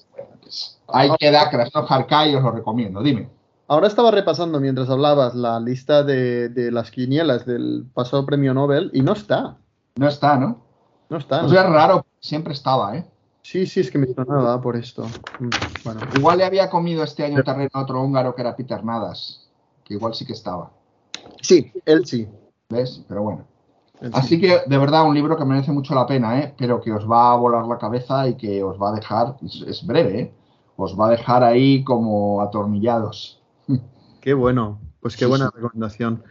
[0.93, 3.01] ahí queda Krasno Harkai, os lo recomiendo.
[3.01, 3.29] Dime.
[3.67, 8.89] Ahora estaba repasando mientras hablabas la lista de, de las quinielas del pasado premio Nobel
[8.93, 9.57] y no está.
[9.95, 10.61] No está, ¿no?
[11.09, 11.41] No está.
[11.41, 13.05] Pues es raro, siempre estaba, ¿eh?
[13.43, 15.05] Sí, sí, es que me sonaba por esto.
[15.39, 15.49] Mm,
[15.83, 19.49] Bueno, Igual le había comido este año terreno a otro húngaro que era Peter Nadas,
[19.83, 20.71] que igual sí que estaba.
[21.41, 22.27] sí, él sí.
[22.69, 23.03] ¿Ves?
[23.07, 23.45] Pero bueno.
[24.01, 24.19] él sí.
[24.19, 26.53] Así que, de verdad, un libro que merece mucho la pena, ¿eh?
[26.57, 29.63] Pero que os va a volar la cabeza y que os va a dejar, es,
[29.67, 30.33] es breve, ¿eh?
[30.81, 33.41] Os va a dejar ahí como atornillados.
[34.21, 35.51] Qué bueno, pues qué Sí, buena sí.
[35.55, 36.23] recomendación.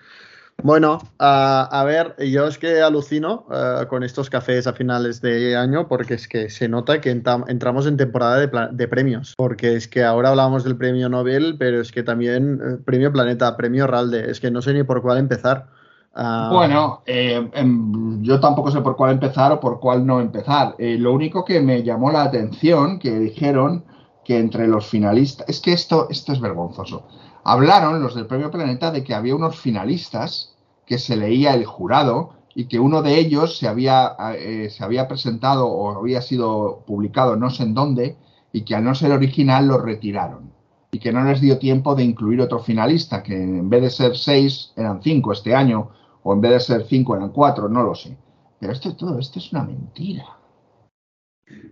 [0.62, 5.56] Bueno, ah, a ver, yo es que alucino ah, con estos cafés a finales de
[5.56, 9.88] año porque es que se nota que entramos en temporada de, de premios, porque es
[9.88, 14.30] que ahora hablábamos del premio Nobel, pero es que también eh, premio Planeta, premio Ralde,
[14.30, 15.68] es que no sé ni por cuál empezar.
[16.14, 20.74] Ah, Bueno, eh, em, yo tampoco sé por cuál empezar o por cuál no empezar.
[20.78, 23.84] Eh, lo único que me llamó la atención que dijeron
[24.30, 27.02] que entre los finalistas, es que esto, esto es vergonzoso.
[27.42, 30.54] Hablaron los del Premio Planeta de que había unos finalistas
[30.86, 35.08] que se leía el jurado y que uno de ellos se había, eh, se había
[35.08, 38.18] presentado o había sido publicado no sé en dónde
[38.52, 40.52] y que al no ser original lo retiraron
[40.92, 44.16] y que no les dio tiempo de incluir otro finalista, que en vez de ser
[44.16, 45.90] seis eran cinco este año
[46.22, 48.16] o en vez de ser cinco eran cuatro, no lo sé.
[48.60, 50.39] Pero esto todo, esto es una mentira.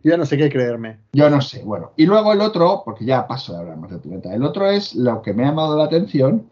[0.02, 1.00] Yo no sé qué creerme.
[1.12, 1.92] Yo no sé, bueno.
[1.96, 4.94] Y luego el otro, porque ya paso de hablar más de Planeta, el otro es
[4.94, 6.48] lo que me ha llamado la atención,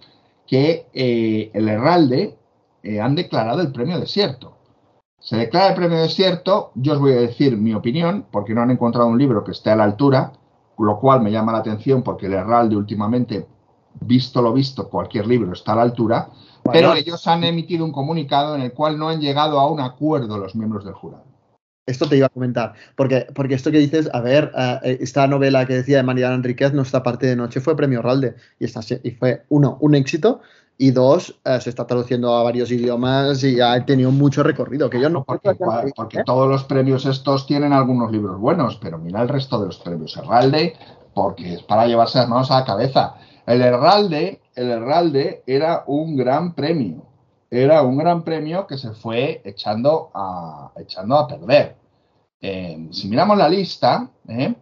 [0.46, 2.36] que eh, el Herralde
[2.82, 4.56] eh, han declarado el premio desierto.
[5.18, 8.70] Se declara el premio desierto, yo os voy a decir mi opinión, porque no han
[8.70, 10.32] encontrado un libro que esté a la altura,
[10.78, 13.46] lo cual me llama la atención porque el Herralde últimamente,
[14.00, 16.28] visto lo visto, cualquier libro está a la altura,
[16.72, 20.38] pero ellos han emitido un comunicado en el cual no han llegado a un acuerdo
[20.38, 21.24] los miembros del jurado.
[21.86, 24.50] Esto te iba a comentar, porque, porque esto que dices, a ver,
[24.82, 28.34] eh, esta novela que decía de Mariana Enríquez, Nuestra parte de noche, fue premio Ralde
[28.58, 30.40] y, esta, y fue, uno, un éxito
[30.78, 34.90] y dos, eh, se está traduciendo a varios idiomas y ha tenido mucho recorrido.
[34.90, 35.54] Que yo no porque,
[35.94, 39.78] porque todos los premios estos tienen algunos libros buenos, pero mira el resto de los
[39.78, 40.74] premios Herralde,
[41.14, 43.14] porque es para llevarse las manos a la cabeza.
[43.46, 47.05] El Herralde, el Herralde era un gran premio
[47.50, 51.76] era un gran premio que se fue echando a, echando a perder.
[52.40, 54.54] Eh, si miramos la lista, eh,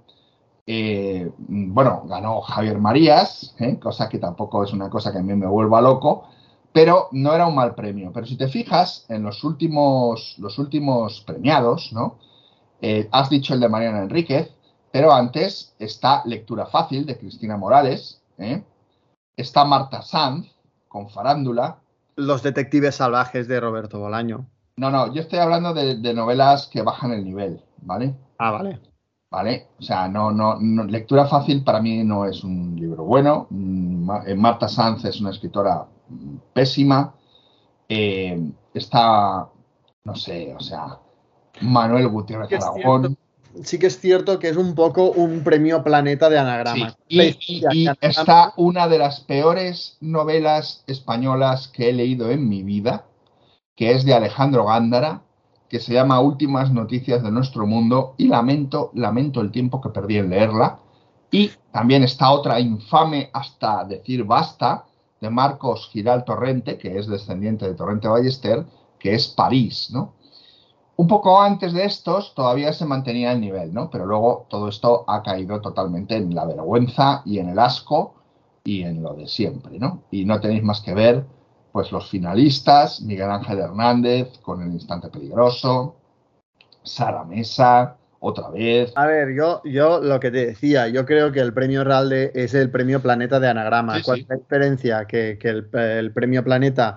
[0.66, 5.46] eh, bueno, ganó Javier Marías, cosa que tampoco es una cosa que a mí me
[5.46, 6.28] vuelva loco,
[6.72, 8.10] pero no era un mal premio.
[8.12, 12.18] Pero si te fijas en los últimos, los últimos premiados, ¿no?
[13.12, 14.50] has dicho el de Mariana Enríquez,
[14.92, 18.20] pero antes está Lectura Fácil de Cristina Morales,
[19.36, 20.54] está Marta Sanz
[20.86, 21.78] con Farándula,
[22.16, 24.46] los detectives salvajes de Roberto Bolaño.
[24.76, 28.14] No, no, yo estoy hablando de, novelas que bajan el nivel, ¿vale?
[28.38, 28.80] Ah, vale.
[29.30, 29.68] ¿Vale?
[29.78, 33.48] O sea, no, no, lectura fácil para mí no es un libro bueno.
[33.50, 35.86] Mm, eh, Marta Sanz es una escritora
[36.52, 37.14] pésima.
[37.88, 39.48] Eh, está,
[40.04, 40.98] no sé, o sea,
[41.62, 43.16] Manuel Gutiérrez Aragón
[43.62, 46.96] sí que es cierto que es un poco un premio planeta de anagrama.
[47.08, 47.36] Y,
[48.00, 53.06] está una de las peores novelas españolas que he leído en mi vida,
[53.76, 55.22] que es de Alejandro Gándara,
[55.68, 60.18] que se llama Últimas Noticias de Nuestro Mundo, y lamento, lamento el tiempo que perdí
[60.18, 60.78] en leerla.
[61.30, 64.84] Y también está otra infame hasta decir basta,
[65.20, 68.64] de Marcos Giral Torrente, que es descendiente de Torrente Ballester,
[68.98, 70.12] que es París, ¿no?
[70.96, 73.90] Un poco antes de estos todavía se mantenía el nivel, ¿no?
[73.90, 78.14] Pero luego todo esto ha caído totalmente en la vergüenza y en el asco
[78.62, 80.04] y en lo de siempre, ¿no?
[80.10, 81.24] Y no tenéis más que ver,
[81.72, 85.96] pues los finalistas, Miguel Ángel Hernández con El Instante Peligroso,
[86.84, 87.96] Sara Mesa,
[88.26, 88.92] otra vez.
[88.96, 92.54] A ver, yo, yo lo que te decía, yo creo que el premio Ralde es
[92.54, 94.00] el premio Planeta de Anagrama.
[94.02, 95.04] ¿Cuál es la diferencia?
[95.04, 96.94] Que, el premio Planeta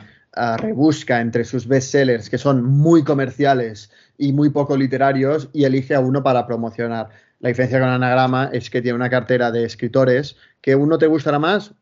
[0.58, 6.00] rebusca entre sus bestsellers que son muy comerciales y muy poco literarios y elige a
[6.00, 7.10] uno para promocionar.
[7.40, 11.40] La diferencia con Anagrama es que tiene una cartera de escritores que uno te gustará
[11.40, 11.74] más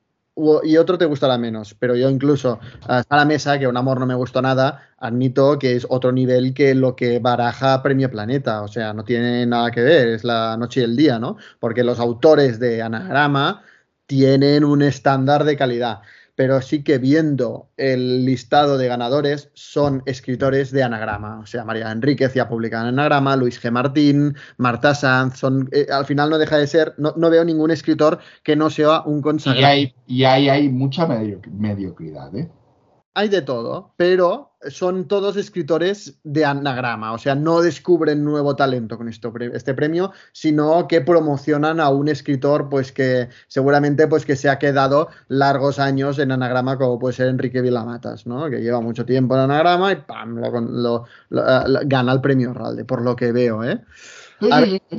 [0.64, 1.73] y otro te gustará menos.
[1.76, 5.76] Pero yo incluso a la mesa, que un amor no me gustó nada, admito que
[5.76, 8.61] es otro nivel que lo que baraja Premio Planeta.
[8.61, 11.38] O sea, no tiene nada que ver, es la noche y el día, ¿no?
[11.60, 13.64] Porque los autores de Anagrama
[14.07, 16.02] tienen un estándar de calidad
[16.36, 21.40] pero sí que viendo el listado de ganadores son escritores de anagrama.
[21.40, 23.72] O sea, María Enríquez ya publica en anagrama, Luis G.
[23.72, 28.20] Martín, Marta Sanz, son, eh, al final no deja de ser, no, veo ningún escritor
[28.44, 29.62] que no sea un consagrado.
[29.62, 32.49] Y hay, y hay, hay mucha mediocridad, ¿eh?
[33.16, 38.98] hay de todo, pero son todos escritores de anagrama, o sea, no descubren nuevo talento
[38.98, 44.36] con esto, este premio, sino que promocionan a un escritor, pues que seguramente pues que
[44.36, 48.50] se ha quedado largos años en anagrama, como puede ser Enrique Vilamatas, ¿no?
[48.50, 50.36] Que lleva mucho tiempo en anagrama y ¡pam!
[50.40, 53.82] Lo, gana el premio Ralde, por lo que veo, ¿eh?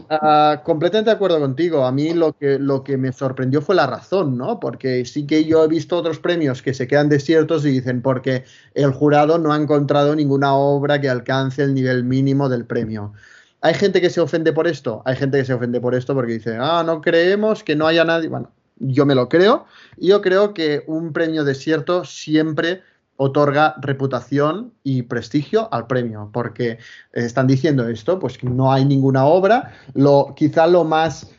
[0.08, 1.84] Ah, completamente de acuerdo contigo.
[1.84, 4.60] A mí lo que, lo que me sorprendió fue la razón, ¿no?
[4.60, 8.44] Porque sí que yo he visto otros premios que se quedan desiertos y dicen porque
[8.74, 13.12] el jurado no ha encontrado ninguna obra que alcance el nivel mínimo del premio.
[13.60, 15.02] ¿Hay gente que se ofende por esto?
[15.04, 18.04] Hay gente que se ofende por esto porque dice, ah, no creemos que no haya
[18.04, 18.28] nadie.
[18.28, 19.66] Bueno, yo me lo creo.
[19.96, 22.82] Yo creo que un premio desierto siempre
[23.16, 26.78] otorga reputación y prestigio al premio, porque
[27.12, 31.35] están diciendo esto, pues no hay ninguna obra, lo, quizá lo más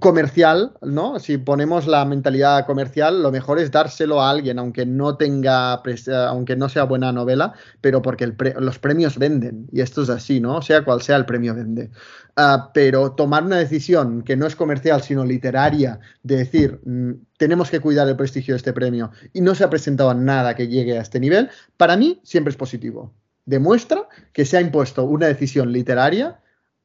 [0.00, 1.20] comercial, ¿no?
[1.20, 5.80] Si ponemos la mentalidad comercial, lo mejor es dárselo a alguien, aunque no tenga,
[6.28, 10.62] aunque no sea buena novela, pero porque los premios venden, y esto es así, ¿no?
[10.62, 11.90] Sea cual sea el premio vende.
[12.34, 17.70] Ah, pero tomar una decisión que no es comercial, sino literaria, de decir, mm, tenemos
[17.70, 20.98] que cuidar el prestigio de este premio, y no se ha presentado nada que llegue
[20.98, 23.14] a este nivel, para mí siempre es positivo.
[23.44, 26.40] Demuestra que se ha impuesto una decisión literaria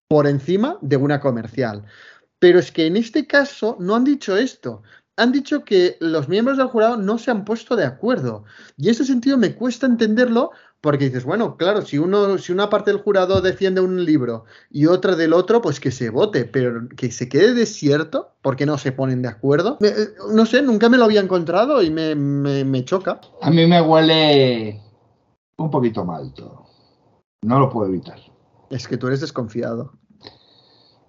[0.07, 1.85] por encima de una comercial.
[2.43, 4.81] Pero es que en este caso no han dicho esto.
[5.15, 8.43] Han dicho que los miembros del jurado no se han puesto de acuerdo.
[8.75, 10.51] Y en ese sentido me cuesta entenderlo
[10.81, 14.87] Porque dices, bueno, claro, si uno, si una parte del jurado defiende un libro y
[14.87, 18.91] otra del otro, pues que se vote, pero que se quede desierto, porque no se
[18.91, 19.77] ponen de acuerdo.
[19.79, 23.21] Me- eh, no sé, nunca me lo había encontrado y me, me- me choca.
[23.41, 24.81] A mí me huele
[25.55, 26.65] un poquito mal todo.
[27.43, 28.19] No lo puedo evitar.
[28.69, 29.93] Es que tú eres desconfiado.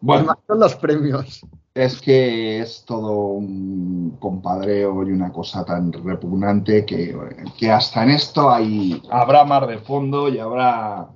[0.05, 1.47] Bueno, Más con los premios.
[1.73, 7.17] es que es todo un compadreo y una cosa tan repugnante que,
[7.57, 11.09] que hasta en esto hay, habrá mar de fondo y habrá,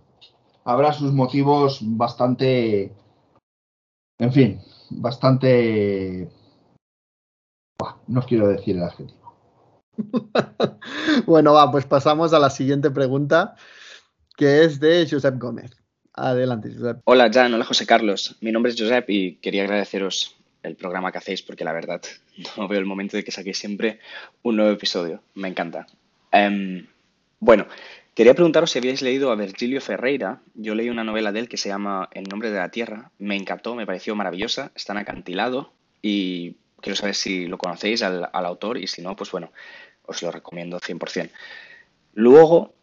[0.65, 2.95] habrá sus motivos bastante,
[4.19, 6.31] en fin, bastante...
[8.07, 9.35] No quiero decir el adjetivo.
[11.27, 13.55] Bueno, va, pues pasamos a la siguiente pregunta,
[14.35, 15.78] que es de Josep Gómez.
[16.19, 17.01] Adelante, Josep.
[17.05, 18.35] Hola Jan, hola José Carlos.
[18.41, 22.03] Mi nombre es Josep y quería agradeceros el programa que hacéis porque la verdad
[22.57, 24.01] no veo el momento de que saquéis siempre
[24.43, 25.23] un nuevo episodio.
[25.35, 25.87] Me encanta.
[26.33, 26.87] Em,
[27.39, 27.67] bueno,
[28.15, 30.41] quería preguntaros si habíais leído a Virgilio Ferreira.
[30.55, 33.13] Yo leí una novela de él que se llama El nombre de la tierra.
[33.19, 34.73] Me encantó, me pareció maravillosa.
[34.75, 35.73] Está en acantilado
[36.03, 39.53] y quiero saber si lo conocéis al, al autor y si no, pues bueno,
[40.05, 41.31] os lo recomiendo 100%.
[42.15, 42.75] Luego,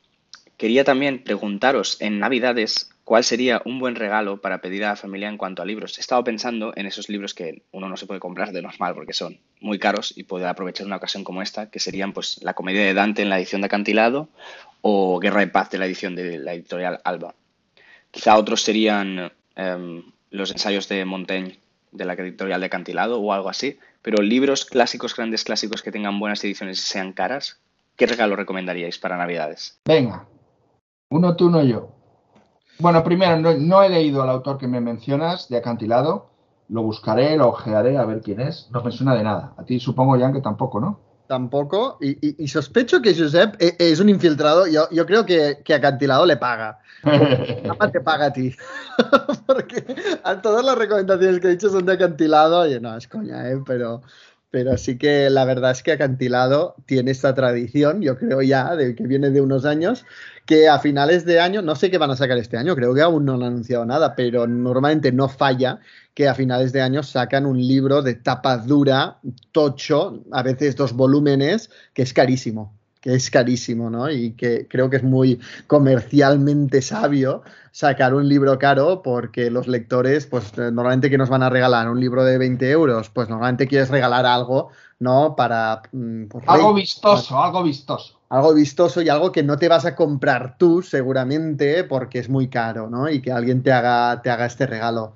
[0.55, 5.29] quería también preguntaros en Navidades cuál sería un buen regalo para pedir a la familia
[5.29, 5.97] en cuanto a libros.
[5.97, 9.13] He estado pensando en esos libros que uno no se puede comprar de normal porque
[9.13, 12.83] son muy caros y poder aprovechar una ocasión como esta, que serían pues La comedia
[12.83, 14.27] de Dante en la edición de Acantilado
[14.81, 17.35] o Guerra y Paz de la edición de la editorial Alba.
[18.09, 21.59] Quizá otros serían em, los ensayos de Montaigne
[21.91, 26.19] de la editorial de Acantilado o algo así, pero libros clásicos, grandes clásicos que tengan
[26.19, 27.59] buenas ediciones y sean caras,
[27.95, 29.79] ¿qué regalo recomendaríais para Navidades?
[29.85, 30.27] Venga,
[31.09, 31.94] uno tú, uno yo.
[32.79, 36.29] Bueno, primero, no, no he leído al autor que me mencionas de Acantilado.
[36.69, 38.69] Lo buscaré, lo ojearé a ver quién es.
[38.71, 39.53] No me suena de nada.
[39.57, 40.99] A ti supongo, Jan, que tampoco, ¿no?
[41.27, 44.67] Tampoco, y, y- y sospecho que Josep e- es un infiltrado.
[44.67, 46.79] Yo, yo creo que, que Acantilado le paga.
[47.03, 48.53] Nada te paga a ti.
[49.47, 49.83] Porque
[50.23, 52.59] a todas las recomendaciones que he dicho son de Acantilado.
[52.61, 53.59] Oye, no, es coña, ¿eh?
[53.65, 54.01] Pero,
[54.55, 58.95] pero sí que la verdad es que Acantilado tiene esta tradición, yo creo ya, de
[58.95, 60.05] que viene de unos años,
[60.45, 63.01] que a finales de año, no sé qué van a sacar este año, creo que
[63.01, 65.81] aún no han anunciado nada, pero normalmente no falla
[66.13, 69.17] que a finales de año sacan un libro de tapa dura,
[69.51, 72.74] tocho, a veces dos volúmenes, que es carísimo
[73.05, 74.09] que es carísimo, ¿no?
[74.09, 80.25] Y que creo que es muy comercialmente sabio sacar un libro caro porque los lectores,
[80.25, 83.67] pues eh, normalmente que nos van a regalar un libro de 20 euros, pues normalmente
[83.67, 84.69] quieres regalar algo,
[84.99, 85.35] ¿no?
[85.35, 85.83] Para...
[85.91, 88.19] mm, pues, algo rey- vistoso, algo vistoso.
[88.29, 92.47] algo vistoso y algo que no te vas a comprar tú seguramente porque es muy
[92.49, 93.07] caro, ¿no?
[93.07, 95.13] Y que alguien te haga, te haga este regalo.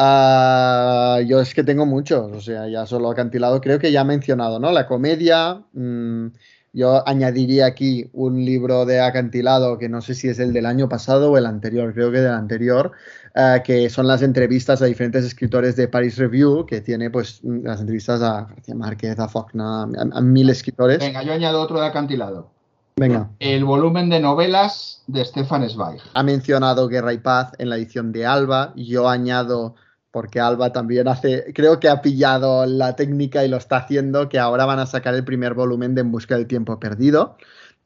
[0.00, 4.04] Ah, yo es que tengo muchos, o sea, ya solo acantilado, creo que ya he
[4.04, 4.70] mencionado, ¿no?
[4.70, 6.26] La comedia, mm,
[6.72, 10.88] yo añadiría aquí un libro de acantilado que no sé si es el del año
[10.88, 12.92] pasado o el anterior, creo que del anterior,
[13.34, 17.64] eh, que son las entrevistas a diferentes escritores de Paris Review, que tiene pues mm,
[17.64, 20.98] las entrevistas a García Márquez, a Faulkner, a, a mil escritores.
[20.98, 22.50] Venga, yo añado otro de acantilado.
[22.98, 23.30] Venga.
[23.38, 26.00] El volumen de novelas de Stefan Zweig.
[26.14, 28.72] Ha mencionado Guerra y Paz en la edición de Alba.
[28.76, 29.76] Yo añado,
[30.18, 34.40] porque Alba también hace, creo que ha pillado la técnica y lo está haciendo, que
[34.40, 37.36] ahora van a sacar el primer volumen de En Busca del Tiempo Perdido,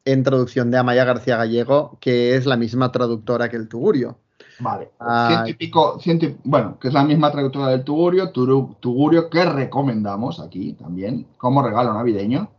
[0.03, 4.17] en traducción de Amaya García Gallego, que es la misma traductora que el Tugurio.
[4.59, 4.89] Vale.
[4.99, 5.45] Ah,
[5.99, 11.27] ciento y- bueno, que es la misma traductora del Tugurio, Tugurio que recomendamos aquí también
[11.37, 12.49] como regalo navideño.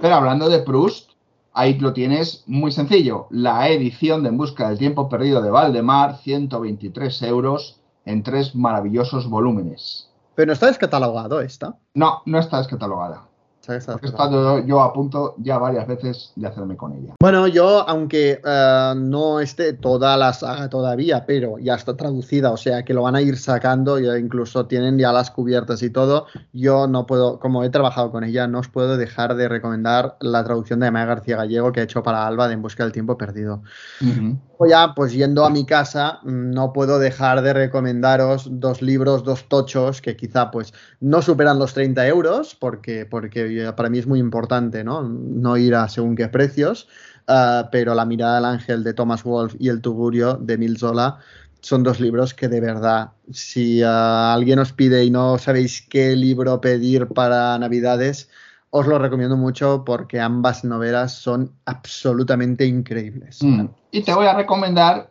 [0.00, 1.10] Pero hablando de Proust,
[1.52, 3.28] ahí lo tienes muy sencillo.
[3.30, 9.28] La edición de En Busca del Tiempo Perdido de Valdemar, 123 euros en tres maravillosos
[9.28, 10.08] volúmenes.
[10.34, 11.76] Pero no está descatalogado esta.
[11.94, 13.22] No, no está descatalogada.
[13.68, 17.14] Estado yo a punto ya varias veces de hacerme con ella.
[17.20, 22.56] Bueno, yo, aunque eh, no esté toda la saga todavía, pero ya está traducida, o
[22.56, 26.26] sea que lo van a ir sacando, ya incluso tienen ya las cubiertas y todo,
[26.52, 30.44] yo no puedo, como he trabajado con ella, no os puedo dejar de recomendar la
[30.44, 33.18] traducción de Amaya García Gallego que ha hecho para Alba de En Busca del Tiempo
[33.18, 33.62] Perdido.
[34.00, 39.48] Luego ya, pues yendo a mi casa, no puedo dejar de recomendaros dos libros, dos
[39.48, 44.06] tochos, que quizá pues no superan los 30 euros, porque, porque ya para mí es
[44.06, 45.02] muy importante, ¿no?
[45.02, 46.88] No ir a según qué precios,
[47.26, 51.18] ah, pero La mirada del ángel de Thomas Wolfe y El tugurio de Mil Zola
[51.60, 56.14] son dos libros que de verdad, si ah, alguien os pide y no sabéis qué
[56.14, 58.28] libro pedir para Navidades,
[58.70, 63.42] os lo recomiendo mucho porque ambas novelas son absolutamente increíbles.
[63.42, 63.66] Mm.
[63.90, 65.08] Y te voy a recomendar,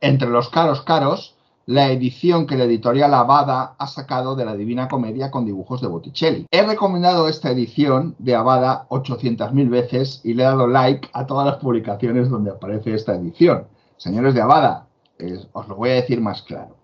[0.00, 1.34] entre los caros caros,
[1.66, 5.88] la edición que la editorial Avada ha sacado de la Divina Comedia con dibujos de
[5.88, 6.46] Botticelli.
[6.50, 11.46] He recomendado esta edición de Avada 800.000 veces y le he dado like a todas
[11.46, 13.66] las publicaciones donde aparece esta edición.
[13.96, 14.86] Señores de Avada,
[15.18, 16.76] eh, os lo voy a decir más claro.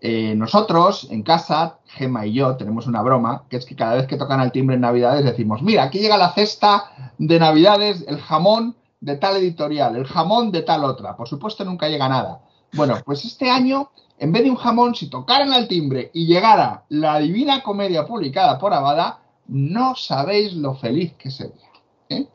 [0.00, 4.06] Eh, nosotros en casa, Gema y yo, tenemos una broma, que es que cada vez
[4.06, 8.18] que tocan al timbre en Navidades decimos, mira, aquí llega la cesta de Navidades, el
[8.18, 11.16] jamón de tal editorial, el jamón de tal otra.
[11.16, 12.40] Por supuesto nunca llega nada.
[12.74, 16.84] Bueno, pues este año en vez de un jamón, si tocaran al timbre y llegara
[16.88, 21.68] la Divina Comedia publicada por Abada, no sabéis lo feliz que sería.
[22.08, 22.28] ¿eh?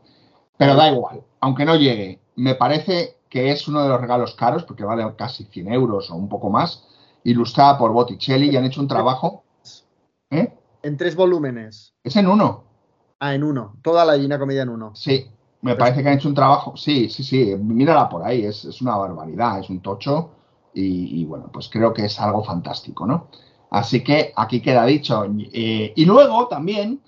[0.58, 4.64] Pero da igual, aunque no llegue, me parece que es uno de los regalos caros,
[4.64, 6.86] porque vale casi 100 euros o un poco más,
[7.24, 9.44] ilustrada por Botticelli y han hecho un trabajo.
[10.32, 10.54] ¿eh?
[10.82, 11.94] En tres volúmenes.
[12.04, 12.64] Es en uno.
[13.20, 13.76] Ah, en uno.
[13.82, 14.96] Toda la Divina Comedia en uno.
[14.96, 15.30] Sí,
[15.62, 16.76] me parece que han hecho un trabajo.
[16.76, 17.56] Sí, sí, sí.
[17.58, 18.46] Mírala por ahí.
[18.46, 19.60] Es, es una barbaridad.
[19.60, 20.32] Es un tocho
[20.74, 23.28] y, bueno, pues creo que es algo fantástico, ¿no?
[23.70, 25.26] Así que aquí queda dicho.
[25.54, 27.02] Eh, y luego también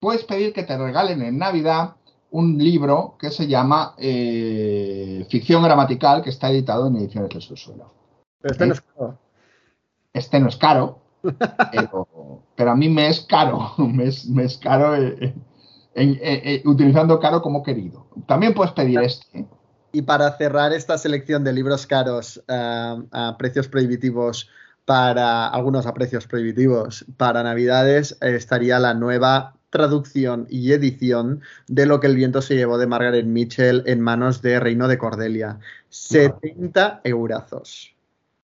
[0.00, 1.96] puedes pedir que te regalen en Navidad
[2.30, 7.86] un libro que se llama eh, Ficción Gramatical, que está editado en Ediciones del.
[8.40, 9.18] Pero este no es caro.
[10.12, 10.98] Este no es caro,
[12.56, 18.06] pero, a mí me es caro, me es, caro eh, utilizando caro como querido.
[18.26, 19.46] También puedes pedir este.
[19.92, 24.48] Y para cerrar esta selección de libros caros eh, a precios prohibitivos
[24.84, 32.00] para algunos a precios prohibitivos para Navidades estaría la nueva traducción y edición de lo
[32.00, 35.58] que el viento se llevó de Margaret Mitchell en manos de Reino de Cordelia.
[35.90, 37.94] 70 eurazos.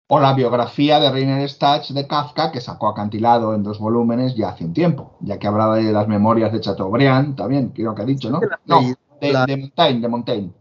[0.07, 4.49] O la biografía de Reiner Stach de Kafka, que sacó acantilado en dos volúmenes ya
[4.51, 8.05] hace un tiempo, ya que hablaba de las memorias de Chateaubriand, también, creo que ha
[8.05, 8.41] dicho, ¿no?
[8.67, 8.81] No,
[9.21, 10.53] de Montaigne, de Montaigne.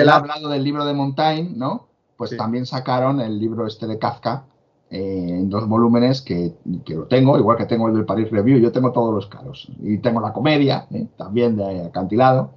[0.00, 1.86] Él ha hablado del libro de Montaigne, ¿no?
[2.16, 4.44] Pues también sacaron el libro este de Kafka
[4.90, 6.54] eh, en dos volúmenes que,
[6.88, 9.68] lo tengo, igual que tengo el del Paris Review, yo tengo todos los caros.
[9.80, 11.08] Y tengo la comedia, ¿eh?
[11.16, 12.52] también de acantilado.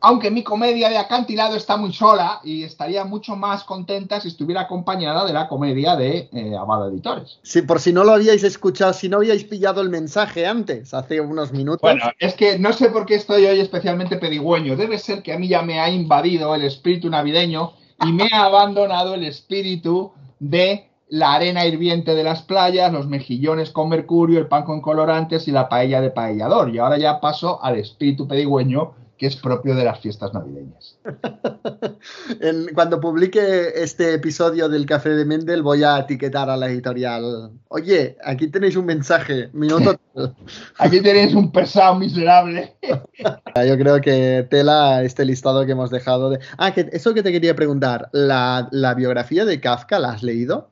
[0.00, 4.62] Aunque mi comedia de acantilado está muy sola y estaría mucho más contenta si estuviera
[4.62, 7.38] acompañada de la comedia de eh, Abad Editores.
[7.42, 11.20] Sí, por si no lo habíais escuchado, si no habíais pillado el mensaje antes, hace
[11.20, 11.80] unos minutos.
[11.82, 14.76] Bueno, es que no sé por qué estoy hoy especialmente pedigüeño.
[14.76, 17.72] Debe ser que a mí ya me ha invadido el espíritu navideño
[18.06, 23.70] y me ha abandonado el espíritu de la arena hirviente de las playas, los mejillones
[23.70, 26.72] con mercurio, el pan con colorantes y la paella de paellador.
[26.74, 30.98] Y ahora ya paso al espíritu pedigüeño que es propio de las fiestas navideñas.
[32.74, 37.50] cuando publique este episodio del Café de Mendel voy a etiquetar a la editorial.
[37.68, 39.98] Oye, aquí tenéis un mensaje, minuto.
[40.78, 42.76] aquí tenéis un pesado miserable.
[43.66, 46.38] Yo creo que tela este listado que hemos dejado de...
[46.56, 50.70] Ah, que eso que te quería preguntar, ¿la, la biografía de Kafka la has leído?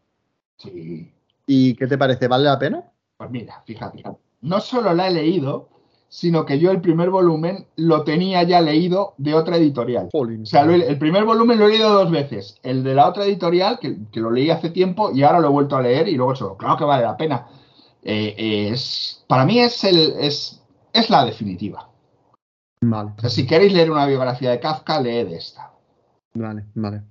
[0.59, 1.13] Sí.
[1.47, 2.29] ¿Y qué te parece?
[2.29, 2.85] ¿Vale la pena?
[3.17, 4.05] Pues mira, fíjate,
[4.43, 5.69] no solo la he leído,
[6.17, 10.09] sino que yo el primer volumen lo tenía ya leído de otra editorial.
[10.15, 12.59] O sea, el primer volumen lo he leído dos veces.
[12.63, 15.77] El de la otra editorial, que, lo leí hace tiempo y ahora lo he vuelto
[15.77, 17.49] a leer y luego eso, claro que vale la pena.
[18.03, 21.87] Eh, es, para mí es, el, es, es la definitiva.
[22.81, 23.11] Vale.
[23.29, 25.71] si queréis leer una biografía de Kafka, leed esta.
[26.33, 27.03] Vale, vale.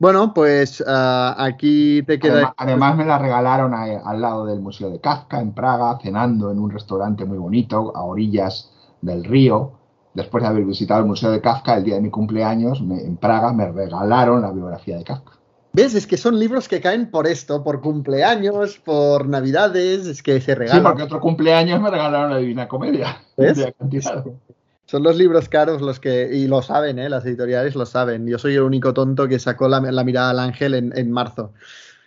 [0.00, 2.54] Bueno, pues ah, aquí te queda.
[2.56, 6.70] Además, me la regalaron al lado del Museo de Kafka en Praga, cenando en un
[6.70, 8.72] restaurante muy bonito a orillas
[9.02, 9.72] del río.
[10.14, 13.52] Después de haber visitado el Museo de Kafka el día de mi cumpleaños en Praga,
[13.52, 15.32] me regalaron la biografía de Kafka.
[15.74, 15.94] ¿Ves?
[15.94, 20.54] Es que son libros que caen por esto, por cumpleaños, por navidades, es que se
[20.54, 20.80] regalan.
[20.80, 23.18] Sí, porque otro cumpleaños me regalaron la Divina Comedia.
[23.36, 23.68] ¿Ves?
[24.90, 27.08] Son los libros caros los que, y lo saben, ¿eh?
[27.08, 28.26] las editoriales lo saben.
[28.26, 31.52] Yo soy el único tonto que sacó la, mirada al ángel en, marzo.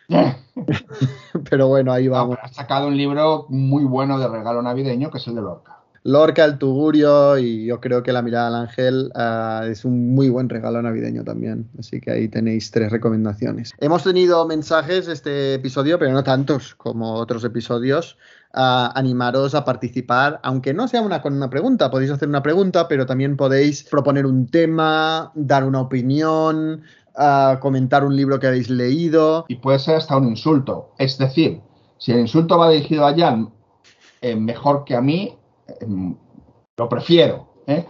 [1.50, 2.38] Pero bueno, ahí vamos.
[2.42, 5.80] Ha sacado un libro muy bueno de regalo navideño, que es el de Lorca.
[6.04, 10.28] Lorca, el Tugurio, y yo creo que la mirada al ángel ah, es un muy
[10.28, 11.70] buen regalo navideño también.
[11.80, 13.72] Así que ahí tenéis tres recomendaciones.
[13.80, 18.18] Hemos tenido mensajes este episodio, pero no tantos como otros episodios
[18.54, 23.06] animaros a participar, aunque no sea una con una pregunta, podéis hacer una pregunta, pero
[23.06, 26.84] también podéis proponer un tema, dar una opinión,
[27.60, 29.46] comentar un libro que habéis leído.
[29.48, 30.94] Y puede ser hasta un insulto.
[31.00, 31.62] Es decir,
[31.98, 33.50] si el insulto va dirigido a Jan
[34.24, 35.86] eh, mejor que a mí, eh,
[36.78, 37.46] lo prefiero.
[37.68, 37.86] ¿eh?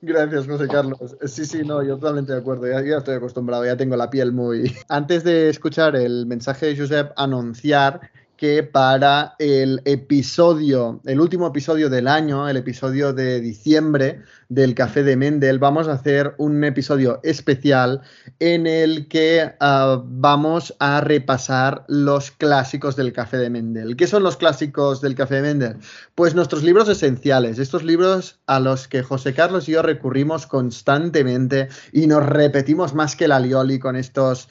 [0.00, 1.16] Gracias, José Carlos.
[1.26, 2.66] Sí, sí, no, yo totalmente de acuerdo.
[2.66, 4.74] Ya, ya, estoy acostumbrado, ya tengo la piel muy.
[4.88, 8.00] Antes de escuchar el mensaje de Josep, anunciar
[8.36, 15.02] que para el episodio, el último episodio del año, el episodio de diciembre del Café
[15.02, 18.02] de Mendel, vamos a hacer un episodio especial
[18.38, 23.96] en el que uh, vamos a repasar los clásicos del Café de Mendel.
[23.96, 25.76] ¿Qué son los clásicos del Café de Mendel?
[26.14, 31.68] Pues nuestros libros esenciales, estos libros a los que José Carlos y yo recurrimos constantemente
[31.92, 34.48] y nos repetimos más que la lioli con estos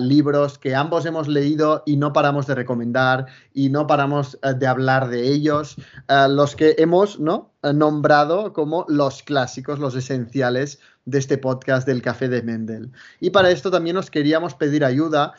[0.00, 4.66] libros que ambos hemos leído y no paramos de recomendar y no paramos uh, de
[4.66, 5.76] hablar de ellos,
[6.28, 7.52] los que hemos, ¿no?
[7.62, 12.90] nombrado como los clásicos, los esenciales de este podcast del Café de Mendel.
[13.20, 15.34] Y para esto también os queríamos pedir ayuda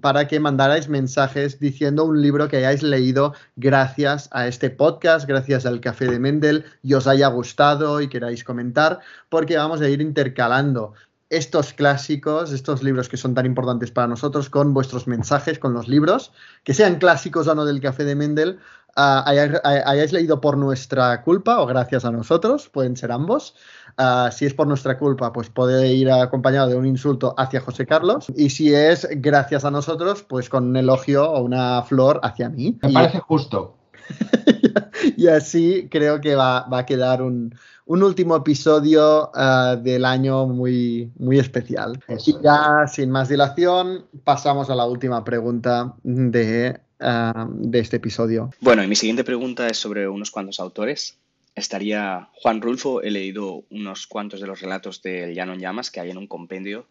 [0.00, 5.64] para que mandarais mensajes diciendo un libro que hayáis leído gracias a este podcast, gracias
[5.64, 9.00] al Café de Mendel, y os haya gustado y queráis comentar,
[9.30, 10.92] porque vamos a ir intercalando
[11.30, 15.88] estos clásicos, estos libros que son tan importantes para nosotros, con vuestros mensajes, con los
[15.88, 16.32] libros,
[16.64, 18.58] que sean clásicos o no del Café de Mendel,
[18.96, 23.54] uh, hayáis, hayáis, leído por nuestra culpa o gracias a nosotros, pueden ser ambos.
[23.96, 27.86] Uh, si es por nuestra culpa, pues puede ir acompañado de un insulto hacia José
[27.86, 28.26] Carlos.
[28.36, 32.76] Y si es gracias a nosotros, pues con un elogio o una flor hacia mí.
[32.82, 33.76] Me y, parece justo.
[35.16, 37.54] y así creo que va, va a quedar un,
[37.92, 42.00] un, último episodio uh, del año muy, muy especial.
[42.08, 47.96] Eso y ya, sin más dilación, pasamos a la última pregunta de Uh, de este
[47.96, 48.50] episodio.
[48.60, 51.16] Bueno, y mi siguiente pregunta es sobre unos cuantos autores.
[51.54, 56.00] Estaría Juan Rulfo, he leído unos cuantos de los relatos de Llano en Llamas que
[56.00, 56.84] hay en un compendio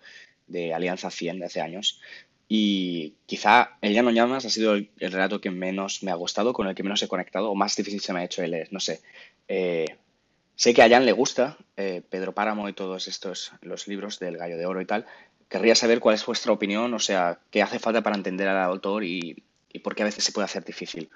[0.48, 2.02] de Alianza 100 de hace años.
[2.48, 6.54] Y quizá El Llano Llamas ha sido el, el, relato que menos me ha gustado,
[6.54, 8.70] con el que menos he conectado, o más difícil se me ha hecho de leer.
[8.72, 9.02] No sé.
[9.48, 9.86] Eh,
[10.60, 14.38] sé que a Jan le gusta eh, Pedro Páramo y todos estos, los libros del
[14.38, 15.06] Gallo de Oro y tal.
[15.48, 19.04] Querría saber cuál es vuestra opinión, o sea, qué hace falta para entender al autor
[19.04, 21.10] y y porque a veces se puede hacer difícil.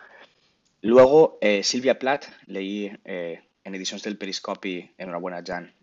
[0.82, 5.74] Luego, eh, Silvia Plath, leí eh, en ediciones del Periscopi, enhorabuena Jan,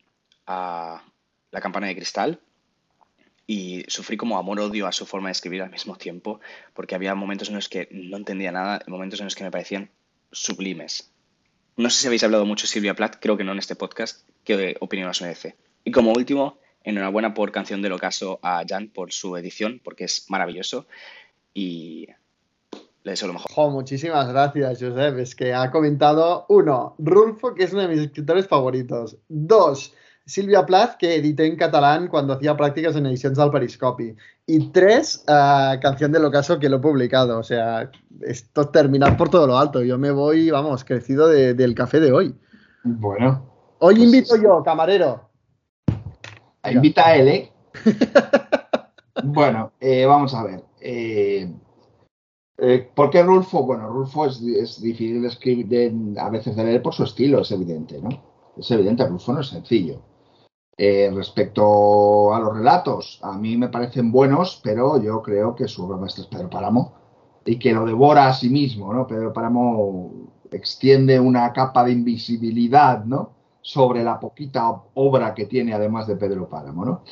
[0.47, 1.05] a
[1.51, 2.41] La campana de cristal
[3.47, 6.41] y sufrí como amor-odio a su forma de escribir al mismo tiempo,
[6.73, 9.91] porque había momentos en los que no entendía nada, momentos en los que me parecían
[10.31, 11.11] sublimes.
[11.81, 14.77] No sé si habéis hablado mucho Silvia Plath, creo que no en este podcast, qué
[14.81, 15.57] opinión os merece.
[15.83, 20.27] Y como último, enhorabuena por Canción del Ocaso a Jan por su edición, porque es
[20.29, 20.87] maravilloso.
[21.55, 22.07] Y
[23.03, 23.51] le deseo lo mejor.
[23.51, 25.21] Jo, muchísimas gracias, Josep.
[25.21, 29.17] Es que ha comentado, uno, Rulfo, que es uno de mis escritores favoritos.
[29.27, 29.95] Dos,
[30.31, 34.15] Silvia Plath, que edité en catalán cuando hacía prácticas en edicions del Periscopi.
[34.47, 37.39] Y tres, uh, Canción del Ocaso, que lo he publicado.
[37.39, 37.91] O sea,
[38.21, 39.83] esto terminar por todo lo alto.
[39.83, 42.35] Yo me voy, vamos, crecido de, del café de hoy.
[42.85, 43.75] Bueno.
[43.81, 45.31] Hoy pues invito yo, camarero.
[46.65, 47.53] Invita a él, ¿eh?
[49.25, 50.63] bueno, eh, vamos a ver.
[50.81, 51.53] Eh,
[52.59, 53.65] eh, ¿Por qué Rulfo?
[53.65, 57.41] Bueno, Rulfo es, es difícil de escribir, de, a veces de leer por su estilo,
[57.41, 58.11] es evidente, ¿no?
[58.57, 60.10] Es evidente, Rulfo no es sencillo.
[60.83, 65.85] Eh, respecto a los relatos, a mí me parecen buenos, pero yo creo que su
[65.85, 66.95] obra maestra es Pedro Páramo
[67.45, 69.07] y que lo devora a sí mismo, ¿no?
[69.07, 70.11] Pedro Páramo
[70.51, 73.29] extiende una capa de invisibilidad, ¿no?
[73.61, 77.03] Sobre la poquita obra que tiene además de Pedro Páramo, ¿no?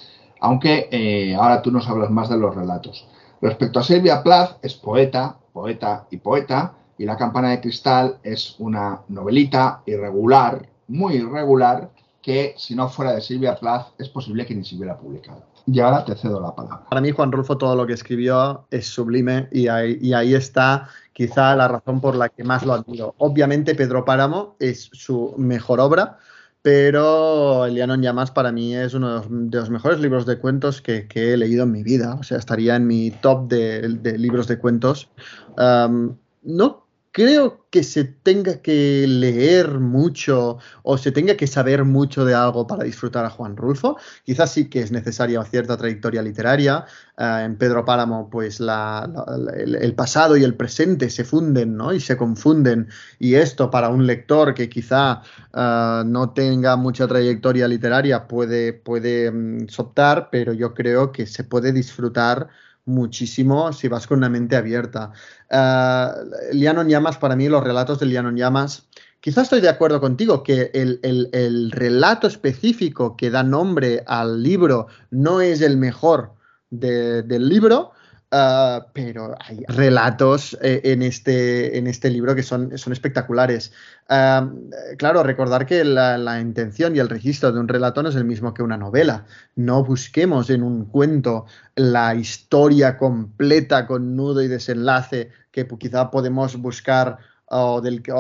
[0.41, 3.07] Aunque eh, ahora tú nos hablas más de los relatos.
[3.43, 8.57] Respecto a Silvia Plath, es poeta, poeta y poeta, y La campana de cristal es
[8.59, 11.91] una novelita irregular, muy irregular,
[12.29, 15.47] que si no fuera de Silvia Plath es posible que ni se hubiera publicado.
[15.65, 16.85] Y ahora te cedo la palabra.
[16.87, 20.91] Para mí Juan Rulfo todo lo que escribió es sublime y ahí, y ahí está
[21.15, 23.15] quizá la razón por la que más lo admiro.
[23.17, 26.19] Obviamente Pedro Páramo es su mejor obra,
[26.61, 30.27] pero El Llano en Llamas para mí es uno de los, de los mejores libros
[30.27, 32.15] de cuentos que, que, he leído en mi vida.
[32.21, 35.09] O sea, estaría en mi top de, de libros de cuentos.
[35.57, 36.88] Um, no
[37.19, 42.69] creo que se tenga que leer mucho o se tenga que saber mucho de algo
[42.69, 43.97] para disfrutar a Juan Rulfo.
[44.25, 46.87] Quizás sí que es necesaria cierta trayectoria literaria.
[47.19, 49.11] Uh, en Pedro Páramo, pues la,
[49.57, 51.93] el, pasado y el presente se funden ¿no?
[51.93, 52.89] y se confunden.
[53.19, 55.23] Y esto para un lector que quizá
[55.55, 61.43] uh, no tenga mucha trayectoria literaria puede, puede um, optar, pero yo creo que se
[61.43, 62.49] puede disfrutar
[62.89, 65.13] muchísimo si vas con una mente abierta.
[65.51, 68.89] Uh, Liano en Llamas, para mí, los relatos de Liano Llamas,
[69.21, 74.43] quizás estoy de acuerdo contigo que el, el, el, relato específico que da nombre al
[74.43, 76.33] libro no es el mejor
[76.71, 77.93] de, del libro.
[78.31, 83.73] Uh, pero hay relatos eh, en, este, en este libro que son, son espectaculares.
[84.11, 84.69] Uh,
[84.99, 88.53] claro, recordar que la, intención y el registro de un relato no es el mismo
[88.53, 89.25] que una novela.
[89.57, 96.57] No busquemos en un cuento la historia completa con nudo y desenlace que quizá podemos
[96.59, 98.13] buscar o del que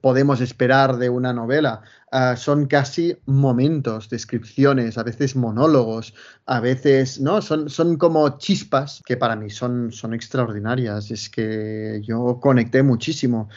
[0.00, 1.82] podemos esperar de una novela.
[2.10, 6.14] Uh, son casi momentos, descripciones, a veces monólogos,
[6.46, 7.42] a veces, ¿no?
[7.42, 11.10] Son, son como chispas que para mí son, son extraordinarias.
[11.10, 13.50] Es que yo conecté muchísimo.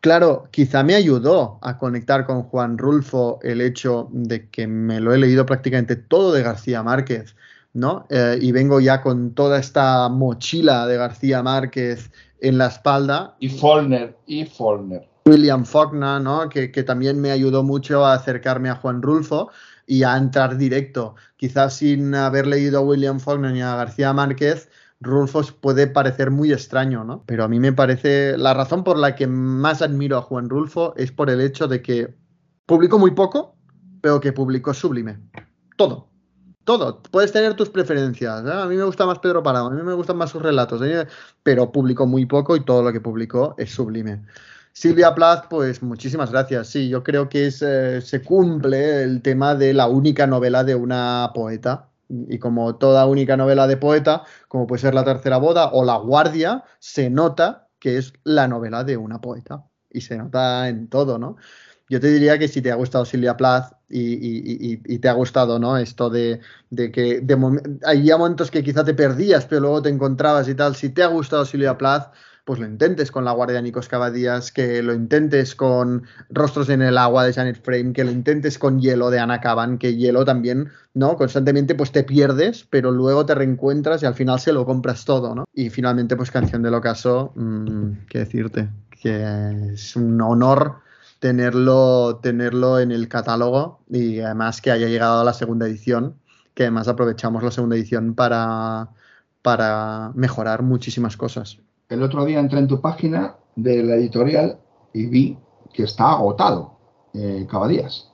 [0.00, 5.14] Claro, quizá me ayudó a conectar con Juan Rulfo el hecho de que me lo
[5.14, 7.36] he leído prácticamente todo de García Márquez,
[7.74, 8.06] ¿no?
[8.08, 12.10] Eh, y vengo ya con toda esta mochila de García Márquez
[12.40, 13.36] en la espalda.
[13.38, 15.11] Y Faulkner, y Faulkner.
[15.24, 16.48] William Faulkner, ¿no?
[16.48, 19.50] Que, que, también me ayudó mucho a acercarme a Juan Rulfo
[19.86, 21.14] y a entrar directo.
[21.36, 24.68] Quizás sin haber leído a William Faulkner ni a García Márquez,
[25.00, 27.24] Rulfo puede parecer muy extraño, ¿no?
[27.26, 30.94] Pero a mí me parece, la razón por la que más admiro a Juan Rulfo
[30.96, 32.14] es por el hecho de que
[32.66, 33.56] publicó muy poco,
[34.00, 35.18] pero que publicó sublime.
[35.76, 36.12] Todo
[36.64, 37.02] todo.
[37.10, 38.44] Puedes tener tus preferencias.
[38.44, 38.52] ¿eh?
[38.52, 41.06] A mí me gusta más Pedro Parado, a mí me gustan más sus relatos, ¿eh?
[41.42, 44.22] pero publicó muy poco y todo lo que publicó es sublime.
[44.72, 46.68] Silvia Plath, pues muchísimas gracias.
[46.68, 51.30] Sí, yo creo que eh, se cumple el tema de la única novela de una
[51.34, 51.88] poeta.
[52.08, 55.96] Y como toda única novela de poeta, como puede ser La Tercera Boda o La
[55.96, 59.64] Guardia, se nota que es la novela de una poeta.
[59.90, 61.36] Y se nota en todo, ¿no?
[61.88, 65.76] Yo te diría que si te ha gustado Silvia Plath y, te ha gustado, ¿no?
[65.76, 66.40] Esto de,
[66.70, 70.74] que de hay momentos que quizá te perdías, pero luego te encontrabas y tal.
[70.74, 72.12] Si te ha gustado Silvia Plath,
[72.52, 76.82] pues lo intentes con La Guardia de Nikos Cavadías, que lo intentes con Rostros en
[76.82, 80.26] el Agua de Janet Frame, que lo intentes con Hielo de Ana Caban, que Hielo
[80.26, 81.16] también, ¿no?
[81.16, 85.34] Constantemente pues te pierdes, pero luego te reencuentras y al final se lo compras todo,
[85.34, 85.46] ¿no?
[85.54, 90.74] Y finalmente pues Canción del Ocaso, mmm, qué decirte, que es un honor
[91.20, 96.16] tenerlo, tenerlo en el catálogo y además que haya llegado a la segunda edición,
[96.52, 98.90] que además aprovechamos la segunda edición para,
[99.40, 101.58] para mejorar muchísimas cosas.
[101.92, 104.58] El otro día entré en tu página de la editorial
[104.94, 105.38] y vi
[105.74, 106.78] que está agotado
[107.12, 108.10] eh, Cabadías.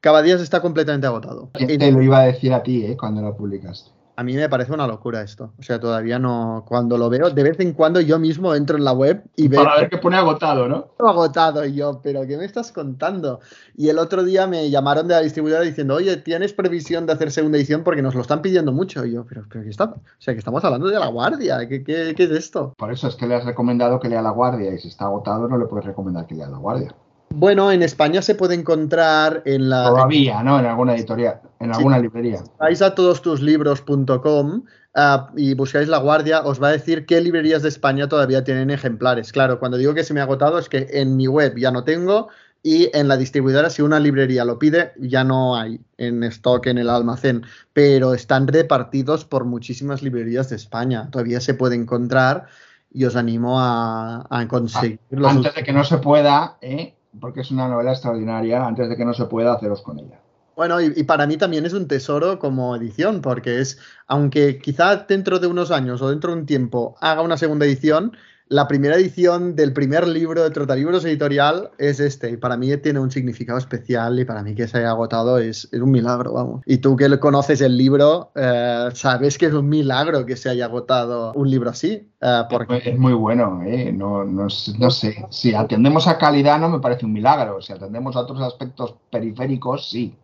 [0.00, 1.50] Cabadías está completamente agotado.
[1.54, 4.72] Te lo iba a decir a ti eh, cuando lo publicaste a mí me parece
[4.72, 5.52] una locura esto.
[5.58, 6.64] O sea, todavía no.
[6.66, 9.64] Cuando lo veo, de vez en cuando yo mismo entro en la web y veo.
[9.64, 10.88] Para ver que pone agotado, ¿no?
[10.98, 13.40] Agotado y yo, pero ¿qué me estás contando?
[13.74, 17.30] Y el otro día me llamaron de la distribuidora diciendo, oye, ¿tienes previsión de hacer
[17.30, 17.84] segunda edición?
[17.84, 19.04] Porque nos lo están pidiendo mucho.
[19.06, 19.84] Y yo, pero, pero ¿qué está?
[19.84, 21.66] O sea, que estamos hablando de la guardia.
[21.68, 22.74] ¿Qué, qué, qué es esto?
[22.76, 25.48] Por eso es que le has recomendado que lea la guardia y si está agotado,
[25.48, 26.94] no le puedes recomendar que lea la guardia.
[27.34, 29.88] Bueno, en España se puede encontrar en la.
[29.88, 30.58] Todavía, ¿no?
[30.58, 32.02] En alguna editorial, en alguna sí.
[32.02, 32.44] librería.
[32.58, 34.62] Vais a todostuslibros.com
[34.94, 35.00] uh,
[35.36, 39.32] y buscáis La Guardia, os va a decir qué librerías de España todavía tienen ejemplares.
[39.32, 41.84] Claro, cuando digo que se me ha agotado es que en mi web ya no
[41.84, 42.28] tengo
[42.62, 46.78] y en la distribuidora, si una librería lo pide, ya no hay en stock en
[46.78, 51.08] el almacén, pero están repartidos por muchísimas librerías de España.
[51.10, 52.46] Todavía se puede encontrar
[52.92, 55.28] y os animo a, a conseguirlo.
[55.28, 56.94] Antes de que no se pueda, ¿eh?
[57.20, 60.20] Porque es una novela extraordinaria, antes de que no se pueda haceros con ella.
[60.54, 64.96] Bueno, y, y, para mí también es un tesoro como edición, porque es, aunque quizá
[64.96, 68.12] dentro de unos años o dentro de un tiempo haga una segunda edición,
[68.52, 73.00] la primera edición del primer libro de Trotalibros editorial es este, y para mí tiene
[73.00, 76.62] un significado especial, y para mí que se haya agotado es, es un milagro, vamos.
[76.66, 80.66] Y tú que conoces el libro, eh, sabes que es un milagro que se haya
[80.66, 82.10] agotado un libro así.
[82.20, 82.82] Eh, porque...
[82.84, 83.90] Es muy bueno, ¿eh?
[83.90, 84.48] no, no,
[84.78, 85.26] no, sé.
[85.30, 89.88] Si atendemos a calidad no me parece un milagro, si atendemos a otros aspectos periféricos,
[89.88, 90.14] sí.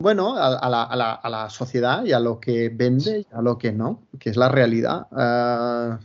[0.00, 3.26] Bueno, a, a, la, a, la, a, la, sociedad y a lo que vende y
[3.32, 5.06] a lo que no, que es la realidad.
[5.12, 5.98] Uh,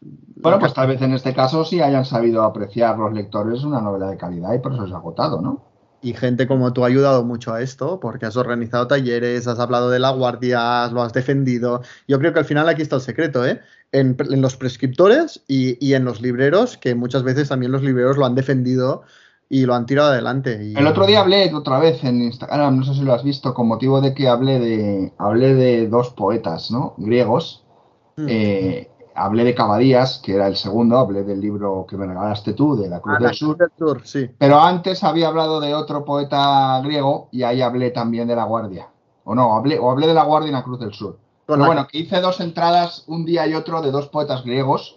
[0.00, 4.08] bueno, pues tal vez en este caso sí hayan sabido apreciar los lectores una novela
[4.10, 5.62] de calidad y por eso se ha agotado, ¿no?
[6.02, 9.90] Y gente como tú ha ayudado mucho a esto, porque has organizado talleres, has hablado
[9.90, 11.82] de la guardia, lo has defendido.
[12.08, 13.60] Yo creo que al final aquí está el secreto, ¿eh?
[13.92, 18.16] En, en los prescriptores y, y, en los libreros, que muchas veces también los libreros
[18.16, 19.02] lo han defendido
[19.50, 20.58] y lo han tirado adelante.
[20.64, 20.78] Y...
[20.78, 23.68] El otro día hablé otra vez en Instagram, no sé si lo has visto, con
[23.68, 26.94] motivo de que hablé de, hablé de dos poetas, ¿no?
[26.96, 27.64] Griegos.
[28.16, 28.26] Mm.
[28.28, 28.90] Eh,
[29.20, 32.88] hablé de Cabadías, que era el segundo, hablé del libro que me regalaste tú, de
[32.88, 33.56] La Cruz ah, del Sur.
[33.56, 34.30] del Sur sí.
[34.38, 38.88] Pero antes había hablado de otro poeta griego y ahí hablé también de La Guardia.
[39.24, 41.18] O no, hablé, o hablé de La Guardia y La Cruz del Sur.
[41.46, 41.66] Pero la...
[41.66, 44.96] bueno, que hice dos entradas un día y otro de dos poetas griegos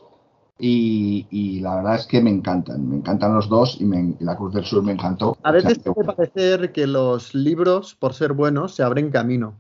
[0.59, 4.23] y, y, la verdad es que me encantan, me encantan los dos y, me, y
[4.23, 5.35] La Cruz del Sur me encantó.
[5.43, 9.55] A veces o sea, puede parecer que los libros, por ser buenos, se abren camino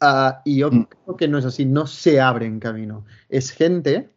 [0.00, 3.04] Ah, y yo creo que no es así, no se abren camino.
[3.28, 4.10] Es gente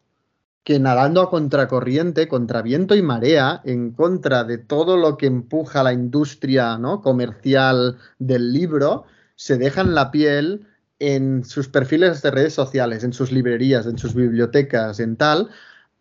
[0.63, 5.83] que nadando a contracorriente, contra viento y marea, en contra de todo lo que empuja
[5.83, 7.01] la industria ¿no?
[7.01, 9.03] comercial del libro,
[9.35, 10.67] se dejan la piel
[10.99, 15.49] en sus perfiles de redes sociales, en sus librerías, en sus bibliotecas, en tal,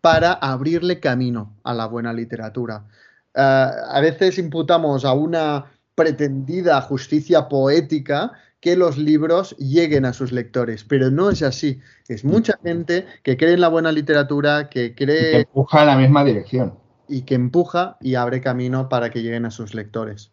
[0.01, 2.87] para abrirle camino a la buena literatura.
[3.35, 10.31] Ah, a veces imputamos a una pretendida justicia poética que los libros lleguen a sus
[10.31, 11.81] lectores, pero no es así.
[12.07, 15.33] Es mucha gente que cree en la buena literatura, que cree...
[15.33, 16.79] Que empuja en la misma dirección.
[17.09, 20.31] Y que empuja y abre camino para que lleguen a sus lectores.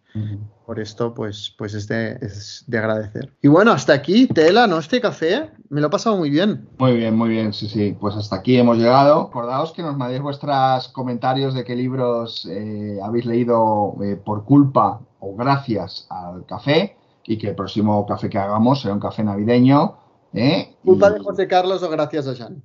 [0.68, 3.34] Por esto, pues, pues es, de, es de agradecer.
[3.42, 4.78] Y bueno, hasta aquí, Tela, ¿no?
[4.78, 6.70] Este café me lo he pasado muy bien.
[6.78, 7.98] Muy bien, muy bien, sí, sí.
[8.00, 9.22] Pues hasta aquí hemos llegado.
[9.22, 15.02] Acordaos que nos mandéis vuestros comentarios de qué libros eh, habéis leído eh, por culpa
[15.20, 16.99] o gracias al café
[17.30, 19.98] y que el próximo café que hagamos será un café navideño.
[20.34, 20.76] ¿eh?
[20.84, 22.64] ¿Culpa de José Carlos o gracias a Jan?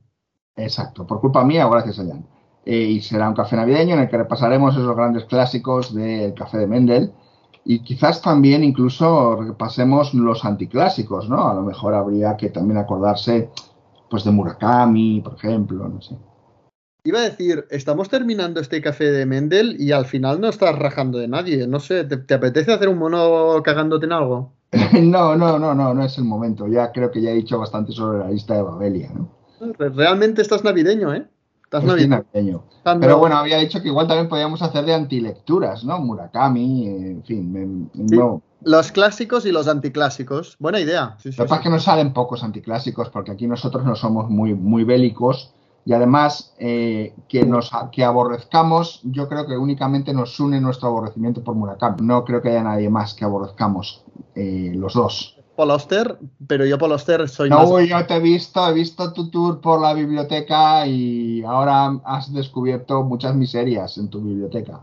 [0.57, 2.27] Exacto, por culpa mía o gracias a Jan.
[2.65, 6.57] Eh, y será un café navideño en el que repasaremos esos grandes clásicos del café
[6.57, 7.13] de Mendel
[7.63, 11.47] y quizás también incluso repasemos los anticlásicos, ¿no?
[11.47, 13.51] A lo mejor habría que también acordarse
[14.09, 16.17] pues de Murakami, por ejemplo, no sé.
[17.07, 21.19] Iba a decir, estamos terminando este café de Mendel y al final no estás rajando
[21.19, 21.67] de nadie.
[21.67, 24.55] No sé, ¿te, te apetece hacer un mono cagándote en algo?
[25.03, 26.67] no, no, no, no, no es el momento.
[26.67, 29.29] Ya creo que ya he dicho bastante sobre la lista de Babelia, ¿no?
[29.79, 31.29] Realmente estás navideño, ¿eh?
[31.65, 32.65] Estás Estoy navideño.
[32.83, 35.99] Pero bueno, había dicho que igual también podíamos hacer de antilecturas, ¿no?
[35.99, 37.53] Murakami, en fin.
[37.53, 38.19] Me, Sí,
[38.63, 40.57] Los clásicos y los anticlásicos.
[40.59, 41.17] Buena idea.
[41.19, 44.31] Sí, Lo que pasa es que nos salen pocos anticlásicos porque aquí nosotros no somos
[44.31, 45.55] muy, muy bélicos
[45.85, 51.43] y además eh, que nos que aborrezcamos, yo creo que únicamente nos une nuestro aborrecimiento
[51.45, 51.99] por Murakami.
[52.03, 54.05] No creo que haya nadie más que aborrezcamos
[54.35, 55.37] eh, los dos.
[55.57, 57.89] Paul Auster, pero yo Paul Auster soy No, más...
[57.89, 63.05] yo te he visto, he visto tu tour por la biblioteca y ahora has descubierto
[63.05, 64.81] muchas miserias en tu biblioteca.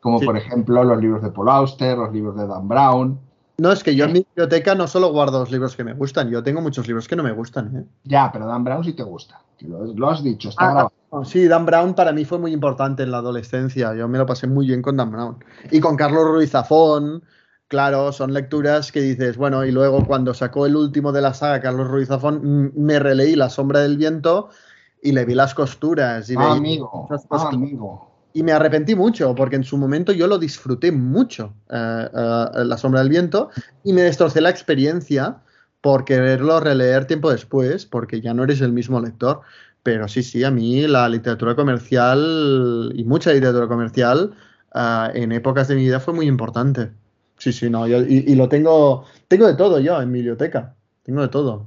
[0.00, 0.26] Como Sí.
[0.26, 3.18] por ejemplo los libros de Paul Auster, los libros de Dan Brown.
[3.62, 6.28] No, es que yo en mi biblioteca no solo guardo los libros que me gustan,
[6.30, 7.76] yo tengo muchos libros que no me gustan.
[7.76, 7.84] ¿eh?
[8.02, 9.40] Ya, pero Dan Brown sí te gusta.
[9.60, 10.92] Lo, lo has dicho, está Ah, grabado.
[11.12, 13.94] no, sí, Dan Brown para mí fue muy importante en la adolescencia.
[13.94, 15.44] Yo me lo pasé muy bien con Dan Brown.
[15.70, 17.22] Y con Carlos Ruiz Zafón,
[17.68, 21.60] claro, son lecturas que dices, bueno, y luego cuando sacó el último de la saga,
[21.60, 24.48] Carlos Ruiz Zafón, me releí La sombra del viento
[25.00, 26.28] y le vi las costuras.
[26.30, 28.11] Y Ah, amigo, ah, amigo.
[28.34, 32.78] Y me arrepentí mucho, porque en su momento yo lo disfruté mucho, eh, eh, La
[32.78, 33.50] sombra del viento,
[33.84, 35.38] y me destrocé la experiencia
[35.82, 39.40] por quererlo releer tiempo después, porque ya no eres el mismo lector.
[39.82, 44.32] Pero sí, sí, a mí la literatura comercial y mucha literatura comercial
[44.74, 46.92] eh, en épocas de mi vida fue muy importante.
[47.36, 50.74] Sí, sí, no, yo- y, y lo tengo, tengo de todo yo en mi biblioteca,
[51.02, 51.66] tengo de todo.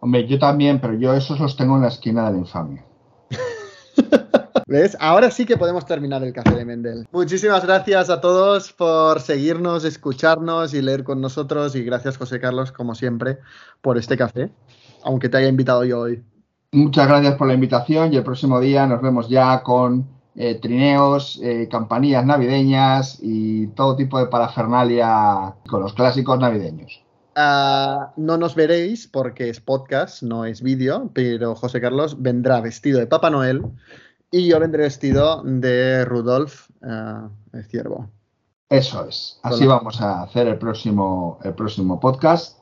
[0.00, 2.84] Hombre, yo también, pero yo esos los tengo en la esquina de la infamia.
[4.68, 4.98] ¿Ves?
[5.00, 7.08] Ahora sí que podemos terminar el café de Mendel.
[7.10, 11.74] Muchísimas gracias a todos por seguirnos, escucharnos y leer con nosotros.
[11.74, 13.38] Y gracias, José Carlos, como siempre,
[13.80, 14.50] por este café,
[15.04, 16.22] aunque te haya invitado yo hoy.
[16.72, 21.40] Muchas gracias por la invitación y el próximo día nos vemos ya con eh, trineos,
[21.42, 27.02] eh, campanillas navideñas y todo tipo de parafernalia con los clásicos navideños.
[27.36, 32.98] Ah, no nos veréis porque es podcast, no es vídeo, pero José Carlos vendrá vestido
[32.98, 33.62] de Papá Noel
[34.30, 38.08] y yo vendré vestido de Rudolf ah, el ciervo.
[38.68, 39.40] Eso es.
[39.42, 39.76] Así Hola.
[39.76, 42.58] vamos a hacer el próximo, el próximo podcast,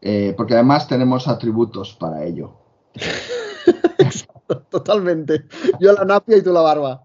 [0.00, 2.52] eh, porque además tenemos atributos para ello.
[4.70, 5.46] Totalmente.
[5.80, 7.04] Yo la napia y tú la barba.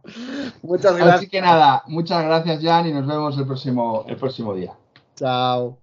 [0.61, 1.15] Muchas gracias.
[1.17, 4.73] Así que nada, muchas gracias Jan y nos vemos el próximo, el próximo día.
[5.15, 5.79] Chao.